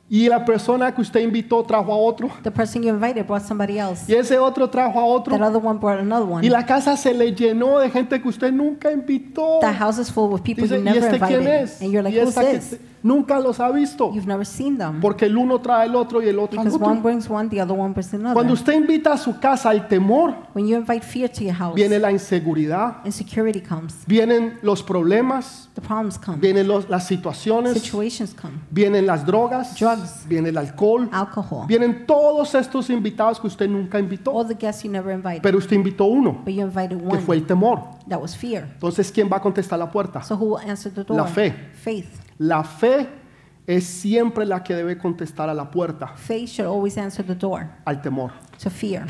Y 0.09 0.29
la 0.29 0.45
persona 0.45 0.93
que 0.95 1.01
usted 1.01 1.19
invitó 1.19 1.61
trajo 1.63 1.91
a 1.91 1.97
otro 1.97 2.29
The 2.41 2.49
person 2.51 2.81
you 2.81 2.89
invited 2.89 3.25
brought 3.27 3.43
somebody 3.45 3.77
else. 3.77 4.05
y 4.11 4.15
ese 4.15 4.37
otro 4.39 4.69
trajo 4.69 4.99
a 4.99 5.03
That 5.03 5.09
otro 5.09 5.35
other 5.45 5.61
one 5.61 5.79
brought 5.79 5.99
another 5.99 6.25
one. 6.25 6.45
y 6.45 6.49
la 6.49 6.65
casa 6.65 6.95
se 6.95 7.13
le 7.13 7.33
llenó 7.35 7.79
de 7.79 7.89
gente 7.89 8.21
que 8.21 8.27
usted 8.29 8.51
nunca 8.53 8.91
invitó. 8.91 9.59
That 9.59 9.75
house 9.75 9.97
is 9.99 10.09
full 10.11 10.31
with 10.31 10.41
people 10.43 10.63
Dice, 10.63 10.75
you 10.75 10.81
¿y 10.81 10.83
never 10.83 11.03
este 11.13 11.19
quién 11.19 11.41
invited. 11.41 11.61
es? 11.63 11.81
And 11.81 11.91
you're 11.91 12.03
like, 12.03 12.15
¿Y 12.17 12.21
who's 12.21 12.29
esta 12.29 12.41
que 12.41 12.57
this? 12.59 12.79
Nunca 13.07 13.39
los 13.39 13.59
ha 13.59 13.71
visto 13.71 14.11
You've 14.13 14.27
never 14.27 14.45
seen 14.45 14.77
them. 14.77 14.99
porque 14.99 15.25
el 15.25 15.37
uno 15.37 15.59
trae 15.61 15.87
el 15.87 15.95
otro 15.95 16.21
y 16.21 16.27
el 16.27 16.37
otro 16.39 16.59
al 16.59 16.65
Because 16.67 16.83
one 16.83 16.97
otro. 16.97 17.03
brings 17.03 17.29
one, 17.29 17.49
the 17.49 17.61
other 17.61 17.77
one 17.77 17.93
brings 17.93 18.09
Cuando 18.09 18.29
another. 18.39 18.51
usted 18.53 18.73
invita 18.73 19.13
a 19.13 19.17
su 19.17 19.39
casa 19.39 19.69
al 19.69 19.87
temor, 19.87 20.35
When 20.53 20.67
you 20.67 20.75
invite 20.75 21.01
fear 21.05 21.29
to 21.29 21.41
your 21.43 21.53
house, 21.53 21.75
viene 21.75 21.97
la 21.99 22.11
inseguridad, 22.11 22.97
insecurity 23.05 23.61
comes. 23.61 23.95
vienen 24.05 24.59
los 24.61 24.83
problemas, 24.83 25.69
The 25.75 25.81
problems 25.81 26.17
come. 26.17 26.37
vienen 26.37 26.67
los- 26.67 26.89
las 26.89 27.05
situaciones, 27.07 27.73
Situations 27.73 28.33
come. 28.39 28.55
vienen 28.71 29.05
las 29.05 29.25
drogas, 29.25 29.75
Drugs. 29.79 30.25
viene 30.27 30.49
el 30.49 30.57
alcohol, 30.57 31.09
Alcohol. 31.11 31.65
vienen 31.67 32.05
todos 32.05 32.53
estos 32.55 32.89
invitados 32.89 33.39
que 33.39 33.47
usted 33.47 33.69
nunca 33.69 33.99
invitó, 33.99 34.31
All 34.31 34.47
the 34.47 34.55
guests 34.55 34.83
you 34.83 34.91
never 34.91 35.13
invited. 35.13 35.41
pero 35.41 35.57
usted 35.57 35.75
invitó 35.75 36.05
uno, 36.05 36.33
But 36.43 36.53
you 36.53 36.61
invited 36.61 36.97
que 36.99 37.05
one. 37.07 37.19
fue 37.19 37.35
el 37.37 37.45
temor. 37.45 37.79
That 38.09 38.21
was 38.21 38.35
fear. 38.35 38.67
Entonces, 38.73 39.11
¿quién 39.11 39.29
va 39.31 39.37
a 39.37 39.41
contestar 39.41 39.77
la 39.79 39.91
puerta? 39.91 40.23
So 40.23 40.35
who 40.35 40.55
will 40.55 40.69
answer 40.69 40.91
the 40.91 41.03
door? 41.03 41.17
La 41.17 41.25
fe. 41.25 41.53
Faith. 41.73 42.07
La 42.39 42.63
fe 42.63 43.09
es 43.65 43.85
siempre 43.85 44.45
la 44.45 44.63
que 44.63 44.75
debe 44.75 44.97
contestar 44.97 45.49
a 45.49 45.53
la 45.53 45.69
puerta, 45.71 46.07
Faith 46.15 46.49
should 46.49 46.67
always 46.69 46.97
answer 46.97 47.25
the 47.25 47.35
door 47.35 47.67
al 47.85 48.01
temor. 48.01 48.31
to 48.61 48.69
fear. 48.69 49.05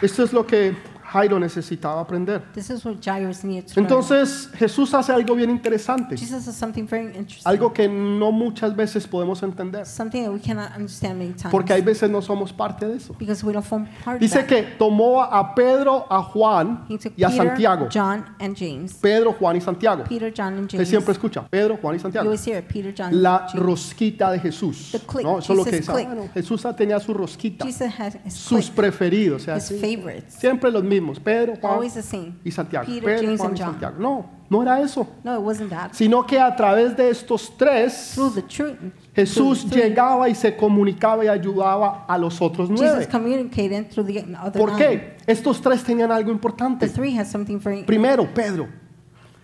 Esto 0.00 0.22
es 0.22 0.32
lo 0.32 0.46
que 0.46 0.76
Jairo 1.12 1.38
necesitaba 1.38 2.00
aprender. 2.00 2.42
This 2.52 2.70
is 2.70 2.84
what 2.84 2.96
Jairus 3.02 3.40
to. 3.40 3.80
Entonces 3.80 4.50
Jesús 4.58 4.92
hace 4.94 5.12
algo 5.12 5.34
bien 5.34 5.50
interesante, 5.50 6.16
Jesus 6.16 6.46
something 6.54 6.86
very 6.86 7.06
interesting. 7.16 7.42
algo 7.46 7.72
que 7.72 7.88
no 7.88 8.30
muchas 8.32 8.74
veces 8.76 9.06
podemos 9.06 9.42
entender, 9.42 9.86
Something 9.86 10.24
that 10.24 10.32
we 10.32 10.40
cannot 10.40 10.70
understand 10.76 11.18
many 11.18 11.32
times. 11.32 11.50
porque 11.50 11.72
hay 11.72 11.82
veces 11.82 12.10
no 12.10 12.20
somos 12.20 12.52
parte 12.52 12.86
de 12.86 12.96
eso. 12.96 13.14
because 13.18 13.44
we 13.44 13.52
don't 13.52 13.64
form 13.64 13.86
part 14.04 14.16
of 14.16 14.20
Dice 14.20 14.38
that. 14.40 14.46
que 14.46 14.62
tomó 14.78 15.22
a 15.22 15.54
Pedro, 15.54 16.06
a 16.10 16.22
Juan 16.22 16.84
He 16.88 16.98
took 16.98 17.12
y 17.16 17.24
a 17.24 17.28
Peter, 17.28 17.46
Santiago. 17.46 17.88
John, 17.92 18.24
and 18.40 18.56
James. 18.56 18.94
Pedro, 19.00 19.32
Juan 19.32 19.56
y 19.56 19.60
Santiago. 19.60 20.04
Peter, 20.04 20.32
John, 20.36 20.54
and 20.54 20.64
Usted 20.64 20.78
James. 20.78 20.88
siempre 20.88 21.12
escucha, 21.12 21.46
Pedro, 21.48 21.78
Juan 21.80 21.94
y 21.94 21.98
You 21.98 22.02
Santiago. 22.02 22.24
always 22.28 22.44
hear 22.46 22.58
it, 22.58 22.66
Peter, 22.68 22.92
John, 22.96 23.22
La 23.22 23.46
James. 23.50 23.64
rosquita 23.64 24.30
de 24.32 24.40
Jesús. 24.40 24.90
The 24.92 24.98
clique, 25.00 25.22
¿no? 25.24 25.38
Eso 25.38 25.52
es 25.52 25.58
lo 25.58 25.64
que 25.64 25.70
Jesus' 25.70 25.88
es. 25.88 25.94
clique. 25.94 26.08
Bueno, 26.14 26.30
Jesús 26.34 26.66
tenía 26.76 27.00
su 27.00 27.14
rosquita, 27.14 27.64
Jesus 27.64 27.88
his, 28.26 28.34
sus 28.34 28.58
clique, 28.66 28.72
preferidos. 28.76 29.42
o 29.42 29.44
sea, 29.44 29.56
his 29.56 29.64
sí, 29.64 29.78
favorites. 29.96 30.34
siempre 30.34 30.70
los 30.70 30.82
mismos, 30.84 30.97
Pedro, 31.22 31.54
Juan 31.60 31.74
Always 31.74 31.94
the 31.94 32.02
same. 32.02 32.34
y 32.44 32.50
Santiago. 32.50 32.86
Peter, 32.86 33.04
Pedro, 33.04 33.22
James, 33.26 33.40
Juan 33.40 33.50
and 33.50 33.58
y 33.58 33.62
John. 33.62 33.70
Santiago. 33.72 33.96
No, 33.98 34.30
no 34.50 34.62
era 34.62 34.80
eso, 34.80 35.06
No, 35.24 35.34
it 35.36 35.42
wasn't 35.42 35.70
that. 35.70 35.92
sino 35.92 36.24
que 36.26 36.38
a 36.40 36.54
través 36.56 36.96
de 36.96 37.10
estos 37.10 37.56
tres 37.56 38.12
Through 38.14 38.34
the 38.34 38.42
truth, 38.42 38.76
Jesús 39.14 39.64
llegaba 39.70 40.28
y 40.28 40.34
se 40.34 40.56
comunicaba 40.56 41.24
y 41.24 41.28
ayudaba 41.28 42.04
a 42.08 42.16
los 42.18 42.40
otros 42.40 42.68
Jesus 42.68 42.80
nueve. 42.80 43.08
communicated 43.08 43.90
through 43.90 44.06
the 44.06 44.20
other 44.40 44.58
¿Por 44.60 44.76
qué? 44.76 45.16
Estos 45.26 45.60
tres 45.60 45.82
tenían 45.84 46.10
algo 46.12 46.28
The 46.28 46.32
importante. 46.32 46.88
three 46.88 47.18
has 47.18 47.28
something 47.30 47.58
very. 47.58 47.82
Primero, 47.84 48.26
Pedro. 48.32 48.68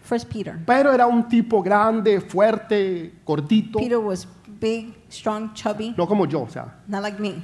First 0.02 0.28
Peter. 0.30 0.58
Pedro 0.66 0.92
era 0.92 1.06
un 1.06 1.26
tipo 1.28 1.62
grande, 1.62 2.20
fuerte, 2.20 3.14
gordito, 3.24 3.78
Peter 3.78 3.96
was 3.98 4.28
big, 4.60 4.94
strong, 5.10 5.52
chubby, 5.54 5.94
no 5.96 6.06
como 6.06 6.26
yo, 6.26 6.42
o 6.42 6.48
sea, 6.48 6.74
not 6.86 7.00
like 7.02 7.18
me. 7.18 7.42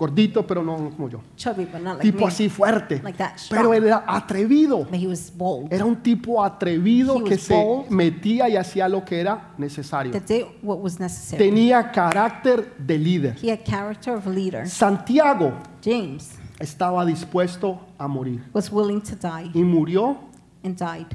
Gordito, 0.00 0.46
pero 0.46 0.64
no 0.64 0.90
como 0.96 1.08
yo. 1.08 1.20
Chubby, 1.36 1.66
but 1.66 1.74
not 1.82 1.98
like 1.98 2.02
Tipo 2.02 2.20
me. 2.20 2.26
así 2.26 2.48
fuerte, 2.48 3.00
Like 3.04 3.18
that, 3.18 3.36
strong. 3.38 3.60
pero 3.62 3.74
era 3.74 4.02
atrevido. 4.06 4.78
But 4.90 4.94
he 4.98 5.06
was 5.06 5.30
bold. 5.36 5.72
Era 5.72 5.84
un 5.84 5.96
tipo 6.02 6.42
atrevido 6.42 7.18
He 7.18 7.24
que 7.24 7.34
was 7.34 7.42
se 7.42 7.54
bold. 7.54 7.90
metía 7.90 8.48
y 8.48 8.56
hacía 8.56 8.88
lo 8.88 9.04
que 9.04 9.20
era 9.20 9.52
necesario. 9.58 10.10
That 10.12 10.22
did 10.26 10.44
what 10.62 10.78
was 10.78 10.98
necessary. 10.98 11.44
Tenía 11.44 11.92
carácter 11.92 12.74
de 12.78 12.98
líder. 12.98 13.36
He 13.40 13.50
had 13.52 13.60
character 13.64 14.14
of 14.14 14.26
a 14.26 14.30
leader. 14.30 14.66
Santiago 14.66 15.52
James 15.84 16.38
estaba 16.58 17.04
dispuesto 17.04 17.78
a 17.98 18.08
morir 18.08 18.42
was 18.52 18.70
willing 18.72 19.00
to 19.00 19.14
die 19.16 19.50
y 19.54 19.62
murió 19.62 20.16
and 20.64 20.76
died 20.76 21.06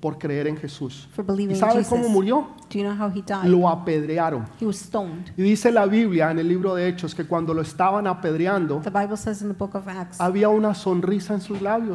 por 0.00 0.18
creer 0.18 0.46
en 0.46 0.56
Jesús. 0.56 1.08
for 1.14 1.24
¿Y 1.24 1.28
believing 1.28 1.56
in 1.56 1.60
sabe 1.60 1.72
Jesus. 1.82 1.88
cómo 1.88 2.08
murió? 2.08 2.48
Do 2.70 2.78
you 2.78 2.84
know 2.84 2.94
how 2.94 3.10
he 3.10 3.22
died? 3.22 3.44
Lo 3.44 3.68
apedrearon. 3.68 4.46
He 4.60 4.66
was 4.66 4.76
stoned. 4.76 5.32
Y 5.36 5.42
dice 5.42 5.70
la 5.72 5.86
Biblia 5.86 6.30
en 6.30 6.38
el 6.38 6.48
libro 6.48 6.74
de 6.74 6.88
Hechos 6.88 7.14
que 7.14 7.26
cuando 7.26 7.52
lo 7.52 7.62
estaban 7.62 8.06
apedreando, 8.06 8.80
The 8.80 8.90
Bible 8.90 9.16
says 9.16 9.42
in 9.42 9.48
the 9.48 9.54
book 9.54 9.74
of 9.74 9.88
Acts, 9.88 10.20
había 10.20 10.48
una 10.48 10.74
sonrisa 10.74 11.34
en 11.34 11.40
sus 11.40 11.60
labios. 11.60 11.94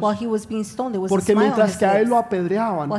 Porque 1.08 1.34
mientras 1.34 1.76
que 1.76 1.86
a 1.86 1.98
él 2.00 2.08
lo 2.08 2.18
apedreaban, 2.18 2.90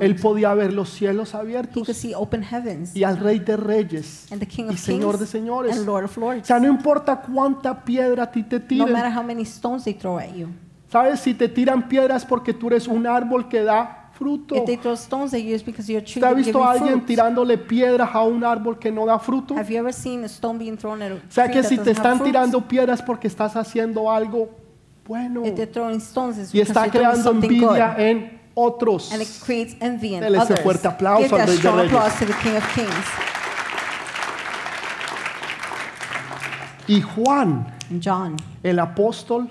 él 0.00 0.16
podía 0.16 0.52
ver 0.54 0.72
los 0.72 0.90
cielos 0.90 1.34
abiertos 1.34 1.88
see 2.02 2.14
open 2.14 2.42
heavens 2.42 2.94
y 2.96 3.04
al 3.04 3.16
Rey 3.18 3.38
de 3.38 3.56
Reyes 3.56 4.26
and 4.30 4.40
the 4.40 4.46
King 4.46 4.66
y 4.70 4.76
Señor 4.76 5.18
de 5.18 5.26
Señores. 5.26 5.76
and 5.76 5.86
Lord 5.86 6.04
of 6.04 6.18
O 6.18 6.44
sea, 6.44 6.58
no 6.58 6.68
importa 6.68 7.20
cuánta 7.20 7.84
piedra 7.84 8.24
a 8.24 8.30
ti 8.30 8.42
te 8.42 8.58
No 8.58 8.66
tiren. 8.66 8.92
matter 8.92 9.16
how 9.16 9.22
many 9.22 9.42
stones 9.42 9.84
they 9.84 9.94
throw 9.94 10.18
at 10.18 10.34
you. 10.34 10.48
¿Sabes? 10.90 11.20
Si 11.20 11.32
te 11.32 11.48
tiran 11.48 11.88
piedras 11.88 12.24
porque 12.24 12.52
tú 12.52 12.66
eres 12.66 12.86
un 12.86 13.06
árbol 13.06 13.48
que 13.48 13.62
da 13.62 14.01
fruto. 14.22 14.54
If 14.54 14.64
they 14.66 14.76
throw 14.76 14.94
stones 14.94 15.34
at 15.34 15.40
you, 15.40 15.54
it's 15.54 15.64
because 15.64 15.88
you're 15.90 16.00
a 16.02 16.04
tree 16.04 16.20
¿Usted 16.22 16.28
ha 16.28 16.34
visto 16.34 16.62
a 16.62 16.72
alguien 16.72 17.04
tirándole 17.04 17.58
piedras 17.58 18.10
a 18.14 18.22
un 18.22 18.44
árbol 18.44 18.78
que 18.78 18.90
no 18.92 19.04
da 19.04 19.18
fruto? 19.18 19.54
Have 19.56 19.68
you 19.72 19.78
ever 19.78 19.92
seen 19.92 20.22
a 20.24 20.28
stone 20.28 20.58
being 20.58 20.76
thrown 20.76 21.02
at 21.02 21.10
a 21.10 21.14
O 21.14 21.18
sea 21.28 21.50
que 21.50 21.62
si 21.62 21.76
te 21.78 21.90
están 21.90 22.22
tirando 22.22 22.60
piedras 22.60 23.02
porque 23.02 23.26
estás 23.26 23.56
haciendo 23.56 24.10
algo 24.10 24.50
bueno 25.06 25.44
If 25.44 25.54
they're 25.56 25.66
throwing 25.66 26.00
stones, 26.00 26.38
it's 26.38 26.54
y 26.54 26.60
está 26.60 26.88
creando 26.88 27.32
good. 27.32 27.44
envidia 27.44 27.94
en 27.98 28.40
otros. 28.54 29.10
And 29.12 29.22
it 29.22 29.28
creates 29.44 29.76
envy 29.80 30.14
in 30.14 30.20
Dele 30.20 30.38
ese 30.38 30.52
others. 30.52 30.60
fuerte 30.62 30.86
aplauso 30.88 31.22
Give 31.24 31.34
al 31.34 31.38
that 31.40 31.46
Rey 31.48 31.54
de 31.56 31.58
strong 31.58 31.76
Reyes. 31.78 31.92
applause 31.92 32.18
to 32.18 32.26
the 32.26 32.34
King 32.42 32.56
of 32.56 32.74
Kings. 32.74 33.06
Y 36.88 37.00
Juan, 37.00 37.66
John, 38.02 38.36
el 38.62 38.78
apóstol 38.78 39.48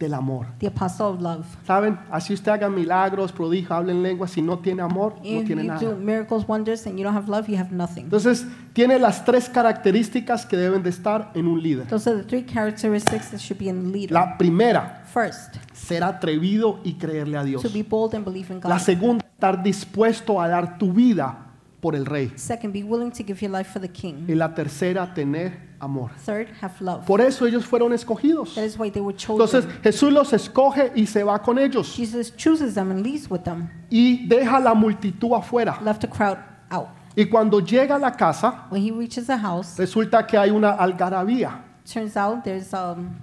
del 0.00 0.14
amor. 0.14 0.46
the 0.58 0.66
apostle 0.66 1.06
of 1.06 1.20
love. 1.20 1.44
¿Saben? 1.66 1.98
Así 2.10 2.32
usted 2.32 2.50
haga 2.50 2.68
milagros, 2.70 3.30
prodigios, 3.30 3.70
hable 3.70 3.92
en 3.92 4.28
si 4.28 4.40
no 4.40 4.58
tiene 4.58 4.82
amor, 4.82 5.14
no 5.16 5.20
tiene 5.44 5.62
you 5.62 5.68
nada. 5.68 5.80
do 5.80 5.94
miracles, 5.94 6.48
wonders, 6.48 6.86
and 6.86 6.98
you 6.98 7.04
don't 7.04 7.14
have 7.14 7.28
love, 7.28 7.46
you 7.48 7.56
have 7.56 7.70
nothing. 7.70 8.04
Entonces, 8.04 8.46
tiene 8.72 8.98
las 8.98 9.24
tres 9.24 9.48
características 9.48 10.46
que 10.46 10.56
deben 10.56 10.82
de 10.82 10.88
estar 10.90 11.30
en 11.34 11.46
un 11.46 11.62
líder. 11.62 11.86
Those 11.86 12.08
are 12.10 12.18
the 12.18 12.26
three 12.26 12.44
characteristics 12.44 13.30
that 13.30 13.38
should 13.38 13.58
be 13.58 13.68
in 13.68 13.86
a 13.86 13.88
leader. 13.90 14.12
La 14.12 14.38
primera, 14.38 15.04
First, 15.12 15.56
ser 15.74 16.02
atrevido 16.02 16.80
y 16.82 16.94
creerle 16.94 17.36
a 17.36 17.44
Dios. 17.44 17.62
to 17.62 17.68
be 17.68 17.82
bold 17.82 18.14
and 18.14 18.24
believe 18.24 18.50
in 18.50 18.60
La 18.64 18.76
God. 18.76 18.78
segunda, 18.78 19.24
estar 19.26 19.62
dispuesto 19.62 20.40
a 20.40 20.48
dar 20.48 20.78
tu 20.78 20.92
vida 20.92 21.49
por 21.80 21.94
el 21.96 22.04
rey. 22.04 22.30
Second, 22.36 22.72
be 22.72 22.82
willing 22.82 23.10
to 23.10 23.22
give 23.24 23.40
your 23.40 23.50
life 23.50 23.70
for 23.72 23.80
the 23.80 23.88
king. 23.88 24.26
Y 24.28 24.34
la 24.34 24.54
tercera, 24.54 25.14
tener 25.14 25.70
amor. 25.80 26.10
Third, 26.26 26.48
have 26.60 26.74
love. 26.80 27.06
Por 27.06 27.20
eso 27.20 27.46
ellos 27.46 27.64
fueron 27.64 27.92
escogidos. 27.94 28.54
That 28.54 28.64
is 28.64 28.78
why 28.78 28.90
they 28.90 29.00
were 29.00 29.16
Entonces 29.16 29.64
chosen. 29.64 29.82
Jesús 29.82 30.12
los 30.12 30.32
escoge 30.32 30.92
y 30.94 31.06
se 31.06 31.22
va 31.24 31.38
con 31.42 31.58
ellos 31.58 31.94
Jesus 31.96 32.34
chooses 32.36 32.74
them 32.74 32.90
and 32.90 33.02
leaves 33.02 33.30
with 33.30 33.44
them, 33.44 33.68
y 33.90 34.26
deja 34.28 34.60
la 34.60 34.74
multitud 34.74 35.32
afuera. 35.34 35.78
left 35.82 36.02
the 36.02 36.08
crowd 36.08 36.38
out. 36.70 36.88
Y 37.16 37.24
cuando 37.24 37.60
llega 37.60 37.96
a 37.96 37.98
la 37.98 38.12
casa, 38.12 38.66
When 38.70 38.82
he 38.82 38.90
reaches 38.92 39.26
the 39.26 39.36
house, 39.38 39.76
resulta 39.78 40.26
que 40.26 40.36
hay 40.38 40.50
una 40.50 40.72
algarabía. 40.72 41.62
turns 41.84 42.16
out 42.16 42.44
there's 42.44 42.72
um 42.74 43.16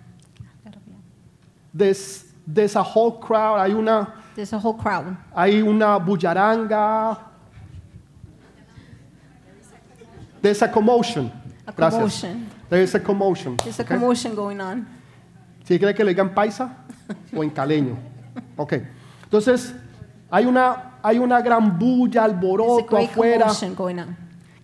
There's, 1.74 2.26
there's 2.48 2.76
a 2.76 2.82
whole 2.82 3.20
crowd, 3.20 3.60
hay 3.60 3.72
una, 3.74 4.14
there's 4.36 4.52
a 4.54 4.58
whole 4.58 4.74
crowd. 4.74 5.16
hay 5.36 5.62
una 5.62 6.00
bullaranga. 6.00 7.20
There's 10.42 10.62
a 10.62 10.72
commotion. 10.72 11.32
A 11.66 11.72
Gracias. 11.72 11.94
commotion. 12.22 12.50
There's 12.70 12.96
a 12.96 13.00
commotion. 13.00 13.58
There's 13.58 13.80
a 13.80 13.84
commotion 13.86 14.36
going 14.36 14.60
on. 14.60 14.88
¿Sí 15.66 15.78
cree 15.80 15.94
que 15.94 16.04
le 16.04 16.12
digan 16.14 16.34
paisa 16.34 16.78
o 17.36 17.44
en 17.44 17.50
caleño? 17.50 17.98
Ok. 18.56 18.74
Entonces, 19.24 19.74
hay 20.30 20.46
una, 20.46 21.00
hay 21.04 21.20
una 21.20 21.42
gran 21.42 21.78
bulla, 21.78 22.24
alboroto 22.24 22.98
afuera. 22.98 23.46
commotion 23.46 23.76
going 23.76 24.00
on. 24.00 24.16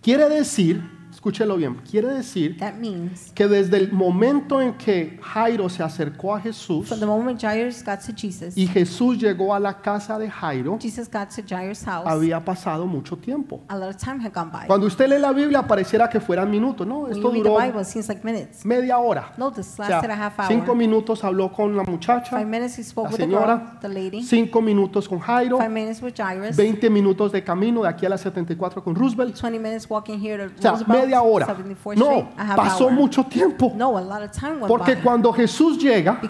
Quiere 0.02 0.28
decir, 0.28 0.82
escúchelo 1.24 1.56
bien, 1.56 1.76
quiere 1.90 2.08
decir 2.08 2.58
That 2.58 2.74
means 2.74 3.32
que 3.34 3.48
desde 3.48 3.78
el 3.78 3.92
momento 3.92 4.60
en 4.60 4.74
que 4.74 5.18
Jairo 5.22 5.70
se 5.70 5.82
acercó 5.82 6.34
a 6.34 6.40
Jesús 6.40 6.86
from 6.86 7.00
the 7.00 7.06
moment 7.06 7.40
Jairus 7.40 7.82
got 7.82 8.00
to 8.00 8.12
Jesus, 8.14 8.54
y 8.58 8.66
Jesús 8.66 9.16
llegó 9.18 9.54
a 9.54 9.58
la 9.60 9.80
casa 9.80 10.18
de 10.18 10.28
Jairo, 10.30 10.78
Jesus 10.78 11.08
got 11.10 11.30
to 11.34 11.42
Jairus' 11.48 11.82
house, 11.86 12.06
había 12.06 12.44
pasado 12.44 12.86
mucho 12.86 13.16
tiempo. 13.16 13.62
a 13.68 13.76
lot 13.78 13.88
of 13.88 13.96
time 13.96 14.20
had 14.22 14.32
gone 14.34 14.50
by. 14.52 14.66
Cuando 14.66 14.86
usted 14.86 15.08
lee 15.08 15.18
la 15.18 15.32
Biblia 15.32 15.62
pareciera 15.66 16.10
que 16.10 16.20
fueran 16.20 16.50
minutos, 16.50 16.86
no, 16.86 17.04
When 17.04 17.12
esto 17.12 17.22
you 17.22 17.30
read 17.32 17.42
the 17.42 17.48
duró 17.48 17.58
Bible, 17.64 17.80
it 17.80 17.86
seems 17.86 18.08
like 18.08 18.22
minutes. 18.22 18.66
media 18.66 18.98
hora. 18.98 19.32
No, 19.38 19.50
this 19.50 19.72
O 19.72 19.76
sea, 19.82 19.88
lasted 19.88 20.10
a 20.10 20.26
half 20.26 20.38
hour. 20.38 20.48
cinco 20.48 20.74
minutos 20.74 21.24
habló 21.24 21.50
con 21.50 21.74
la 21.74 21.84
muchacha, 21.84 22.36
Five 22.36 22.44
minutes 22.46 22.78
he 22.78 22.82
spoke 22.84 23.06
la 23.06 23.10
with 23.12 23.16
the 23.16 23.24
señora, 23.24 23.56
girl, 23.56 23.80
the 23.80 23.88
lady. 23.88 24.22
cinco 24.22 24.60
minutos 24.60 25.08
con 25.08 25.20
Jairo, 25.20 25.56
Five 25.56 25.70
minutes 25.70 26.02
with 26.02 26.12
Jairus. 26.14 26.54
20 26.54 26.90
minutos 26.90 27.32
de 27.32 27.42
camino 27.42 27.80
de 27.82 27.88
aquí 27.88 28.04
a 28.04 28.10
la 28.10 28.18
74 28.18 28.84
con 28.84 28.94
Roosevelt. 28.94 29.34
20 29.40 29.58
minutes 29.58 29.88
walking 29.88 30.18
here 30.22 30.36
to 30.36 30.52
O 30.54 30.60
sea, 30.60 30.72
Roosevelt. 30.72 31.00
media 31.02 31.13
media 31.14 31.22
hora. 31.22 31.46
74 31.46 32.04
No, 32.04 32.28
pasó 32.56 32.90
mucho 32.90 33.24
tiempo. 33.24 33.72
No, 33.76 33.96
a 33.96 34.00
lot 34.00 34.22
of 34.22 34.30
time 34.32 34.54
went 34.54 34.68
Porque 34.68 34.96
cuando 34.96 35.32
Jesús 35.32 35.78
llega, 35.78 36.20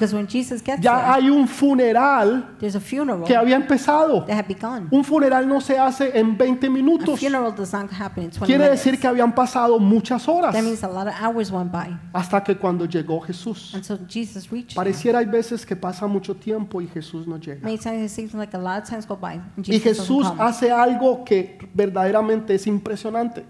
ya 0.81 1.15
hay 1.15 1.31
un 1.31 1.49
funeral 1.49 2.57
que 3.27 3.37
había 3.37 3.57
empezado. 3.57 4.25
Un 4.91 5.05
funeral 5.05 5.49
no 5.49 5.61
se 5.61 5.79
hace 5.79 6.19
en 6.19 6.37
20 6.37 6.67
A 6.67 6.71
minutos. 6.71 7.21
funeral 7.21 7.55
does 7.55 7.73
not 7.73 7.91
happen 7.93 8.25
in 8.25 8.31
20 8.31 8.47
Quiere 8.47 8.69
decir 8.69 8.99
que 8.99 9.07
habían 9.07 9.35
pasado 9.35 9.79
muchas 9.79 10.29
horas 10.29 10.55
hasta 12.13 12.43
que 12.43 12.57
cuando 12.57 12.85
llegó 12.87 13.21
Jesús. 13.21 13.75
Pareciera 14.75 15.19
hay 15.19 15.27
veces 15.27 15.65
que 15.65 15.77
pasa 15.77 16.07
mucho 16.07 16.35
tiempo 16.35 16.81
y 16.81 16.89
Jesús 16.89 17.27
no 17.27 17.39
llega. 17.39 17.71
Y 17.71 19.81
Jesús 19.81 20.27
hace 20.39 20.71
algo 20.71 21.25
que 21.25 21.59
verdaderamente 21.75 22.55
es 22.55 22.67
impresionante. 22.67 23.45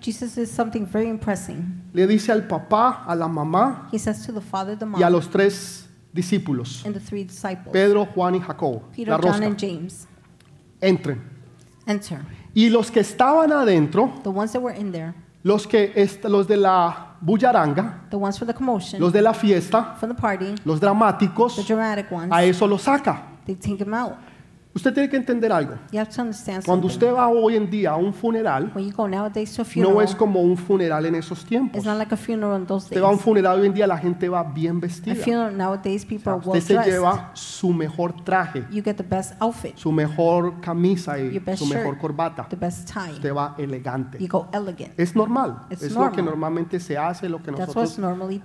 Impressing. 1.24 1.82
Le 1.94 2.06
dice 2.06 2.32
al 2.32 2.46
papá, 2.46 3.04
a 3.06 3.14
la 3.14 3.26
mamá 3.28 3.88
He 3.90 3.98
says 3.98 4.26
to 4.26 4.32
the 4.32 4.40
father, 4.42 4.76
the 4.76 4.84
y 4.84 5.02
a 5.02 5.06
mom, 5.06 5.12
los 5.12 5.30
tres 5.30 5.88
discípulos, 6.12 6.84
and 6.84 6.94
the 6.94 7.00
three 7.00 7.24
disciples, 7.24 7.72
Pedro, 7.72 8.04
Juan 8.14 8.34
y 8.34 8.40
Jacobo, 8.40 8.82
Peter, 8.94 9.10
la 9.10 9.16
John, 9.18 9.32
rosca, 9.32 9.46
and 9.46 9.58
James, 9.58 10.06
entren. 10.80 11.20
enter. 11.86 12.20
Y 12.54 12.68
los 12.68 12.90
que 12.90 13.00
estaban 13.00 13.52
adentro, 13.52 14.12
The 14.22 14.28
ones 14.28 14.52
that 14.52 14.60
were 14.60 14.76
in 14.78 14.92
there, 14.92 15.14
los, 15.42 15.66
que, 15.66 15.92
est- 15.96 16.24
los 16.24 16.46
de 16.46 16.56
la 16.58 17.16
bullaranga, 17.20 18.06
the 18.10 18.16
ones 18.16 18.38
for 18.38 18.46
the 18.46 18.54
commotion, 18.54 19.00
los 19.00 19.12
de 19.12 19.22
la 19.22 19.32
fiesta, 19.32 19.96
for 19.98 20.06
the 20.08 20.14
party, 20.14 20.54
los 20.64 20.78
dramáticos, 20.78 21.56
the 21.56 21.62
dramatic 21.62 22.12
ones, 22.12 22.30
a 22.30 22.44
eso 22.44 22.66
lo 22.66 22.76
saca. 22.76 23.22
they 23.46 23.54
take 23.54 23.80
him 23.80 23.94
out. 23.94 24.14
Usted 24.74 24.92
tiene 24.92 25.08
que 25.08 25.16
entender 25.16 25.52
algo. 25.52 25.76
You 25.92 26.00
have 26.00 26.10
to 26.10 26.20
understand 26.20 26.64
Cuando 26.64 26.88
usted 26.88 27.12
va 27.12 27.28
hoy 27.28 27.54
en 27.54 27.70
día 27.70 27.92
a 27.92 27.96
un 27.96 28.12
funeral, 28.12 28.72
no 29.76 30.02
es 30.02 30.14
como 30.16 30.40
un 30.42 30.56
funeral 30.56 31.06
en 31.06 31.14
esos 31.14 31.44
tiempos. 31.44 31.76
it's 31.76 31.86
not 31.86 31.96
like 31.96 32.12
a 32.12 32.16
funeral 32.16 32.60
in 32.60 32.66
those 32.66 32.86
Usted 32.86 33.00
va 33.00 33.06
a 33.06 33.12
un 33.12 33.18
funeral 33.20 33.60
hoy 33.60 33.66
en 33.66 33.74
día, 33.74 33.86
la 33.86 33.98
gente 33.98 34.28
va 34.28 34.42
bien 34.42 34.78
A 34.78 34.80
vestida. 34.80 35.14
Usted 35.14 36.60
se 36.60 36.74
lleva 36.84 37.30
su 37.34 37.72
mejor 37.72 38.24
traje, 38.24 38.64
You 38.72 38.82
get 38.82 38.96
the 38.96 39.04
best 39.04 39.40
outfit, 39.40 39.76
su 39.76 39.92
mejor 39.92 40.60
camisa 40.60 41.18
y 41.20 41.40
su 41.56 41.66
mejor 41.66 41.96
corbata. 41.96 42.48
the 42.48 42.56
best 42.56 42.90
tie. 42.92 43.12
Usted 43.12 43.32
va 43.32 43.54
elegante. 43.58 44.18
Es 44.96 45.14
normal. 45.14 45.66
It's 45.70 45.82
es 45.82 45.92
lo 45.92 46.10
que 46.10 46.16
normal. 46.16 46.24
normalmente 46.24 46.80
se 46.80 46.98
hace, 46.98 47.28
lo 47.28 47.40
que 47.40 47.52
nosotros 47.52 47.96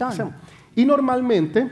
hacemos. 0.01 0.33
Y 0.75 0.85
normalmente 0.85 1.69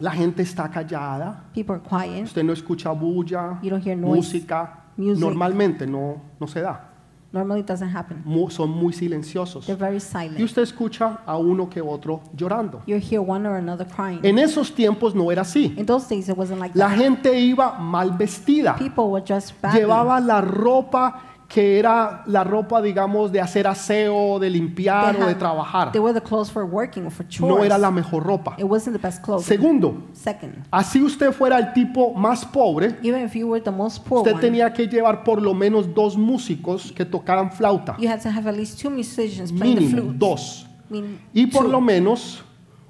la 0.00 0.10
gente 0.12 0.42
está 0.42 0.70
callada. 0.70 1.44
people 1.54 1.74
are 1.76 1.82
quiet. 1.82 2.24
Usted 2.24 2.42
no 2.44 2.52
escucha 2.52 2.90
bulla, 2.92 3.58
You 3.62 3.70
don't 3.70 3.84
hear 3.86 3.96
noise, 3.96 4.16
música. 4.16 4.84
music. 4.96 5.20
Normalmente 5.20 5.86
no, 5.86 6.20
no 6.40 6.46
se 6.46 6.60
da. 6.60 6.88
Normally, 7.34 7.60
it 7.62 7.66
doesn't 7.66 7.88
happen. 7.96 8.22
Son 8.50 8.68
muy 8.68 8.92
silenciosos. 8.92 9.64
They're 9.64 9.74
very 9.78 9.96
Y 9.96 10.00
silent. 10.00 10.40
usted 10.40 10.60
escucha 10.60 11.20
a 11.24 11.38
uno 11.38 11.66
que 11.66 11.80
otro 11.80 12.20
llorando. 12.36 12.82
You 12.86 12.96
hear 12.98 13.20
one 13.26 13.48
or 13.48 13.56
another 13.56 13.86
crying. 13.86 14.20
En 14.22 14.38
esos 14.38 14.74
tiempos 14.74 15.14
no 15.14 15.32
era 15.32 15.40
así. 15.40 15.72
In 15.78 15.86
those 15.86 16.06
days, 16.14 16.28
it 16.28 16.36
wasn't 16.36 16.60
like 16.60 16.78
La 16.78 16.88
that. 16.90 16.98
gente 16.98 17.40
iba 17.40 17.78
mal 17.78 18.10
vestida. 18.18 18.76
People 18.76 19.04
were 19.04 19.24
dressed 19.24 19.54
badly. 19.62 19.80
Llevaba 19.80 20.20
la 20.20 20.42
ropa 20.42 21.22
que 21.52 21.78
era 21.78 22.22
la 22.26 22.44
ropa, 22.44 22.80
digamos, 22.80 23.30
de 23.30 23.38
hacer 23.40 23.66
aseo, 23.66 24.38
de 24.38 24.48
limpiar 24.48 25.14
They 25.14 25.22
o 25.22 25.26
de 25.26 25.32
had- 25.34 25.38
trabajar. 25.38 25.92
They 25.92 26.00
were 26.00 26.18
the 26.18 26.24
clothes 26.26 26.50
for 26.50 26.64
working 26.64 27.04
or 27.04 27.10
for. 27.12 27.26
No 27.40 27.62
era 27.62 27.76
la 27.76 27.90
mejor 27.90 28.22
ropa. 28.24 28.54
It 28.58 28.64
wasn't 28.64 28.96
the 28.96 29.02
best. 29.06 29.22
Segundo, 29.42 30.04
Second, 30.14 30.54
así 30.70 31.02
usted 31.02 31.30
fuera 31.32 31.58
el 31.58 31.72
tipo 31.74 32.14
más 32.14 32.44
pobre, 32.46 32.96
even 33.02 33.22
if 33.24 33.34
you 33.34 33.48
were 33.48 33.60
the 33.62 33.70
most 33.70 34.02
poor 34.06 34.20
usted 34.20 34.32
one, 34.32 34.40
tenía 34.40 34.72
que 34.72 34.86
llevar 34.88 35.22
por 35.24 35.42
lo 35.42 35.52
menos 35.52 35.92
dos 35.94 36.16
músicos 36.16 36.90
que 36.92 37.04
tocaran 37.04 37.52
flauta. 37.52 37.96
you 37.98 38.08
had 38.08 38.20
to 38.22 38.30
have 38.30 38.48
at 38.48 38.56
least 38.56 38.80
two 38.80 38.88
musicians 38.90 39.52
playing 39.52 39.74
the 39.76 39.80
Mínimo, 39.82 40.02
flute. 40.04 40.18
dos. 40.18 40.66
Mean 40.88 41.18
Y 41.34 41.46
por 41.48 41.64
two. 41.64 41.70
lo 41.72 41.80
menos 41.80 42.42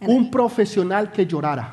un 0.08 0.30
profesional 0.30 1.10
que 1.12 1.24
llorara. 1.26 1.70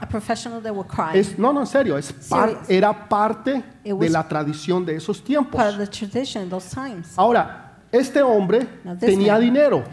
Es, 1.15 1.37
no, 1.37 1.51
no, 1.53 1.61
en 1.61 1.67
serio, 1.67 1.97
es 1.97 2.11
par- 2.29 2.49
Serious. 2.49 2.69
era 2.69 3.07
parte 3.09 3.63
de 3.83 4.09
la 4.13 4.27
tradición 4.27 4.85
de 4.85 4.95
esos 4.95 5.23
tiempos. 5.23 5.59
Ahora, 7.17 7.65
este 7.91 8.21
hombre 8.21 8.67
tenía 8.99 9.37
dinero, 9.39 9.83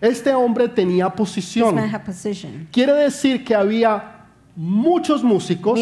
este 0.00 0.32
hombre 0.34 0.66
tenía 0.68 1.10
posición. 1.10 1.74
Quiere 2.72 2.92
decir 2.94 3.44
que 3.44 3.54
había 3.54 4.14
muchos 4.56 5.22
músicos, 5.22 5.78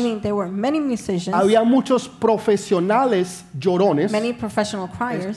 había 1.34 1.62
muchos 1.62 2.08
profesionales 2.08 3.44
llorones, 3.58 4.10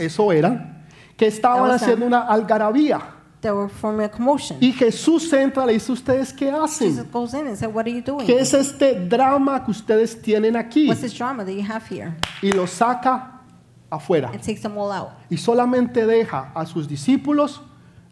eso 0.01 0.31
eran, 0.31 0.83
que 1.15 1.27
estaban 1.27 1.69
haciendo 1.75 2.05
una 2.05 2.21
algarabía. 2.21 2.99
That 3.41 3.53
were 3.53 3.69
forming 3.69 4.05
a 4.05 4.09
commotion. 4.09 4.57
Y 4.61 4.71
Jesús 4.73 5.31
entra 5.33 5.63
y 5.63 5.67
le 5.67 5.73
dice, 5.73 5.91
¿ustedes 5.91 6.33
qué 6.33 6.51
hacen? 6.51 6.89
Jesus 6.89 7.05
goes 7.11 7.33
in 7.33 7.47
and 7.47 7.55
said, 7.57 7.73
What 7.73 7.85
are 7.85 7.91
you 7.91 8.01
doing? 8.01 8.25
¿Qué 8.25 8.39
es 8.39 8.53
este 8.53 9.07
drama 9.07 9.63
que 9.63 9.71
ustedes 9.71 10.21
tienen 10.21 10.55
aquí? 10.55 10.87
What's 10.87 11.01
this 11.01 11.13
drama 11.17 11.45
that 11.45 11.53
you 11.53 11.63
have 11.63 11.83
here? 11.89 12.15
Y 12.41 12.51
lo 12.51 12.67
saca 12.67 13.41
afuera. 13.89 14.29
And 14.33 14.41
takes 14.41 14.61
them 14.61 14.77
all 14.77 14.91
out. 14.91 15.09
Y 15.29 15.37
solamente 15.37 16.05
deja 16.05 16.51
a 16.53 16.65
sus 16.65 16.87
discípulos, 16.87 17.61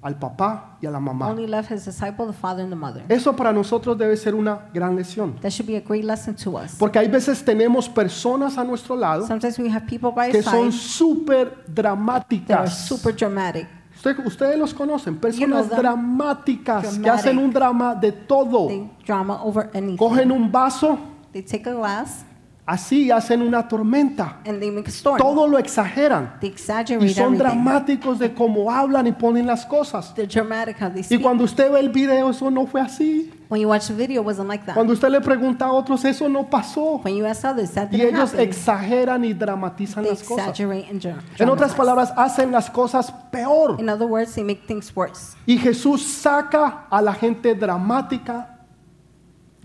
al 0.02 0.18
papá 0.18 0.78
y 0.82 0.86
a 0.86 0.92
la 0.92 1.00
mamá. 1.00 1.28
Only 1.30 1.48
left 1.48 1.72
his 1.72 1.84
disciple, 1.84 2.26
the 2.28 2.32
father, 2.34 2.62
and 2.64 2.72
the 2.72 2.76
mother. 2.78 3.04
Eso 3.10 3.36
para 3.36 3.52
nosotros 3.52 3.98
debe 3.98 4.16
ser 4.16 4.34
una 4.34 4.70
gran 4.74 4.96
lección. 4.96 5.36
That 5.42 5.52
should 5.52 5.68
be 5.68 5.76
a 5.76 5.82
great 5.82 6.06
lesson 6.06 6.36
to 6.36 6.58
us. 6.58 6.76
Porque 6.80 7.00
hay 7.00 7.10
veces 7.10 7.44
tenemos 7.44 7.90
personas 7.90 8.58
a 8.58 8.64
nuestro 8.64 8.96
lado 8.96 9.28
Sometimes 9.28 9.60
we 9.60 9.70
have 9.70 9.86
people 9.88 10.12
by 10.12 10.32
que 10.32 10.38
our 10.38 10.44
son 10.44 10.72
side 10.72 10.80
súper 10.80 11.50
that 11.76 11.86
are 11.86 11.96
dramáticas. 11.98 12.88
super 12.88 13.14
dramatic. 13.14 13.68
Usted- 13.98 14.26
ustedes 14.26 14.58
los 14.60 14.74
conocen, 14.74 15.18
personas 15.18 15.70
dramáticas 15.70 16.98
que 17.00 17.10
hacen 17.10 17.38
un 17.40 17.52
drama 17.52 17.96
de 17.96 18.12
todo. 18.12 18.68
They 18.68 18.90
drama 19.06 19.44
over. 19.44 19.70
Cogen 19.98 20.32
un 20.32 20.52
vaso, 20.52 20.98
They 21.34 21.42
take 21.42 21.70
a 21.70 21.74
glass 21.74 22.24
así 22.68 23.10
hacen 23.10 23.42
una 23.42 23.68
tormenta. 23.68 24.38
and 24.46 24.60
they 24.60 24.70
make 24.70 24.88
a 24.88 24.92
storm. 24.92 25.18
Todo 25.18 25.48
lo 25.48 25.58
exageran. 25.58 26.34
They 26.40 26.50
Y 26.52 26.58
son 26.58 26.80
everything. 26.90 27.38
dramáticos 27.38 28.20
de 28.20 28.34
cómo 28.34 28.70
hablan 28.72 29.08
y 29.08 29.14
ponen 29.14 29.48
las 29.48 29.66
cosas. 29.66 30.14
They're 30.14 30.28
dramatic 30.32 30.80
how 30.80 30.90
they 30.92 31.04
Y 31.10 31.20
cuando 31.20 31.46
usted 31.46 31.72
ve 31.72 31.80
el 31.80 31.90
video, 31.90 32.30
eso 32.30 32.52
no 32.52 32.68
fue 32.68 32.82
así. 32.82 33.32
When 33.50 33.62
you 33.62 33.70
watch 33.70 33.88
the 33.88 33.94
video, 33.94 34.22
it 34.22 34.26
wasn't 34.28 34.50
like 34.50 34.66
that. 34.66 34.74
Cuando 34.76 34.92
usted 34.92 35.08
le 35.10 35.22
pregunta 35.22 35.66
a 35.68 35.72
otros, 35.72 36.04
eso 36.04 36.28
no 36.28 36.50
pasó. 36.50 37.02
When 37.06 37.16
you 37.16 37.26
ask 37.26 37.46
others, 37.46 37.72
that 37.72 37.88
Y 37.94 38.02
ellos 38.02 38.32
happen. 38.34 38.42
exageran 38.42 39.24
y 39.24 39.32
dramatizan 39.34 40.04
They 40.04 40.12
las 40.12 40.24
cosas. 40.24 40.50
exaggerate 40.50 40.90
and 40.92 41.02
dra- 41.02 41.16
En 41.40 41.50
otras 41.50 41.74
palabras, 41.74 42.12
hacen 42.18 42.52
las 42.52 42.70
cosas 42.70 43.10
peor. 43.32 43.78
In 43.80 43.88
other 43.88 44.06
words, 44.06 44.34
they 44.36 44.44
make 44.44 44.64
things 44.68 44.94
worse. 44.94 45.38
Y 45.46 45.58
Jesús 45.58 46.04
saca 46.04 46.88
a 46.90 47.02
la 47.02 47.14
gente 47.14 47.56
dramática 47.56 48.57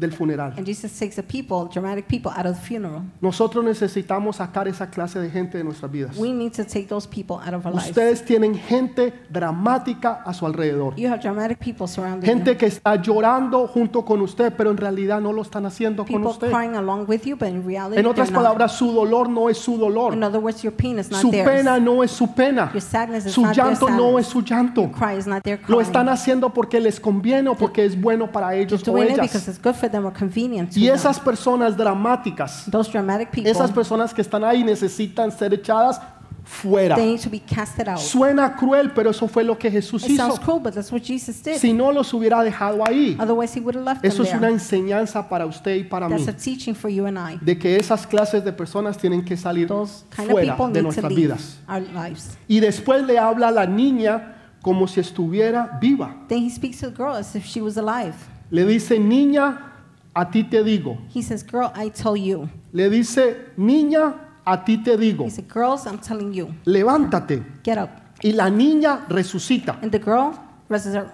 del 0.03 0.13
funeral. 0.13 0.53
And 0.59 0.67
Jesus 0.67 0.93
takes 0.99 1.17
the 1.17 1.23
people, 1.23 1.69
dramatic 1.73 2.07
people, 2.07 2.31
out 2.37 2.45
of 2.47 2.57
the 2.59 2.67
funeral. 2.67 3.03
Nosotros 3.23 3.65
necesitamos 3.65 4.37
sacar 4.37 4.69
esa 4.69 4.91
clase 4.91 5.19
de 5.19 5.31
gente 5.31 5.57
de 5.59 5.65
nuestras 5.65 5.91
vidas. 5.91 6.17
We 6.19 6.33
need 6.33 6.53
to 6.53 6.65
take 6.65 6.87
those 6.89 7.09
people 7.09 7.37
out 7.37 7.55
of 7.55 7.65
our 7.65 7.73
lives. 7.75 7.89
Ustedes 7.89 8.25
tienen 8.25 8.55
gente 8.55 9.15
dramática 9.31 10.23
a 10.25 10.33
su 10.35 10.47
alrededor. 10.47 10.95
You 10.97 11.09
have 11.09 11.21
dramatic 11.23 11.59
people 11.59 11.87
surrounding 11.87 12.27
Gente 12.29 12.53
you. 12.53 12.59
que 12.59 12.67
está 12.67 12.97
llorando 12.97 13.67
junto 13.67 14.05
con 14.05 14.21
usted, 14.21 14.53
pero 14.57 14.71
en 14.71 14.77
realidad 14.77 15.21
no 15.21 15.33
lo 15.33 15.43
están 15.43 15.67
haciendo 15.67 16.05
con 16.05 16.27
usted. 16.27 16.51
crying 16.51 16.75
along 16.77 17.07
with 17.09 17.23
you, 17.25 17.37
but 17.37 17.49
in 17.49 17.65
reality, 17.67 17.99
En 18.01 18.07
otras 18.07 18.31
not. 18.31 18.43
palabras, 18.43 18.73
su 18.73 18.93
dolor 18.93 19.29
no 19.29 19.49
es 19.49 19.59
su 19.59 19.75
In 19.75 19.81
dolor. 19.81 20.15
other 20.23 20.39
words, 20.41 20.63
your 20.63 20.73
pain 20.75 20.99
is 20.99 21.11
not 21.11 21.21
Su 21.21 21.31
theirs. 21.31 21.49
pena 21.49 21.79
no 21.79 22.03
es 22.03 22.11
su 22.11 22.27
pena. 22.35 22.71
Your 22.73 22.83
sadness 22.83 23.27
is 23.27 23.33
Su 23.33 23.43
not 23.43 23.55
their 23.55 23.65
llanto 23.67 23.89
no 23.89 23.97
sadness. 23.97 24.27
es 24.27 24.33
su 24.33 24.43
llanto. 24.43 24.83
Your 24.83 24.93
cry 24.93 25.17
is 25.19 25.27
not 25.27 25.43
their 25.43 25.59
cry. 25.61 25.73
Lo 25.75 25.81
están 25.81 26.09
haciendo 26.09 26.51
porque 26.53 26.81
les 26.81 26.99
conviene 27.01 27.49
o 27.49 27.55
porque 27.55 27.85
es 27.85 28.01
bueno 28.01 28.31
para 28.31 28.55
ellos 28.55 28.83
o 28.89 28.93
because 28.93 29.13
ellas. 29.13 29.49
it's 29.49 29.61
good 29.63 29.75
for 29.75 29.89
them 29.93 30.05
or 30.07 30.13
convenient 30.13 30.73
to 30.73 30.81
Y 30.81 30.87
them. 30.87 30.97
esas 30.97 31.21
personas 31.21 31.77
dramáticas, 31.77 32.65
Those 32.71 32.91
dramatic 32.91 33.31
people, 33.31 33.51
esas 33.51 33.71
personas 33.71 34.13
que 34.13 34.23
están 34.23 34.43
ahí 34.45 34.65
necesitan 34.65 35.31
ser 35.31 35.55
echadas 35.55 36.01
fuera. 36.45 36.97
they 36.97 37.07
need 37.13 37.21
to 37.21 37.31
be 37.31 37.39
casted 37.39 37.87
out. 37.89 37.99
Suena 38.01 38.57
cruel, 38.57 38.91
pero 38.93 39.11
eso 39.11 39.29
fue 39.29 39.45
lo 39.45 39.57
que 39.57 39.71
Jesús 39.71 40.03
It 40.05 40.11
hizo. 40.13 40.27
sounds 40.27 40.41
cruel, 40.41 40.59
but 40.61 40.75
that's 40.75 40.91
what 40.91 41.01
Jesus 41.03 41.41
did. 41.43 41.57
Si 41.59 41.73
no 41.73 41.93
los 41.93 42.13
hubiera 42.13 42.43
dejado 42.43 42.85
ahí, 42.85 43.17
Otherwise, 43.21 43.55
he 43.57 43.61
would 43.61 43.77
have 43.77 43.85
left 43.85 44.03
them 44.03 44.11
eso 44.11 44.23
es 44.25 44.31
una 44.31 44.41
there. 44.41 44.53
enseñanza 44.55 45.29
para 45.29 45.47
usted 45.47 45.77
y 45.77 45.85
para 45.85 46.09
mí. 46.09 46.17
That's 46.17 46.29
a 46.29 46.33
teaching 46.37 46.75
for 46.75 46.91
you 46.91 47.07
and 47.07 47.17
I. 47.17 47.39
De 47.41 47.57
que 47.57 47.77
esas 47.77 48.07
clases 48.07 48.43
de 48.45 48.53
personas 48.53 48.99
tienen 48.99 49.25
que 49.25 49.37
salir 49.37 49.69
Those 49.69 50.05
kind 50.15 50.29
of 50.29 50.33
fuera 50.33 50.57
people 50.57 50.73
de 50.73 50.73
need 50.73 50.79
to 50.81 50.83
nuestras 51.03 51.13
leave 51.13 51.29
vidas. 51.35 51.59
our 51.69 51.81
lives. 51.95 52.37
Y 52.49 52.59
después 52.61 53.05
le 53.07 53.19
habla 53.21 53.49
a 53.49 53.53
la 53.53 53.67
niña 53.67 54.35
como 54.63 54.87
si 54.89 55.01
estuviera 55.01 55.79
viva. 55.81 56.17
Then 56.29 56.39
he 56.45 56.51
speaks 56.51 56.81
to 56.81 56.91
the 56.91 56.97
girl 56.97 57.15
as 57.15 57.35
if 57.37 57.45
she 57.47 57.61
was 57.61 57.77
alive. 57.77 58.15
Le 58.51 58.65
dice, 58.67 58.99
niña, 58.99 59.72
a 60.15 60.31
ti 60.31 60.45
te 60.45 60.63
digo. 60.63 60.99
He 61.13 61.23
says, 61.23 61.43
Girl, 61.45 61.73
I 61.75 61.91
tell 61.91 62.17
you. 62.17 62.49
Le 62.73 62.89
dice, 62.91 63.53
niña, 63.57 64.15
a 64.45 64.65
ti 64.65 64.79
te 64.83 64.97
digo. 64.97 65.25
He 65.25 65.31
said, 65.31 65.49
Girls, 65.49 65.87
I'm 65.87 65.99
telling 65.99 66.33
you. 66.33 66.55
Levántate. 66.65 67.43
Get 67.63 67.79
up. 67.79 67.91
Y 68.23 68.33
la 68.33 68.51
niña 68.51 69.07
resucita. 69.09 69.79
And 69.83 69.91
the 69.91 69.99
girl 69.99 70.35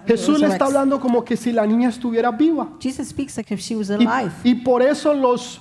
Jesús 0.07 0.39
le 0.39 0.47
está 0.47 0.65
hablando 0.65 0.99
como 0.99 1.23
que 1.23 1.35
si 1.35 1.51
la 1.51 1.65
niña 1.65 1.89
estuviera 1.89 2.31
viva. 2.31 2.69
Jesus 2.79 3.09
speaks 3.09 3.37
like 3.37 3.51
if 3.53 3.59
she 3.59 3.75
was 3.75 3.89
Y, 3.89 3.95
alive. 3.95 4.31
y 4.43 4.55
por 4.55 4.81
eso 4.81 5.13
los, 5.13 5.59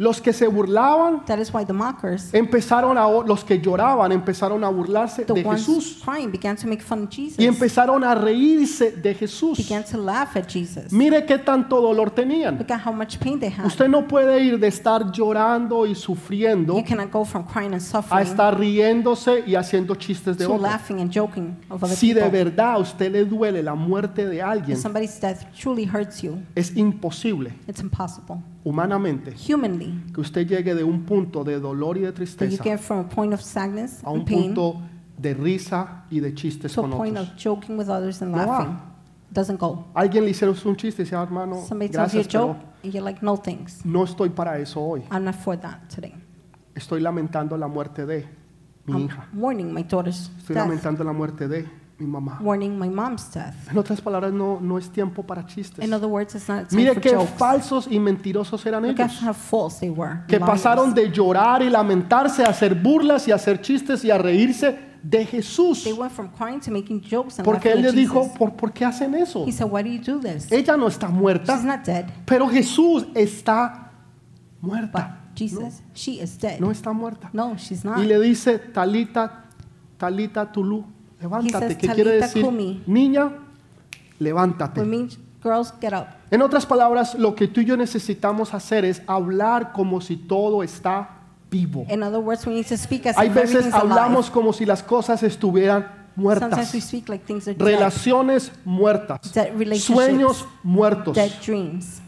Los 0.00 0.18
que 0.18 0.32
se 0.32 0.46
burlaban 0.46 1.26
That 1.26 1.40
is 1.40 1.52
why 1.52 1.62
the 1.62 1.74
mockers, 1.74 2.32
empezaron 2.32 2.96
a, 2.96 3.06
los 3.06 3.44
que 3.44 3.60
lloraban 3.60 4.10
empezaron 4.12 4.64
a 4.64 4.70
burlarse 4.70 5.26
the 5.26 5.34
de 5.34 5.44
ones 5.44 5.66
Jesús 5.66 6.00
crying, 6.02 6.32
began 6.32 6.56
to 6.56 6.66
make 6.66 6.80
fun 6.82 7.02
of 7.02 7.10
Jesus, 7.10 7.38
y 7.38 7.44
empezaron 7.46 8.02
a 8.02 8.14
reírse 8.14 8.92
de 8.92 9.14
Jesús. 9.14 9.58
began 9.58 9.84
to 9.84 9.98
laugh 9.98 10.34
at 10.38 10.48
Jesus. 10.48 10.90
Mire 10.90 11.26
qué 11.26 11.36
tanto 11.36 11.82
dolor 11.82 12.10
tenían. 12.10 12.56
Look 12.56 12.70
at 12.70 12.80
how 12.86 12.94
much 12.94 13.18
pain 13.18 13.38
they 13.38 13.50
had. 13.50 13.66
Usted 13.66 13.88
no 13.88 14.08
puede 14.08 14.42
ir 14.42 14.58
de 14.58 14.68
estar 14.68 15.12
llorando 15.12 15.86
y 15.86 15.94
sufriendo 15.94 16.78
You 16.78 16.84
cannot 16.84 17.12
go 17.12 17.22
from 17.26 17.44
crying 17.44 17.74
and 17.74 17.74
a 17.74 17.80
suffering 17.80 18.26
estar 18.26 18.58
riéndose 18.58 19.44
y 19.46 19.54
haciendo 19.54 19.94
chistes 19.96 20.38
de 20.38 20.46
to 20.46 20.54
otros. 20.54 20.62
laughing 20.62 21.00
and 21.02 21.12
joking 21.12 21.54
of 21.68 21.84
other 21.84 21.94
Si 21.94 22.14
de 22.14 22.22
people. 22.22 22.44
verdad 22.44 22.72
a 22.72 22.78
usted 22.78 23.12
le 23.12 23.26
duele 23.26 23.62
la 23.62 23.74
muerte 23.74 24.26
de 24.26 24.40
alguien, 24.40 24.78
somebody's 24.78 25.20
death 25.20 25.44
truly 25.54 25.84
hurts 25.84 26.22
you, 26.22 26.38
es 26.54 26.74
imposible 26.74 27.52
it's 27.68 27.82
impossible. 27.82 28.38
Humanamente 28.64 29.34
Humanly, 29.48 30.04
que 30.14 30.20
usted 30.20 30.46
llegue 30.46 30.74
de 30.74 30.84
un 30.84 31.04
punto 31.04 31.44
de 31.44 31.58
dolor 31.60 31.96
y 31.96 32.00
de 32.00 32.06
that 32.12 32.12
you 32.12 32.16
tristeza 32.26 32.62
get 32.64 32.78
from 32.78 33.00
a 33.00 33.08
point 33.08 33.32
of 33.32 33.40
sadness 33.40 34.02
a 34.04 34.10
un 34.10 34.20
and 34.20 34.26
pain 34.28 34.54
punto 34.54 34.80
de 35.18 35.34
risa 35.34 36.04
y 36.10 36.20
de 36.20 36.34
chistes 36.34 36.72
to 36.72 36.80
a 36.80 36.84
con 36.88 36.96
point 36.98 37.16
otros. 37.16 37.32
of 37.34 37.36
joking 37.38 37.78
with 37.78 37.88
others 37.88 38.20
and 38.22 38.32
No 38.32 38.38
va. 38.38 38.46
laughing. 38.46 38.78
Doesn't 39.32 39.60
go. 39.60 39.86
Alguien 39.94 40.24
le 40.24 40.30
hicieron 40.30 40.56
un 40.64 40.76
chiste 40.76 41.02
y 41.02 41.04
dice, 41.04 41.14
"Ah, 41.14 41.22
hermano, 41.22 41.60
Somebody 41.66 41.90
tells 41.90 42.12
you 42.12 42.20
a 42.20 42.22
gracias, 42.22 42.26
pero 42.32 42.46
joke, 42.48 42.60
and 42.82 42.92
you're 42.92 43.04
like, 43.04 43.20
no 43.24 43.36
thanks. 43.36 43.84
no 43.86 44.02
estoy 44.04 44.30
para 44.30 44.58
eso 44.58 44.80
hoy. 44.80 45.02
I'm 45.12 45.24
not 45.24 45.36
for 45.36 45.56
that 45.58 45.88
today. 45.94 46.14
Estoy 46.74 47.00
lamentando 47.00 47.56
la 47.56 47.68
muerte 47.68 48.04
de 48.06 48.26
mi 48.86 48.92
I'm 48.94 49.04
hija. 49.06 49.28
mourning 49.32 49.72
my 49.72 49.82
daughter's 49.84 50.30
Estoy 50.38 50.54
death, 50.54 50.66
lamentando 50.66 51.04
la 51.04 51.12
muerte 51.12 51.46
de 51.46 51.64
mi 52.00 52.06
mamá. 52.06 52.38
mourning 52.40 52.78
my 52.78 52.88
mom's 52.88 53.30
death. 53.32 53.54
En 53.70 53.78
otras 53.78 54.00
palabras, 54.00 54.32
no, 54.32 54.58
no 54.60 54.78
es 54.78 54.88
tiempo 54.90 55.22
para 55.22 55.46
chistes. 55.46 55.84
In 55.84 55.92
other 55.92 56.08
words, 56.08 56.34
it's 56.34 56.48
not 56.48 56.68
time 56.68 56.82
Mire 56.82 56.94
for 56.94 57.02
qué 57.02 57.10
jokes. 57.14 57.30
falsos 57.38 57.86
y 57.90 57.98
mentirosos 58.00 58.64
eran 58.66 58.82
Look 58.86 58.98
at 59.00 59.10
ellos. 59.10 59.22
how 59.22 59.32
false 59.34 59.78
they 59.80 59.90
were. 59.90 60.20
Que 60.26 60.38
liars. 60.38 60.50
pasaron 60.50 60.94
de 60.94 61.10
llorar 61.10 61.62
y 61.62 61.70
lamentarse 61.70 62.42
a 62.44 62.48
hacer 62.48 62.74
burlas 62.74 63.28
y 63.28 63.32
a 63.32 63.36
hacer 63.36 63.60
chistes 63.60 64.04
y 64.04 64.10
a 64.10 64.18
reírse 64.18 64.78
de 65.02 65.24
Jesús. 65.24 65.84
They 65.84 65.92
went 65.92 66.12
from 66.12 66.28
crying 66.28 66.60
to 66.60 66.70
making 66.70 67.00
jokes 67.02 67.38
and 67.38 67.44
Porque 67.44 67.68
laughing 67.68 67.84
él 67.84 67.88
at 67.90 67.94
les 67.94 67.94
dijo, 67.94 68.22
Jesus. 68.22 68.38
¿por, 68.38 68.52
por 68.54 68.72
qué 68.72 68.84
hacen 68.84 69.14
eso? 69.14 69.44
He 69.46 69.52
said, 69.52 69.70
why 69.70 69.82
do 69.82 69.88
you 69.88 70.00
do 70.00 70.20
this? 70.20 70.50
Ella 70.50 70.76
no 70.76 70.88
está 70.88 71.06
She's 71.08 71.16
muerta, 71.16 71.62
not 71.62 71.84
dead, 71.84 72.06
pero 72.26 72.48
Jesús 72.48 73.06
está 73.14 73.90
but 74.60 74.70
muerta. 74.70 75.16
Jesus, 75.34 75.80
she 75.94 76.20
is 76.20 76.36
dead. 76.38 76.60
No 76.60 76.70
está 76.70 76.92
muerta. 76.92 77.30
No, 77.32 77.54
she's 77.56 77.82
not. 77.84 77.98
Y 77.98 78.04
le 78.04 78.18
dice, 78.20 78.58
Talita, 78.58 79.44
Talita 79.96 80.52
Tulú, 80.52 80.84
levántate. 81.20 81.76
¿Qué 81.76 81.86
quiere 81.88 82.10
"Talita 82.18 82.26
decir? 82.26 82.44
kumi". 82.44 82.82
Niña, 82.86 83.30
levántate. 84.18 84.80
What 84.80 84.86
means 84.88 85.18
girls 85.42 85.72
get 85.80 85.92
up. 85.92 86.06
En 86.30 86.42
otras 86.42 86.66
palabras, 86.66 87.14
lo 87.14 87.34
que 87.34 87.48
tú 87.48 87.60
y 87.60 87.64
yo 87.64 87.76
necesitamos 87.76 88.54
hacer 88.54 88.84
es 88.84 89.02
hablar 89.06 89.72
como 89.72 90.00
si 90.00 90.16
todo 90.16 90.62
está 90.62 91.10
vivo. 91.50 91.84
In 91.90 92.02
other 92.02 92.20
words, 92.20 92.46
we 92.46 92.54
need 92.54 92.66
to 92.66 92.76
speak 92.76 93.06
as 93.06 93.16
Hay 93.18 93.28
veces 93.28 93.66
alive. 93.66 93.76
hablamos 93.76 94.30
como 94.30 94.52
si 94.52 94.64
las 94.64 94.82
cosas 94.82 95.22
estuvieran 95.22 95.99
muertas. 96.20 96.68
speak 96.84 97.08
like 97.08 97.24
things 97.24 97.48
are 97.48 97.54
dead. 97.54 97.66
Relaciones 97.66 98.52
muertas. 98.64 99.20
Sueños 99.80 100.46
muertos. 100.62 101.16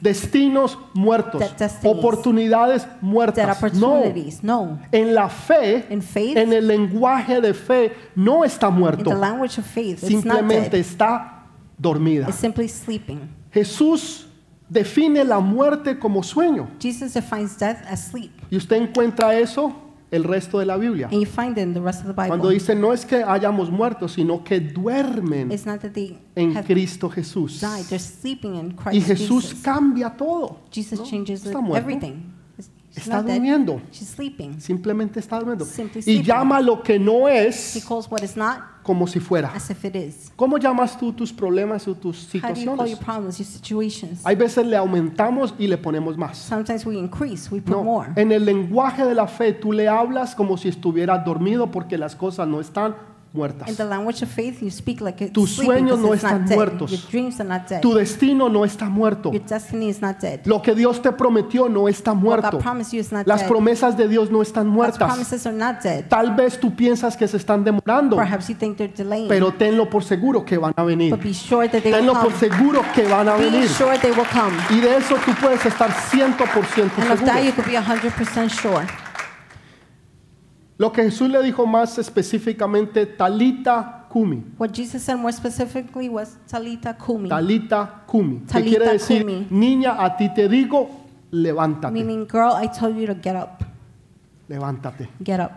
Destinos 0.01 0.79
muertos. 0.95 1.43
Oportunidades 1.85 2.87
muertas. 3.01 3.75
No. 3.75 3.93
opportunities. 3.93 4.43
No. 4.43 4.79
En 4.93 5.15
la 5.15 5.29
fe, 5.29 5.87
In 5.91 6.03
faith, 6.03 6.37
en 6.37 6.53
el 6.53 6.67
lenguaje 6.67 7.41
de 7.41 7.55
fe, 7.55 7.93
no 8.15 8.45
está 8.45 8.69
in 8.69 8.75
the 8.75 8.81
muerto. 8.81 9.15
language 9.15 9.59
of 9.59 9.67
faith, 9.67 10.03
it's 10.03 10.25
not 10.25 10.39
Simplemente 10.39 10.79
está 10.79 11.45
dormida. 11.79 12.27
It's 12.29 12.39
simply 12.39 12.69
sleeping. 12.69 13.29
Jesús 13.53 14.27
define 14.69 15.25
la 15.25 15.41
muerte 15.41 15.99
como 15.99 16.23
sueño. 16.23 16.69
Jesus 16.79 17.15
defines 17.15 17.59
death 17.59 17.85
as 17.89 18.09
sleep. 18.09 18.33
Y 18.51 18.57
usted 18.57 18.77
encuentra 18.77 19.39
eso 19.39 19.75
el 20.13 20.23
resto 20.25 20.59
de 20.61 20.67
la 20.67 20.77
Biblia. 20.77 21.07
And 21.11 21.21
you 21.21 21.27
find 21.27 21.57
the 21.57 21.81
rest 21.81 22.01
of 22.03 22.07
the 22.07 22.13
Bible. 22.13 22.29
Cuando 22.29 22.51
dice 22.51 22.75
no 22.77 22.93
es 22.93 23.05
que 23.05 23.25
hayamos 23.25 23.71
muerto, 23.71 24.07
sino 24.07 24.45
que 24.45 24.61
duermen 24.61 25.51
it's 25.51 25.67
not 25.67 25.81
that 25.81 25.93
they 25.93 26.19
en 26.37 26.57
have 26.57 26.67
Cristo 26.67 27.09
Jesús. 27.09 27.61
died. 27.61 27.85
They're 27.89 27.99
sleeping 27.99 28.55
in 28.55 28.73
Christ 28.77 28.95
Y 28.95 29.01
Jesús 29.01 29.45
Jesus. 29.49 29.63
cambia 29.63 30.11
todo. 30.17 30.61
Jesus 30.71 31.01
¿no? 31.01 31.05
changes 31.07 31.45
Está 31.47 31.61
muerto. 31.61 31.77
everything. 31.89 32.31
It's- 32.59 32.71
She's 32.91 33.05
Está 33.05 33.17
not 33.17 33.27
dead. 33.27 33.35
durmiendo. 33.37 33.81
She's 33.91 34.09
sleeping. 34.09 34.61
Simplemente 34.61 35.19
está 35.19 35.39
durmiendo. 35.39 35.65
Simply 35.65 36.01
Y 36.01 36.03
sleeping. 36.03 36.23
llama 36.25 36.61
lo 36.61 36.83
que 36.83 36.99
no 36.99 37.27
He 37.27 37.49
es 37.49 37.85
calls 37.89 38.07
what 38.11 38.23
is 38.23 38.37
not 38.37 38.59
como 38.83 39.07
si 39.07 39.21
fuera. 39.21 39.53
as 39.55 39.71
if 39.71 39.85
it 39.85 39.95
is. 39.95 40.33
¿Cómo 40.37 40.59
llamas 40.59 40.99
tú 40.99 41.13
tus 41.13 41.33
problemas 41.33 41.87
o 41.89 41.95
tus 41.95 42.29
How 42.35 42.41
do 42.53 42.61
you 42.61 42.65
call 42.67 42.89
your 42.89 42.97
situaciones? 42.97 42.99
problems, 42.99 43.39
your 43.39 43.47
situations? 43.47 44.21
Hay 44.27 44.37
veces 44.37 44.67
le 44.67 44.77
aumentamos 44.77 45.55
y 45.59 45.67
le 45.69 45.79
ponemos 45.79 46.17
más. 46.17 46.37
Sometimes 46.39 46.85
we 46.87 46.97
increase, 46.99 47.51
we 47.51 47.61
put 47.61 47.75
No, 47.77 47.83
more. 47.85 48.09
en 48.17 48.33
el 48.33 48.45
lenguaje 48.45 49.05
de 49.05 49.15
la 49.15 49.27
fe 49.27 49.53
tú 49.53 49.73
le 49.73 49.89
hablas 49.89 50.35
como 50.35 50.57
si 50.57 50.69
estuviera 50.69 51.19
dormido 51.19 51.71
porque 51.71 51.97
las 51.97 52.17
cosas 52.17 52.49
no 52.49 52.61
están 52.61 52.95
In 53.35 53.39
muertas. 53.39 53.77
the 53.79 53.85
language 53.85 54.23
of 54.23 54.29
faith, 54.29 54.61
you 54.63 54.71
speak 54.71 55.01
like 55.01 55.23
it's 55.25 55.33
Tus 55.33 55.57
sleeping 55.57 55.87
sueños 55.87 55.97
because 55.97 56.03
no 56.03 56.13
it's 56.13 56.23
not 56.23 56.33
están 56.33 56.49
dead. 56.49 56.55
muertos. 56.57 56.91
Your 56.91 57.01
dreams 57.11 57.41
are 57.41 57.49
not 57.49 57.67
dead. 57.67 57.81
Tu 57.81 57.95
destino 57.95 58.49
no 58.51 58.65
está 58.67 58.91
muerto. 58.91 59.33
Your 59.33 59.41
destiny 59.47 59.89
is 59.89 60.03
not 60.03 60.21
dead. 60.21 60.41
Lo 60.45 60.61
que 60.61 60.75
Dios 60.75 61.01
te 61.01 61.11
prometió 61.13 61.67
no 61.71 61.89
está 61.89 62.13
What 62.13 62.21
muerto. 62.23 62.51
God 62.53 62.61
promised 62.61 62.93
you 62.93 63.01
is 63.01 63.11
not 63.11 63.27
Las 63.27 63.41
dead. 63.41 63.49
promesas 63.49 63.97
de 63.97 64.07
Dios 64.07 64.31
no 64.31 64.43
están 64.43 64.65
God's 64.67 64.75
muertas. 64.75 65.09
promises 65.09 65.47
are 65.47 65.57
not 65.57 65.83
dead. 65.83 66.05
Tal 66.09 66.35
vez 66.37 66.61
tú 66.61 66.75
piensas 66.77 67.17
que 67.17 67.27
se 67.27 67.39
están 67.39 67.65
demorando, 67.65 68.17
Perhaps 68.17 68.49
you 68.49 68.55
think 68.55 68.77
they're 68.77 68.93
delaying, 68.95 69.29
pero 69.29 69.51
tenlo 69.53 69.89
por 69.89 70.05
seguro 70.05 70.45
que 70.45 70.59
van 70.59 70.75
a 70.77 70.85
venir. 70.85 71.11
but 71.11 71.23
be 71.23 71.33
sure 71.33 71.67
that 71.69 71.83
they 71.83 71.91
will 71.91 72.01
Tenlo 72.01 72.13
por 72.21 72.33
come. 72.33 72.39
seguro 72.39 72.83
que 72.95 73.05
van 73.09 73.29
a 73.31 73.37
Be 73.37 73.45
venir. 73.51 73.67
sure 73.69 73.97
they 73.99 74.11
will 74.13 74.27
come. 74.31 74.55
Y 74.69 74.81
de 74.81 74.97
eso 74.99 75.15
tú 75.25 75.33
puedes 75.41 75.65
estar 75.65 75.91
100% 75.91 76.83
And 76.99 77.11
of 77.13 77.19
seguro. 77.19 77.27
that, 77.27 77.43
you 77.45 77.53
could 77.53 77.65
be 77.67 77.77
100% 77.79 78.51
sure. 78.51 78.87
Lo 80.79 80.93
que 80.93 81.03
Jesús 81.03 81.29
le 81.31 81.43
dijo 81.43 81.67
más 81.67 81.99
específicamente, 81.99 83.07
Talita 83.07 84.07
Kumi. 84.09 84.43
What 84.59 84.73
Jesus 84.73 85.03
said 85.03 85.17
more 85.17 85.33
specifically 85.33 86.09
was 86.09 86.37
Talita 86.49 86.97
Kumi, 86.99 87.29
Talita 87.29 88.03
Kumi. 88.07 88.41
Que 88.41 88.47
Talita 88.47 88.69
quiere 88.69 88.93
decir, 88.93 89.23
Kumi. 89.23 89.47
niña, 89.51 89.97
a 89.99 90.17
ti 90.17 90.29
te 90.35 90.49
digo, 90.49 90.89
levántate. 91.31 91.93
meaning, 91.93 92.27
girl, 92.27 92.55
I 92.55 92.67
told 92.69 92.97
you 92.97 93.07
to 93.07 93.15
get 93.15 93.37
up. 93.37 93.65
Levántate. 94.49 95.09
Get 95.23 95.41
up. 95.41 95.53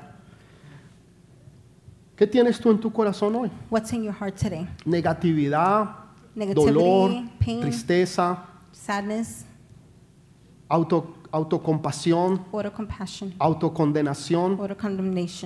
¿Qué 2.16 2.28
tienes 2.28 2.60
tú 2.60 2.72
en 2.72 2.80
tu 2.80 2.92
corazón 2.92 3.36
hoy? 3.36 3.52
What's 3.70 3.92
in 3.92 4.04
your 4.04 4.14
heart 4.14 4.38
today? 4.38 4.66
Negatividad, 4.86 5.90
Negativity, 6.34 6.74
dolor, 6.74 7.12
pain, 7.40 7.62
tristeza, 7.62 8.38
sadness, 8.72 9.46
auto, 10.70 11.14
autocompasión, 11.36 12.42
autocondenación. 13.40 14.58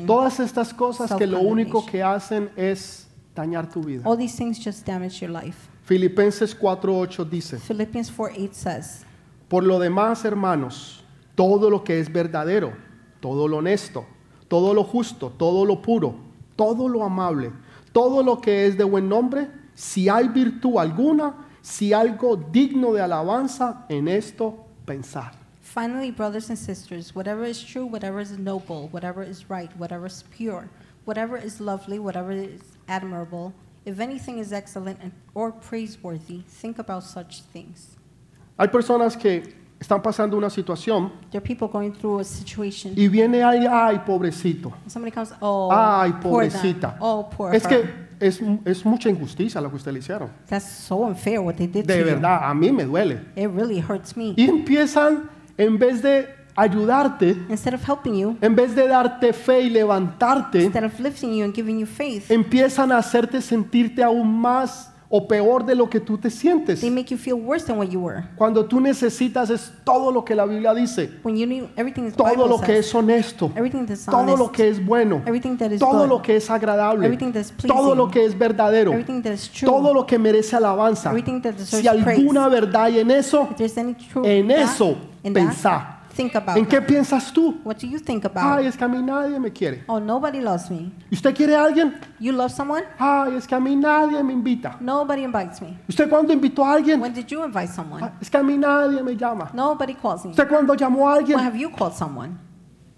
Todas 0.06 0.40
estas 0.40 0.72
cosas 0.74 1.14
que 1.16 1.26
lo 1.26 1.40
único 1.40 1.84
que 1.86 2.04
hacen 2.04 2.52
es 2.56 3.08
dañar 3.36 3.70
tu 3.70 3.82
vida. 3.82 4.04
All 4.06 4.18
these 4.18 4.38
things 4.38 4.64
just 4.64 4.86
damage 4.86 5.20
your 5.20 5.32
life. 5.32 5.68
Filipenses 5.86 6.56
4:8 6.56 7.28
dice, 7.28 7.58
Philippians 7.58 8.12
4 8.12 8.36
8 8.38 8.54
says, 8.54 9.06
por 9.48 9.64
lo 9.64 9.80
demás, 9.80 10.24
hermanos, 10.26 11.04
todo 11.34 11.72
lo 11.72 11.84
que 11.84 12.00
es 12.00 12.14
verdadero, 12.14 12.74
todo 13.20 13.48
lo 13.48 13.58
honesto, 13.58 14.06
todo 14.48 14.76
lo 14.76 14.84
justo, 14.84 15.32
todo 15.36 15.66
lo 15.66 15.82
puro, 15.82 16.14
todo 16.56 16.88
lo 16.88 17.04
amable, 17.04 17.52
todo 17.92 18.22
lo 18.22 18.40
que 18.40 18.68
es 18.68 18.78
de 18.78 18.84
buen 18.84 19.10
nombre, 19.10 19.50
si 19.74 20.08
hay 20.08 20.28
virtud 20.28 20.78
alguna, 20.78 21.48
si 21.62 21.94
algo 21.94 22.36
digno 22.36 22.94
de 22.94 23.02
alabanza, 23.02 23.88
en 23.90 24.08
esto 24.08 24.68
pensar. 24.86 25.39
Finally, 25.74 26.10
brothers 26.12 26.50
and 26.50 26.58
sisters, 26.58 27.14
whatever 27.14 27.44
is 27.44 27.62
true, 27.64 27.86
whatever 27.86 28.20
is 28.20 28.32
noble, 28.40 28.88
whatever 28.92 29.22
is 29.22 29.46
right, 29.50 29.70
whatever 29.78 30.08
is 30.08 30.24
pure, 30.36 30.68
whatever 31.06 31.38
is 31.38 31.60
lovely, 31.62 32.00
whatever 32.00 32.32
is 32.32 32.60
admirable, 32.88 33.54
if 33.86 34.00
anything 34.00 34.40
is 34.40 34.52
excellent 34.52 34.98
and, 35.02 35.12
or 35.36 35.52
praiseworthy, 35.52 36.42
think 36.48 36.80
about 36.80 37.04
such 37.04 37.44
things. 37.54 37.96
Hay 38.58 38.68
personas 38.68 39.16
que 39.16 39.44
están 39.80 40.02
pasando 40.02 40.36
una 40.38 40.50
situación 40.50 41.12
There 41.32 41.38
are 41.40 41.46
people 41.46 41.68
going 41.68 41.94
through 41.94 42.20
a 42.22 42.24
situation. 42.24 42.94
y 42.98 43.08
viene 43.08 43.44
ay, 43.44 43.68
ay, 43.70 44.00
pobrecito. 44.06 44.74
Somebody 44.88 45.12
comes, 45.12 45.32
oh, 45.40 45.70
Ay, 45.72 46.12
poor 46.14 46.50
them. 46.50 46.52
pobrecita. 46.52 46.98
Oh, 47.00 47.30
poor 47.30 47.54
Es 47.54 47.64
her. 47.66 47.70
que 47.70 48.28
es, 48.28 48.42
es 48.66 48.84
mucha 48.86 49.08
injusticia 49.10 49.62
lo 49.62 49.70
que 49.70 49.76
usted 49.76 49.94
le 49.94 50.00
hicieron. 50.00 50.32
That's 50.48 50.68
so 50.68 51.04
unfair 51.06 51.40
what 51.42 51.58
they 51.58 51.68
did 51.68 51.86
to 51.86 51.94
De 51.94 52.00
you. 52.00 52.06
verdad, 52.06 52.50
a 52.50 52.54
mí 52.56 52.72
me 52.72 52.86
duele. 52.86 53.22
It 53.36 53.50
really 53.52 53.80
hurts 53.80 54.18
me. 54.18 54.34
Y 54.36 54.50
empiezan, 54.50 55.30
en 55.60 55.78
vez 55.78 56.02
de 56.02 56.28
ayudarte, 56.56 57.38
Instead 57.50 57.74
of 57.74 57.88
helping 57.88 58.16
you, 58.16 58.38
en 58.42 58.56
vez 58.56 58.76
de 58.76 58.88
darte 58.88 59.34
fe 59.34 59.62
y 59.62 59.70
levantarte, 59.70 60.64
instead 60.64 60.84
of 60.84 61.00
lifting 61.00 61.34
you 61.34 61.44
and 61.44 61.54
giving 61.54 61.80
you 61.80 61.86
faith, 61.86 62.30
empiezan 62.32 62.92
a 62.92 62.98
hacerte 62.98 63.42
sentirte 63.42 64.02
aún 64.04 64.40
más 64.40 64.92
o 65.12 65.28
peor 65.28 65.66
de 65.66 65.74
lo 65.74 65.90
que 65.90 66.00
tú 66.00 66.18
te 66.18 66.30
sientes. 66.30 66.82
they 66.82 66.90
make 66.92 67.10
you 67.10 67.18
feel 67.18 67.36
worse 67.36 67.66
than 67.66 67.78
what 67.78 67.88
you 67.88 68.00
were. 68.00 68.24
Cuando 68.36 68.66
tú 68.66 68.80
necesitas 68.80 69.50
es 69.50 69.72
todo 69.84 70.12
lo 70.12 70.24
que 70.24 70.36
la 70.36 70.46
Biblia 70.46 70.74
dice, 70.74 71.10
When 71.24 71.36
you 71.36 71.48
need 71.48 71.64
everything 71.76 72.12
todo 72.12 72.48
lo 72.48 72.62
que 72.62 72.78
es 72.78 72.94
honesto, 72.94 73.52
everything 73.56 73.86
that's 73.86 74.06
todo 74.06 74.18
honest, 74.18 74.38
lo 74.38 74.52
que 74.52 74.70
es 74.70 74.86
bueno, 74.86 75.22
everything 75.26 75.58
that 75.58 75.72
is 75.72 75.80
todo 75.80 76.02
good, 76.02 76.10
lo 76.10 76.22
que 76.22 76.36
es 76.36 76.50
agradable, 76.50 77.06
everything 77.06 77.32
that's 77.32 77.52
pleasing, 77.52 77.76
todo 77.76 77.96
lo 77.96 78.10
que 78.12 78.24
es 78.24 78.38
verdadero, 78.38 78.92
everything 78.92 79.22
that 79.22 79.34
is 79.34 79.50
true, 79.50 79.70
todo 79.70 79.94
lo 79.94 80.06
que 80.06 80.20
merece 80.20 80.56
alabanza. 80.56 81.10
everything 81.10 81.42
that 81.42 81.54
deserves 81.54 81.82
Si 81.82 81.88
alguna 81.88 82.48
verdad 82.48 82.84
hay 82.84 83.00
en 83.00 83.12
eso, 83.12 83.50
if 83.58 83.78
any 83.78 83.96
truth 83.96 84.26
en 84.26 84.48
that, 84.48 84.58
eso 84.60 84.96
in 85.24 85.34
that, 85.34 85.44
pensá. 85.44 85.96
think 86.16 86.36
about 86.36 86.58
¿En 86.58 86.66
qué 86.66 86.78
them? 86.78 86.86
piensas 86.86 87.32
tú? 87.32 87.60
What 87.64 87.78
do 87.78 87.88
you 87.88 88.00
think 88.00 88.26
Ay, 88.26 88.32
about? 88.32 88.66
es 88.66 88.76
que 88.78 88.84
a 88.84 88.88
mí 88.88 89.02
nadie 89.02 89.40
me 89.40 89.52
quiere. 89.52 89.84
Oh, 89.88 90.00
nobody 90.00 90.40
loves 90.42 90.70
me. 90.70 90.92
¿Y 91.10 91.16
usted 91.16 91.34
quiere 91.36 91.56
a 91.56 91.64
alguien? 91.64 91.94
You 92.20 92.32
love 92.34 92.52
someone? 92.52 92.84
Ay, 92.98 93.36
es 93.36 93.48
que 93.48 93.56
a 93.56 93.60
mí 93.60 93.76
nadie 93.76 94.22
me 94.24 94.34
invita. 94.34 94.76
Nobody 94.80 95.24
invites 95.24 95.62
me. 95.62 95.78
¿Usted 95.88 96.10
cuándo 96.10 96.34
invitó 96.34 96.66
a 96.66 96.74
alguien? 96.74 97.00
When 97.02 97.14
did 97.14 97.26
you 97.28 97.44
invite 97.46 97.68
someone? 97.72 98.04
"Ah, 98.04 98.12
Es 98.22 98.30
que 98.30 98.38
a 98.38 98.44
mí 98.44 98.58
nadie 98.58 99.02
me 99.04 99.16
llama. 99.16 99.50
Nobody 99.54 99.94
calls 99.96 100.26
me. 100.26 100.32
¿Usted 100.32 100.48
cuándo 100.48 100.74
llamó 100.76 101.08
a 101.10 101.14
When 101.14 101.20
alguien? 101.22 101.40
have 101.40 101.58
you 101.58 101.70
called 101.72 101.94
someone? 101.94 102.38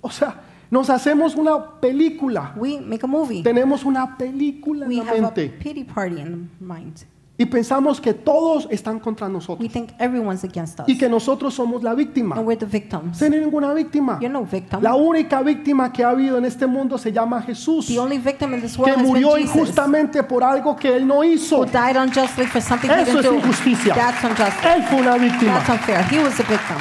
O 0.02 0.10
sea, 0.10 0.36
nos 0.72 0.90
hacemos 0.90 1.36
una 1.36 1.80
película. 1.80 2.54
We 2.56 2.80
make 2.80 3.04
a 3.04 3.08
movie. 3.08 3.44
Tenemos 3.44 3.84
una 3.84 4.18
película 4.18 4.88
We 4.88 4.98
en 5.00 5.06
la 5.06 5.12
have 5.12 5.20
a 5.20 5.22
mente 5.24 5.50
pity 5.50 5.84
party 5.84 6.20
in 6.20 6.50
the 6.60 6.64
mind. 6.66 6.96
Y 7.42 7.46
pensamos 7.48 8.00
que 8.00 8.14
todos 8.14 8.68
están 8.70 9.00
contra 9.00 9.26
We 9.26 9.34
nosotros 9.34 9.72
think 9.72 9.90
everyone's 9.98 10.44
against 10.44 10.80
us. 10.80 10.88
y 10.88 10.96
que 10.96 11.10
nosotros 11.10 11.56
somos 11.56 11.82
la 11.82 11.96
víctima. 11.96 12.36
And 12.36 12.46
we're 12.46 12.56
the 12.56 12.68
victims. 12.68 13.20
No 13.20 13.26
es 13.28 13.32
ninguna 13.32 13.74
víctima. 13.74 14.20
You're 14.22 14.30
no 14.32 14.44
victim. 14.46 14.80
La 14.82 14.94
única 14.94 15.42
víctima 15.42 15.92
que 15.92 16.04
ha 16.04 16.10
habido 16.10 16.38
en 16.38 16.46
este 16.46 16.68
mundo 16.68 17.00
se 17.00 17.12
llama 17.12 17.42
Jesús, 17.42 17.88
The 17.88 17.98
only 17.98 18.20
victim 18.20 18.54
in 18.54 18.62
this 18.62 18.76
que 18.76 18.82
world 18.84 18.96
has 18.98 19.02
been 19.02 19.08
murió 19.08 19.36
Jesus, 19.38 19.56
injustamente 19.56 20.22
por 20.24 20.44
algo 20.44 20.76
que 20.76 20.96
él 20.96 21.08
no 21.08 21.24
hizo. 21.24 21.58
who 21.62 21.66
died 21.66 21.98
unjustly 21.98 22.46
for 22.46 22.62
something 22.62 22.90
he 22.90 23.02
Eso 23.02 23.06
didn't 23.06 23.26
es 23.26 23.32
do. 23.32 23.36
injusticia. 23.38 23.94
That's 23.96 24.24
unjust. 24.24 24.64
Él 24.64 24.84
fue 24.84 25.00
una 25.02 25.18
víctima. 25.18 25.54
That's 25.56 25.70
unfair. 25.70 26.06
He 26.12 26.20
was 26.24 26.36
the 26.38 26.44
victim. 26.44 26.78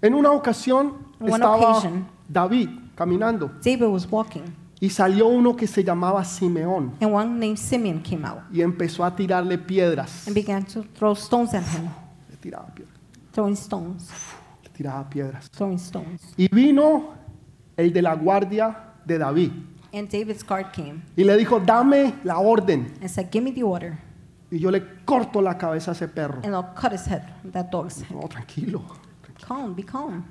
En 0.00 0.14
una 0.14 0.30
ocasión 0.32 0.86
On 1.20 1.30
one 1.30 1.32
estaba 1.34 1.56
occasion. 1.56 2.06
David 2.28 2.68
caminando 2.96 3.50
David 3.62 3.86
was 3.88 4.06
walking, 4.10 4.42
y 4.82 4.90
salió 4.90 5.28
uno 5.28 5.54
que 5.54 5.68
se 5.68 5.84
llamaba 5.84 6.24
Simeón 6.24 6.94
and 7.00 7.14
one 7.14 7.38
named 7.38 7.56
Simeon 7.56 8.02
came 8.02 8.26
out 8.26 8.40
y 8.52 8.62
empezó 8.62 9.04
a 9.04 9.14
tirarle 9.14 9.56
piedras. 9.56 10.26
and 10.26 10.34
began 10.34 10.64
to 10.64 10.82
throw 10.94 11.12
stones 11.14 11.54
at 11.54 11.62
him, 11.62 11.88
Le 12.28 12.36
tiraba 12.36 12.66
piedras, 12.74 12.98
throwing 13.32 13.54
stones, 13.56 14.10
le 14.64 14.70
tiraba 14.70 15.08
piedras. 15.08 15.48
throwing 15.50 15.78
stones. 15.78 16.34
Y 16.36 16.48
vino 16.48 17.10
el 17.76 17.92
de 17.92 18.02
la 18.02 18.14
guardia 18.16 18.76
de 19.04 19.18
David 19.18 19.52
And 19.94 20.08
David's 20.10 20.42
guard 20.44 20.72
came 20.72 21.02
y 21.16 21.22
le 21.22 21.36
dijo, 21.36 21.60
dame 21.60 22.14
la 22.24 22.38
orden 22.38 22.92
and 23.00 23.08
said, 23.08 23.28
Give 23.30 23.44
me 23.44 23.52
the 23.52 23.62
order, 23.62 23.96
y 24.50 24.58
yo 24.58 24.70
le 24.72 24.82
corto 25.04 25.40
la 25.40 25.56
cabeza 25.56 25.92
a 25.92 25.94
ese 25.94 26.08
perro. 26.08 26.40
and 26.42 26.54
I'll 26.54 26.74
cut 26.74 26.92
his 26.92 27.06
head, 27.06 27.22
that 27.52 27.70
dog's 27.70 28.02
head. 28.02 28.10
No, 28.10 28.26
tranquilo, 28.26 28.82
Calm, 29.46 29.74
be 29.74 29.84
calm. 29.84 30.24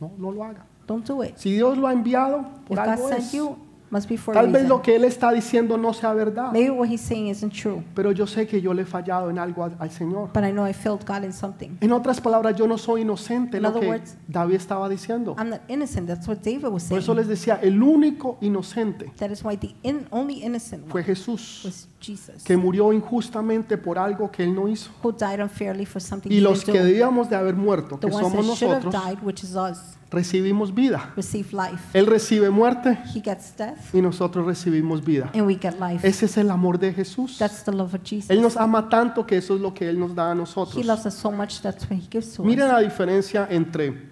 no, 0.00 0.10
no 0.18 0.30
lo 0.32 0.42
haga. 0.42 0.64
Don't 0.86 1.06
do 1.06 1.22
it. 1.22 1.34
Si 1.36 1.52
Dios 1.52 1.78
lo 1.78 1.86
ha 1.86 1.92
enviado, 1.92 2.42
por 2.66 2.76
If 2.78 2.84
God 2.84 2.88
algo 2.92 3.08
sent 3.08 3.20
es. 3.20 3.32
you, 3.32 3.56
must 3.90 4.08
be 4.08 4.16
for 4.16 4.32
a 4.34 4.40
Tal 4.40 4.46
vez 4.46 4.62
reason. 4.62 4.68
lo 4.70 4.80
que 4.80 4.96
él 4.96 5.04
está 5.04 5.30
diciendo 5.32 5.76
no 5.76 5.92
sea 5.92 6.14
verdad, 6.14 6.50
Maybe 6.50 6.70
what 6.70 6.88
he's 6.88 7.02
saying 7.02 7.26
isn't 7.28 7.52
true, 7.52 7.84
pero 7.94 8.10
yo 8.10 8.26
sé 8.26 8.46
que 8.46 8.58
yo 8.62 8.72
le 8.72 8.82
he 8.82 8.84
fallado 8.86 9.28
en 9.28 9.38
algo 9.38 9.64
al, 9.64 9.76
al 9.78 9.90
Señor. 9.90 10.30
but 10.32 10.42
I 10.44 10.50
know 10.50 10.66
I 10.66 10.72
failed 10.72 11.04
God 11.06 11.24
in 11.24 11.32
something. 11.34 11.76
En 11.82 11.92
otras 11.92 12.18
palabras, 12.18 12.56
yo 12.56 12.66
no 12.66 12.78
soy 12.78 13.02
inocente, 13.02 13.58
In 13.58 13.64
lo 13.64 13.68
other 13.68 13.82
que 13.82 13.88
words, 13.88 14.16
David 14.28 14.54
estaba 14.54 14.88
diciendo. 14.88 15.36
I'm 15.38 15.50
not 15.50 15.60
innocent. 15.68 16.06
That's 16.08 16.26
what 16.26 16.38
David 16.38 16.68
was 16.68 16.84
Por 16.84 16.88
saying. 16.88 17.02
eso 17.02 17.14
les 17.14 17.28
decía, 17.28 17.60
el 17.62 17.82
único 17.82 18.38
inocente 18.40 19.12
That 19.18 19.30
is 19.30 19.44
why 19.44 19.58
the 19.58 19.74
in, 19.82 20.06
only 20.10 20.42
innocent 20.42 20.88
fue 20.88 21.02
one 21.02 21.06
Jesús, 21.08 21.60
was 21.66 21.86
Jesus, 22.00 22.42
que 22.44 22.56
murió 22.56 22.94
injustamente 22.94 23.76
por 23.76 23.98
algo 23.98 24.30
que 24.30 24.42
él 24.42 24.54
no 24.54 24.68
hizo. 24.68 24.90
who 25.02 25.12
died 25.12 25.38
unfairly 25.38 25.84
for 25.84 26.00
something 26.00 26.30
Y 26.32 26.38
he 26.38 26.40
los 26.40 26.60
didn't 26.64 26.72
que 26.72 26.78
do. 26.80 26.86
debíamos 26.86 27.28
de 27.28 27.36
haber 27.36 27.56
muerto, 27.56 27.98
The 27.98 28.08
que 28.08 28.14
ones 28.16 28.26
somos 28.26 28.46
that 28.46 28.54
should 28.56 28.72
have 28.72 28.84
nosotros, 28.86 29.04
died, 29.06 29.18
which 29.22 29.44
is 29.44 29.54
us, 29.54 29.98
recibimos 30.12 30.74
vida. 30.74 31.12
receive 31.16 31.48
life. 31.52 31.82
Él 31.98 32.06
recibe 32.06 32.50
muerte 32.50 32.98
He 33.14 33.20
gets 33.20 33.56
death, 33.56 33.78
y 33.92 34.00
nosotros 34.02 34.46
recibimos 34.46 35.04
vida. 35.04 35.30
and 35.34 35.46
we 35.46 35.54
get 35.60 35.74
life. 35.80 36.06
Ese 36.06 36.26
es 36.26 36.36
el 36.36 36.50
amor 36.50 36.78
de 36.78 36.92
Jesús. 36.92 37.38
That's 37.38 37.64
the 37.64 37.72
love 37.72 37.94
of 37.94 38.02
Jesus. 38.04 38.30
Él 38.30 38.40
nos 38.40 38.56
ama 38.56 38.88
tanto 38.88 39.26
que 39.26 39.36
eso 39.38 39.54
es 39.54 39.60
lo 39.60 39.72
que 39.74 39.88
Él 39.88 39.98
nos 39.98 40.14
da 40.14 40.30
a 40.30 40.32
He 40.32 40.36
nosotros. 40.36 40.84
loves 40.84 41.06
us 41.06 41.14
so 41.14 41.30
much. 41.32 41.60
That's 41.62 41.84
what 41.90 41.98
He 41.98 42.08
gives 42.10 42.34
to 42.34 42.42
us. 42.44 42.56
la 42.56 42.80
diferencia 42.80 43.46
entre, 43.50 44.10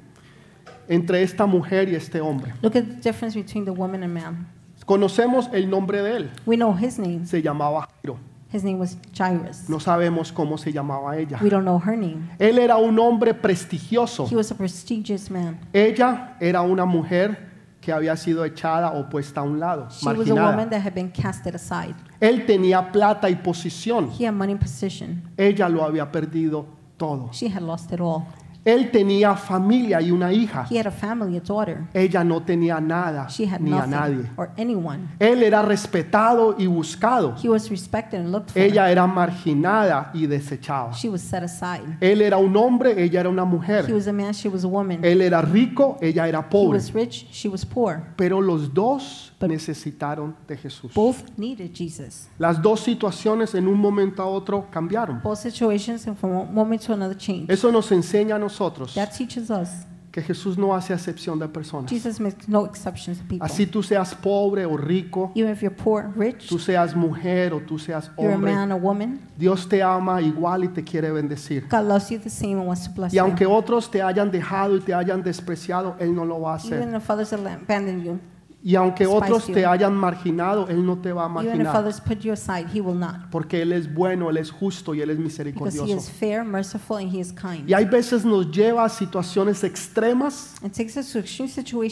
entre 0.89 1.23
esta 1.23 1.47
mujer 1.47 1.89
y 1.89 1.95
este 1.95 2.21
hombre. 2.21 2.53
Look 2.63 2.77
at 2.77 2.85
the 2.85 2.95
difference 3.11 3.37
between 3.39 3.65
the 3.65 3.71
woman 3.71 4.03
and 4.03 4.13
man. 4.15 4.47
Conocemos 4.87 5.49
el 5.53 5.71
nombre 5.71 6.03
de 6.03 6.17
él. 6.17 6.31
We 6.47 6.57
know 6.57 6.75
his 6.77 6.99
name. 6.99 7.25
Se 7.27 7.41
llamaba 7.41 7.89
Jairo. 8.03 8.19
His 8.53 8.65
name 8.65 8.79
was 8.81 8.97
Jairus. 9.17 9.69
No 9.69 9.79
sabemos 9.79 10.33
cómo 10.33 10.59
se 10.59 10.73
llamaba 10.73 11.17
ella. 11.17 11.39
We 11.41 11.49
don't 11.51 11.65
know 11.65 11.79
her 11.79 11.97
name. 11.97 12.31
Él 12.39 12.59
era 12.59 12.77
un 12.77 12.99
hombre 12.99 13.33
prestigioso. 13.33 14.27
He 14.29 14.35
was 14.35 14.51
a 14.51 14.55
prestigious 14.57 15.31
man. 15.31 15.59
Ella 15.73 16.37
era 16.41 16.63
una 16.63 16.85
mujer 16.85 17.49
que 17.81 17.93
había 17.93 18.17
sido 18.17 18.45
echada 18.45 18.93
o 18.93 19.09
puesta 19.09 19.41
a 19.41 19.45
un 19.45 19.59
lado, 19.61 19.89
She 19.91 20.07
was 20.07 20.29
a 20.29 20.35
woman 20.35 20.57
marginada. 20.57 20.71
that 20.71 20.83
had 20.83 20.95
been 20.95 21.11
casted 21.11 21.55
aside. 21.55 21.95
Él 22.21 22.45
tenía 22.45 22.91
plata 22.93 23.31
y 23.31 23.37
posición. 23.37 24.11
He 24.11 24.27
had 24.27 24.35
money 24.35 24.53
and 24.53 24.61
position. 24.61 25.23
Ella 25.37 25.69
lo 25.69 25.85
había 25.85 26.11
perdido 26.11 26.67
todo. 26.99 27.31
She 27.33 27.49
had 27.49 27.63
lost 27.63 27.93
it 27.93 28.01
all. 28.01 28.27
Él 28.71 28.91
tenía 28.91 29.35
familia 29.35 30.01
y 30.01 30.11
una 30.11 30.33
hija. 30.33 30.67
He 30.71 30.79
had 30.79 30.87
a 30.87 30.91
family, 30.91 31.37
a 31.37 31.41
daughter. 31.41 31.87
Ella 31.95 32.23
no 32.25 32.43
tenía 32.43 32.81
nada 32.81 33.27
She 33.29 33.45
had 33.47 33.61
ni 33.61 33.73
a 33.73 33.87
nadie. 33.87 34.25
or 34.37 34.51
anyone. 34.57 35.09
Él 35.19 35.43
era 35.43 35.63
respetado 35.63 36.55
y 36.59 36.67
buscado. 36.67 37.35
He 37.43 37.49
was 37.49 37.69
respected 37.71 38.21
and 38.21 38.31
looked 38.33 38.51
for. 38.51 38.61
Ella 38.63 38.91
era 38.91 39.07
marginada 39.07 40.11
y 40.15 40.27
desechada. 40.27 40.93
She 40.93 41.09
was 41.09 41.21
set 41.23 41.43
aside. 41.43 41.97
Él 42.01 42.21
era 42.23 42.37
un 42.37 42.57
hombre, 42.57 43.03
ella 43.03 43.21
era 43.21 43.29
una 43.29 43.43
He 43.43 43.47
mujer. 43.47 43.93
was 43.93 44.07
a 44.07 44.13
man, 44.13 44.33
she 44.33 44.49
was 44.49 44.65
a 44.65 44.69
woman. 44.69 45.05
Él 45.05 45.21
era 45.23 45.43
rico, 45.43 45.99
ella 46.01 46.29
era 46.29 46.41
He 46.41 46.51
pobre. 46.51 46.77
was 46.79 46.93
rich, 46.95 47.27
she 47.33 47.49
was 47.49 47.65
poor. 47.65 48.03
Pero 48.17 48.41
los 48.41 48.73
dos 48.73 49.30
necesitaron 49.49 50.35
de 50.47 50.57
Jesús. 50.57 50.93
Both 50.95 51.37
needed 51.37 51.71
Jesus. 51.75 52.29
Las 52.39 52.61
dos 52.61 52.81
situaciones 52.81 53.55
en 53.55 53.67
un 53.69 53.79
momento 53.79 54.23
a 54.23 54.27
otro 54.27 54.67
cambiaron. 54.71 55.21
Both 55.23 55.39
situations 55.39 56.07
and 56.07 56.17
from 56.17 56.33
one 56.33 56.53
moment 56.53 56.83
to 56.83 56.93
another 56.93 57.17
change. 57.17 57.47
Eso 57.53 57.71
nos 57.73 57.91
enseña 57.93 58.37
a 58.37 58.39
nosotros 58.39 58.95
That 58.95 59.11
teaches 59.17 59.51
us. 59.51 59.69
que 60.11 60.21
Jesús 60.23 60.59
no 60.59 60.75
hace 60.75 60.93
excepción 60.93 61.39
de 61.39 61.47
personas. 61.47 61.89
Jesus 61.89 62.19
makes 62.19 62.49
no 62.49 62.67
exceptions 62.67 63.19
to 63.19 63.25
people. 63.29 63.47
Así 63.47 63.65
tú 63.65 63.81
seas 63.81 64.13
pobre 64.13 64.67
o 64.67 64.77
rico, 64.77 65.31
Even 65.37 65.53
if 65.53 65.63
you're 65.63 65.73
poor, 65.73 66.11
rich, 66.17 66.49
tú 66.49 66.59
seas 66.59 66.97
mujer 66.97 67.55
o 67.55 67.61
tú 67.61 67.79
seas 67.79 68.11
you're 68.19 68.33
a 68.33 68.35
hombre, 68.35 68.53
man, 68.53 68.73
a 68.73 68.75
woman, 68.75 69.21
Dios 69.39 69.69
te 69.69 69.81
ama 69.85 70.21
igual 70.21 70.65
y 70.65 70.69
te 70.69 70.83
quiere 70.83 71.13
bendecir. 71.13 71.69
God 71.71 71.87
loves 71.87 72.11
you 72.11 72.19
the 72.19 72.29
same 72.29 72.55
and 72.59 72.67
wants 72.67 72.89
to 72.89 72.91
bless 72.93 73.15
Y 73.15 73.19
aunque 73.19 73.45
you. 73.45 73.53
otros 73.53 73.89
te 73.89 74.03
hayan 74.03 74.33
dejado 74.33 74.77
y 74.77 74.81
te 74.81 74.93
hayan 74.93 75.23
despreciado, 75.23 75.95
Él 76.01 76.13
no 76.13 76.25
lo 76.25 76.41
va 76.41 76.55
a 76.55 76.57
hacer. 76.57 76.83
Even 76.83 76.97
if 76.97 77.09
others 77.09 77.33
abandon 77.33 78.03
you, 78.03 78.19
Y 78.63 78.75
aunque 78.75 79.07
otros 79.07 79.47
te 79.47 79.65
hayan 79.65 79.95
marginado, 79.95 80.69
Él 80.69 80.85
no 80.85 80.99
te 80.99 81.13
va 81.13 81.25
a 81.25 81.29
marginar. 81.29 81.75
others 81.75 82.01
put 82.01 82.19
you 82.21 82.33
aside, 82.33 82.67
He 82.73 82.81
will 82.81 82.99
not. 82.99 83.31
Porque 83.31 83.63
Él 83.63 83.73
es 83.73 83.93
bueno, 83.93 84.29
Él 84.29 84.37
es 84.37 84.51
justo 84.51 84.95
y 84.95 85.01
Él 85.01 85.11
es 85.11 85.17
Because 85.17 85.23
He 85.23 85.27
is 85.27 85.39
misericordioso. 85.39 86.11
fair, 86.19 86.45
merciful, 86.45 86.99
and 86.99 87.15
He 87.15 87.21
is 87.21 87.33
kind. 87.33 87.69
Y 87.69 87.73
hay 87.73 87.87
veces 87.87 88.25
nos 88.25 88.51
lleva 88.51 88.85
a 88.85 88.89
situaciones 88.89 89.65
extremas 89.65 90.57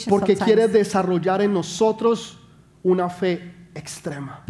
porque 0.09 0.37
quiere 0.37 0.69
desarrollar 0.69 1.41
en 1.41 1.55
nosotros 1.55 2.39
una 2.83 3.09
fe 3.09 3.71
extrema. 3.75 4.45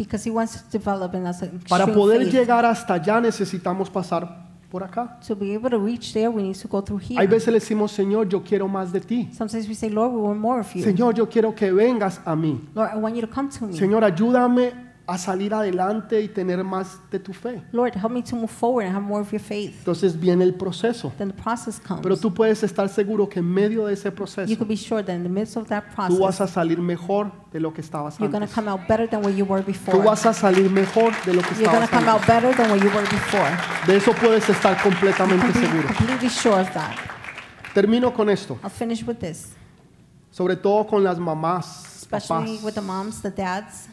Para 1.69 1.83
extreme 1.83 1.93
poder 1.93 2.31
llegar 2.31 2.65
hasta 2.65 2.95
allá 2.95 3.21
necesitamos 3.21 3.89
pasar 3.89 4.48
por 4.69 4.83
acá. 4.83 5.19
To 5.27 5.35
be 5.35 5.53
able 5.53 5.69
to 5.69 5.79
reach 5.79 6.13
there, 6.13 6.29
we 6.29 6.43
need 6.43 6.55
to 6.59 6.67
go 6.67 6.81
through 6.81 6.99
Hay 7.01 7.17
here. 7.17 7.27
veces 7.27 7.47
le 7.47 7.59
decimos, 7.59 7.91
Señor, 7.91 8.29
yo 8.29 8.41
quiero 8.43 8.67
más 8.67 8.91
de 8.91 9.01
ti. 9.01 9.29
Sometimes 9.33 9.67
we 9.67 9.75
say, 9.75 9.89
Lord, 9.89 10.13
we 10.13 10.21
want 10.21 10.39
more 10.39 10.59
of 10.59 10.73
you. 10.75 10.83
Señor, 10.83 11.15
yo 11.15 11.27
quiero 11.27 11.53
que 11.55 11.71
vengas 11.71 12.21
a 12.25 12.35
mí. 12.35 12.59
Lord, 12.75 12.91
I 12.93 12.97
want 12.97 13.15
you 13.15 13.21
to 13.21 13.27
come 13.27 13.49
to 13.49 13.65
me. 13.67 13.73
Señor, 13.73 14.03
ayúdame 14.03 14.88
a 15.11 15.17
salir 15.17 15.53
adelante 15.53 16.21
y 16.21 16.27
tener 16.27 16.63
más 16.63 16.99
de 17.09 17.19
tu 17.19 17.33
fe. 17.33 17.63
Lord, 17.71 17.95
help 17.95 18.11
me 18.11 18.21
to 18.23 18.35
move 18.35 18.49
forward 18.49 18.85
and 18.85 18.95
have 18.95 19.03
more 19.03 19.21
of 19.21 19.31
your 19.31 19.41
faith. 19.41 19.75
Entonces 19.79 20.19
viene 20.19 20.43
el 20.43 20.53
proceso. 20.53 21.11
Then 21.17 21.29
the 21.31 21.41
process 21.41 21.79
comes. 21.79 22.01
Pero 22.03 22.15
tú 22.17 22.33
puedes 22.33 22.61
estar 22.63 22.87
seguro 22.89 23.27
que 23.27 23.39
en 23.39 23.51
medio 23.51 23.85
de 23.87 23.93
ese 23.93 24.09
You 24.09 24.15
proceso 24.15 24.55
could 24.57 24.67
be 24.67 24.75
sure 24.77 25.03
that 25.03 25.13
in 25.15 25.23
the 25.23 25.29
midst 25.29 25.57
of 25.57 25.67
that 25.69 25.83
tú 26.07 26.19
vas 26.19 26.37
process, 26.37 26.41
a 26.41 26.47
salir 26.47 26.79
mejor 26.79 27.31
de 27.51 27.59
lo 27.59 27.73
que 27.73 27.81
estabas 27.81 28.17
you're 28.19 28.33
antes. 28.35 28.53
come 28.53 28.69
out 28.69 28.81
better 28.87 29.07
than 29.09 29.21
where 29.23 29.35
you 29.35 29.45
were 29.45 29.61
Tú 29.63 29.67
before. 29.71 29.97
vas 30.03 30.25
a 30.25 30.33
salir 30.33 30.69
mejor 30.69 31.11
de 31.25 31.33
lo 31.33 31.41
que 31.41 31.55
You're 31.55 31.65
estabas 31.65 31.89
come 31.89 32.07
out 32.09 32.25
better 32.27 32.55
than 32.55 32.69
where 32.71 32.77
you 32.83 32.89
were 32.93 33.07
before. 33.09 33.49
De 33.87 33.95
eso 33.97 34.13
puedes 34.13 34.47
estar 34.49 34.77
You 34.77 34.83
completamente 34.91 35.51
can 35.51 35.53
be 35.61 35.67
seguro. 35.67 35.87
completely 35.95 36.29
sure 36.29 36.59
of 36.61 36.71
that. 36.73 36.95
Termino 37.73 38.13
con 38.13 38.29
esto, 38.29 38.57
I'll 38.63 38.69
finish 38.69 39.03
with 39.05 39.17
this, 39.19 39.53
sobre 40.31 40.55
todo 40.55 40.85
con 40.87 41.03
las 41.03 41.17
mamás, 41.19 41.97
especially 42.03 42.57
papás. 42.57 42.63
with 42.63 42.73
the 42.75 42.81
moms, 42.81 43.21
the 43.21 43.29
dads. 43.31 43.87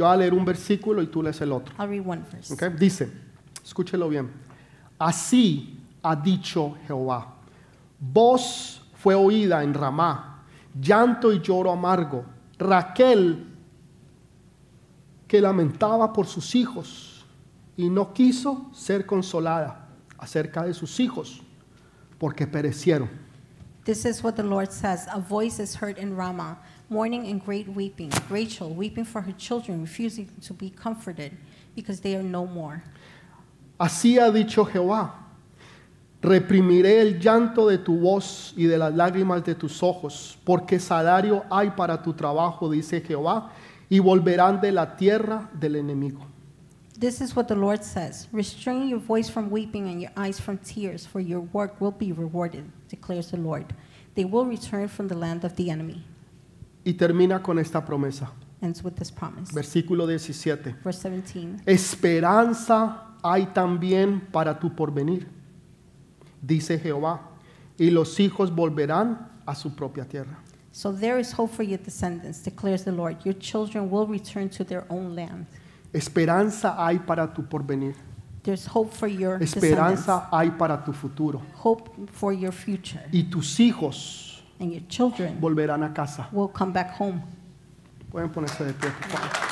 Yo 0.00 0.06
voy 0.06 0.14
a 0.14 0.16
leer 0.16 0.32
un 0.32 0.46
versículo 0.46 1.02
y 1.02 1.08
tú 1.08 1.22
lees 1.22 1.38
el 1.42 1.52
otro. 1.52 1.74
I'll 1.78 1.86
read 1.86 2.06
one 2.06 2.22
verse. 2.32 2.54
¿ok? 2.54 2.74
Dice, 2.74 3.12
escúchelo 3.62 4.08
bien. 4.08 4.30
Así 4.98 5.78
ha 6.02 6.16
dicho 6.16 6.74
Jehová. 6.86 7.34
Voz 7.98 8.82
fue 8.94 9.14
oída 9.14 9.62
en 9.62 9.74
Ramá, 9.74 10.42
llanto 10.80 11.30
y 11.30 11.42
lloro 11.42 11.70
amargo. 11.70 12.24
Raquel 12.58 13.46
que 15.28 15.38
lamentaba 15.38 16.14
por 16.14 16.26
sus 16.26 16.54
hijos 16.54 17.26
y 17.76 17.90
no 17.90 18.14
quiso 18.14 18.70
ser 18.72 19.04
consolada 19.04 19.86
acerca 20.16 20.62
de 20.62 20.72
sus 20.72 20.98
hijos 20.98 21.42
porque 22.18 22.46
perecieron. 22.46 23.10
This 23.84 24.06
is 24.06 24.24
what 24.24 24.32
the 24.32 24.42
Lord 24.42 24.70
says 24.70 25.06
A 25.08 25.18
voice 25.20 25.62
is 25.62 25.76
heard 25.76 25.98
in 25.98 26.16
Ramah, 26.16 26.56
mourning 26.90 27.26
and 27.28 27.42
great 27.42 27.68
weeping. 27.68 28.10
Rachel 28.28 28.70
weeping 28.74 29.04
for 29.04 29.22
her 29.22 29.32
children, 29.32 29.80
refusing 29.80 30.28
to 30.42 30.52
be 30.52 30.68
comforted 30.68 31.32
because 31.74 32.00
they 32.00 32.16
are 32.16 32.22
no 32.22 32.44
more. 32.44 32.82
Así 33.78 34.18
ha 34.18 34.30
dicho 34.30 34.64
Jehová. 34.64 35.14
Reprimiré 36.20 37.00
el 37.00 37.18
llanto 37.18 37.66
de 37.66 37.78
tu 37.78 37.98
voz 37.98 38.52
y 38.54 38.64
de 38.64 38.76
las 38.76 38.92
lágrimas 38.92 39.42
de 39.42 39.54
tus 39.54 39.82
ojos, 39.82 40.36
porque 40.44 40.78
salario 40.78 41.44
hay 41.50 41.70
para 41.70 42.02
tu 42.02 42.12
trabajo, 42.12 42.68
dice 42.68 43.00
Jehová, 43.00 43.52
y 43.88 44.00
volverán 44.00 44.60
de 44.60 44.72
la 44.72 44.96
tierra 44.96 45.48
del 45.58 45.76
enemigo. 45.76 46.26
This 46.98 47.22
is 47.22 47.34
what 47.34 47.46
the 47.46 47.56
Lord 47.56 47.82
says 47.82 48.28
Restrain 48.30 48.86
your 48.88 48.98
voice 48.98 49.30
from 49.30 49.48
weeping 49.48 49.88
and 49.88 50.02
your 50.02 50.10
eyes 50.14 50.38
from 50.38 50.58
tears, 50.58 51.06
for 51.06 51.20
your 51.20 51.40
work 51.54 51.80
will 51.80 51.92
be 51.92 52.12
rewarded, 52.12 52.70
declares 52.90 53.30
the 53.30 53.38
Lord. 53.38 53.72
They 54.14 54.26
will 54.26 54.44
return 54.44 54.88
from 54.88 55.08
the 55.08 55.16
land 55.16 55.44
of 55.44 55.56
the 55.56 55.70
enemy. 55.70 56.04
Y 56.84 56.94
termina 56.94 57.42
con 57.42 57.58
esta 57.58 57.84
promesa. 57.84 58.30
Ends 58.62 58.82
with 58.84 58.92
this 58.94 59.10
promise. 59.10 59.52
Versículo 59.52 60.06
17. 60.06 60.76
Verse 60.84 61.08
17. 61.08 61.62
Esperanza 61.66 63.06
hay 63.22 63.46
también 63.46 64.20
para 64.32 64.58
tu 64.58 64.74
porvenir, 64.74 65.26
dice 66.42 66.78
Jehová, 66.78 67.20
y 67.78 67.90
los 67.90 68.18
hijos 68.20 68.54
volverán 68.54 69.28
a 69.46 69.54
su 69.54 69.74
propia 69.74 70.04
tierra. 70.04 70.38
So 70.72 70.92
there 70.92 71.18
is 71.18 71.32
hope 71.32 71.52
for 71.52 71.64
your 71.64 71.78
descendants, 71.78 72.42
declares 72.42 72.84
the 72.84 72.92
Lord. 72.92 73.24
Your 73.24 73.36
children 73.36 73.90
will 73.90 74.06
return 74.06 74.48
to 74.50 74.64
their 74.64 74.84
own 74.88 75.14
land. 75.14 75.46
Esperanza 75.92 76.76
hay 76.78 76.98
para 76.98 77.32
tu 77.32 77.42
porvenir. 77.42 77.94
There's 78.42 78.66
hope 78.66 78.92
for 78.94 79.08
your 79.08 79.42
Esperanza 79.42 80.28
hay 80.30 80.50
para 80.50 80.82
tu 80.84 80.92
futuro. 80.92 81.42
hope 81.62 81.90
for 82.12 82.32
your 82.32 82.52
future. 82.52 83.02
Y 83.10 83.24
tus 83.24 83.58
hijos 83.58 84.29
And 84.60 84.72
your 84.72 84.86
children 84.88 85.40
volverán 85.40 85.82
a 85.82 85.92
casa. 85.92 86.28
will 86.32 86.48
come 86.52 86.72
back 86.72 86.94
home. 86.98 87.22
Pueden 88.10 88.30
ponerse 88.30 88.64
de 88.64 88.72
pie, 88.74 88.90
por 88.90 89.08
favor. 89.08 89.50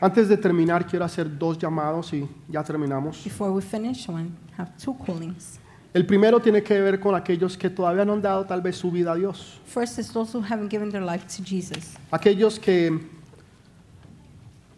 Antes 0.00 0.28
de 0.28 0.36
terminar, 0.36 0.86
quiero 0.86 1.04
hacer 1.04 1.38
dos 1.38 1.58
llamados 1.58 2.12
y 2.12 2.28
ya 2.48 2.62
terminamos. 2.62 3.22
Before 3.24 3.50
we 3.50 3.62
finish, 3.62 4.08
I 4.08 4.12
want 4.12 4.30
to 4.30 4.62
have 4.62 4.70
two 4.76 4.94
callings. 5.04 5.58
El 5.94 6.04
primero 6.04 6.40
tiene 6.40 6.62
que 6.62 6.78
ver 6.80 7.00
con 7.00 7.14
aquellos 7.14 7.56
que 7.56 7.70
todavía 7.70 8.04
no 8.04 8.12
han 8.12 8.20
dado 8.20 8.44
tal 8.44 8.60
vez 8.60 8.76
su 8.76 8.90
vida 8.90 9.12
a 9.12 9.14
Dios. 9.16 9.58
First 9.64 9.98
is 9.98 10.12
those 10.12 10.36
who 10.36 10.42
haven't 10.42 10.70
given 10.70 10.90
their 10.90 11.02
life 11.02 11.24
to 11.26 11.42
Jesus. 11.42 11.96
Aquellos 12.10 12.58
que 12.58 12.90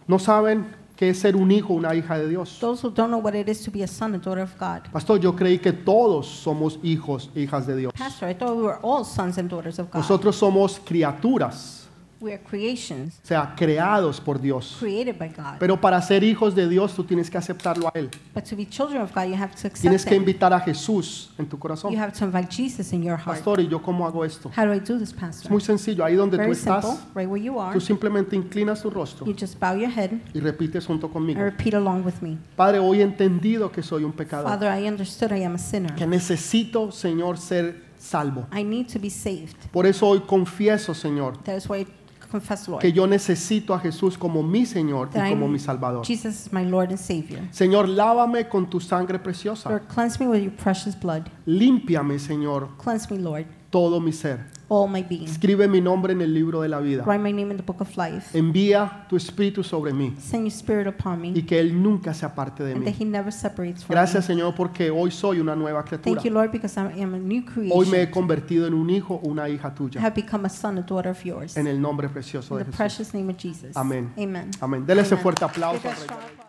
no 0.07 0.19
saben 0.19 0.67
qué 0.99 1.11
es 1.11 1.21
ser 1.21 1.37
un 1.37 1.51
hijo 1.53 1.75
o 1.75 1.77
una 1.77 1.95
hija 1.95 2.19
de 2.19 2.29
Dios. 2.29 2.59
Those 2.59 2.85
who 2.85 2.91
don't 2.91 3.11
know 3.11 3.21
what 3.21 3.35
it 3.35 3.49
is 3.49 3.63
to 3.63 3.71
be 3.71 3.85
a 3.85 3.87
son, 3.87 4.21
daughter 4.21 4.43
of 4.43 4.59
God. 4.59 4.91
Pastor, 4.93 5.21
yo 5.21 5.35
creí 5.37 5.61
que 5.61 5.73
todos 5.73 6.27
somos 6.27 6.81
hijos 6.83 7.31
hijas 7.37 7.69
de 7.69 7.77
Dios. 7.77 7.93
Pastor, 7.97 8.29
I 8.29 8.35
thought 8.35 8.57
we 8.57 8.65
were 8.65 8.81
all 8.83 9.05
sons 9.05 9.39
and 9.39 9.49
daughters 9.49 9.79
of 9.79 9.87
God. 9.93 10.01
Nosotros 10.01 10.35
somos 10.35 10.81
criaturas, 10.81 11.88
We 12.21 12.33
are 12.33 12.43
creations 12.43 13.21
o 13.23 13.27
sea, 13.27 13.55
creados 13.57 14.21
por 14.21 14.41
Dios. 14.41 14.77
created 14.81 15.17
by 15.19 15.29
God. 15.29 15.59
Pero 15.61 15.81
para 15.81 16.03
ser 16.03 16.25
hijos 16.25 16.55
de 16.55 16.69
Dios 16.69 16.95
tú 16.95 17.05
tienes 17.05 17.31
que 17.31 17.39
aceptarlo 17.39 17.87
a 17.87 17.93
Él. 17.95 18.11
But 18.35 18.45
to 18.45 18.57
be 18.57 18.67
children 18.67 19.01
of 19.03 19.15
God, 19.15 19.27
you 19.29 19.35
have 19.37 19.55
to 19.55 19.69
Tienes 19.71 20.03
accept 20.03 20.09
que 20.09 20.17
Him. 20.17 20.23
invitar 20.23 20.53
a 20.53 20.59
Jesús 20.61 21.31
en 21.39 21.47
tu 21.49 21.59
corazón. 21.59 21.93
You 21.93 21.99
have 22.01 22.13
to 22.19 22.25
invite 22.25 22.49
Jesus 22.51 22.93
in 22.93 23.03
your 23.05 23.17
heart. 23.17 23.39
Pastor, 23.39 23.61
¿y 23.61 23.69
yo 23.69 23.81
cómo 23.81 24.05
hago 24.07 24.25
esto? 24.25 24.51
How 24.57 24.65
do 24.67 24.75
I 24.75 24.81
do 24.81 24.99
this, 24.99 25.11
Es 25.11 25.15
Pastor? 25.15 25.51
muy 25.53 25.61
sencillo. 25.61 26.05
Ahí 26.05 26.17
donde 26.17 26.37
tú 26.39 26.43
Very 26.43 26.55
simple. 26.55 26.79
estás, 26.79 27.07
Right 27.15 27.29
where 27.29 27.43
you 27.43 27.61
are, 27.61 27.73
tú 27.73 27.81
simplemente 27.81 28.35
inclinas 28.35 28.83
tu 28.83 28.91
rostro 28.91 29.25
you 29.27 29.35
just 29.39 29.59
bow 29.61 29.77
your 29.77 29.91
head 29.91 30.11
y 30.35 30.41
repites 30.41 30.87
junto 30.87 31.07
and 31.07 31.13
conmigo. 31.13 31.41
repeat 31.41 31.75
along 31.75 32.05
with 32.05 32.21
me. 32.21 32.37
Padre, 32.57 32.81
hoy 32.81 32.99
he 33.01 33.05
entendido 33.05 33.71
que 33.71 33.83
soy 33.83 34.03
un 34.05 34.13
pecador. 34.13 34.49
Father, 34.51 34.69
I 34.77 34.89
understood 34.89 35.31
I 35.33 35.45
am 35.45 35.55
a 35.55 35.59
sinner. 35.59 35.95
Que 35.95 36.07
necesito, 36.07 36.91
Señor, 36.91 37.39
ser 37.39 37.87
salvo. 37.99 38.47
I 38.53 38.63
need 38.65 38.87
to 38.93 38.99
be 38.99 39.11
saved. 39.11 39.57
Por 39.73 39.87
eso 39.87 40.07
hoy 40.09 40.21
confieso, 40.21 40.95
Señor, 40.95 41.43
That 41.45 41.57
is 41.57 41.69
why 41.69 41.81
I 41.83 41.87
confess, 42.29 42.69
Lord, 42.69 42.81
que 42.81 42.93
yo 42.93 43.07
necesito 43.07 43.75
a 43.75 43.81
Jesús 43.81 44.17
como 44.17 44.43
mi 44.43 44.67
Señor 44.67 45.11
y 45.15 45.31
como 45.31 45.49
mi 45.49 45.59
Salvador. 45.59 46.05
Jesus 46.05 46.47
is 46.47 46.53
my 46.53 46.65
Lord 46.65 46.91
and 46.91 46.99
Savior. 46.99 47.41
Señor, 47.51 47.89
lávame 47.89 48.49
con 48.49 48.69
tu 48.69 48.81
sangre 48.81 49.19
preciosa. 49.19 49.69
Lord, 49.71 49.89
cleanse 49.89 50.21
me 50.21 50.29
with 50.29 50.43
your 50.43 50.53
precious 50.53 50.95
blood. 50.95 51.25
Límpiame, 51.47 52.19
Señor, 52.19 52.69
Cleanse 52.79 53.11
me, 53.11 53.19
Lord, 53.19 53.47
todo 53.71 54.01
mi 54.01 54.13
ser. 54.13 54.58
All 54.69 54.89
my 54.89 55.03
being. 55.03 55.25
Escribe 55.25 55.67
mi 55.69 55.81
nombre 55.81 56.13
en 56.13 56.21
el 56.21 56.33
libro 56.35 56.61
de 56.61 56.69
la 56.69 56.79
vida. 56.81 57.03
Write 57.05 57.23
my 57.23 57.33
name 57.33 57.51
in 57.51 57.57
the 57.57 57.63
book 57.63 57.81
of 57.81 57.97
life. 57.97 58.37
Envía 58.39 59.07
tu 59.09 59.17
espíritu 59.17 59.65
sobre 59.65 59.93
mí 59.93 60.15
Send 60.19 60.45
your 60.45 60.53
spirit 60.53 60.87
upon 60.87 61.25
y 61.25 61.33
me, 61.33 61.47
que 61.47 61.59
Él 61.59 61.83
nunca 61.83 62.13
se 62.15 62.27
aparte 62.27 62.63
de 62.63 62.73
and 62.73 62.85
that 62.85 62.93
mí. 62.93 62.97
He 63.01 63.05
never 63.05 63.33
separates 63.33 63.85
from 63.85 63.95
Gracias, 63.95 64.29
me. 64.29 64.35
Señor, 64.35 64.55
porque 64.55 64.91
hoy 64.91 65.11
soy 65.11 65.41
una 65.41 65.57
nueva 65.57 65.83
criatura. 65.85 66.15
Thank 66.15 66.25
you, 66.25 66.33
Lord, 66.33 66.51
because 66.53 66.79
I 66.79 67.03
am 67.03 67.15
a 67.15 67.19
new 67.19 67.43
Hoy 67.57 67.87
me 67.87 68.03
he 68.03 68.07
creation. 68.07 68.11
convertido 68.13 68.67
en 68.67 68.75
un 68.75 68.91
hijo 68.91 69.15
o 69.23 69.29
una 69.29 69.49
hija 69.49 69.69
I 69.69 69.75
tuya. 69.75 70.01
have 70.01 70.15
become 70.15 70.45
a 70.47 70.51
son, 70.51 70.79
a 70.79 70.83
daughter 70.83 71.11
of 71.11 71.25
yours. 71.25 71.57
En 71.57 71.67
In 71.67 71.73
el 71.75 71.81
nombre 71.81 72.09
precioso 72.09 72.57
de 72.57 72.65
the 72.65 72.71
Jesús. 72.73 72.77
precious 72.77 73.15
name 73.15 73.31
of 73.33 73.37
Jesus. 73.39 73.77
Amén. 73.77 74.13
Amen. 74.19 74.51
Amén. 74.61 74.85
Dele 74.87 75.03
ese 75.03 75.17
fuerte 75.17 75.45
aplauso. 75.45 75.81
Give 75.81 75.91
al 75.91 76.07
that 76.07 76.19
Rey 76.19 76.48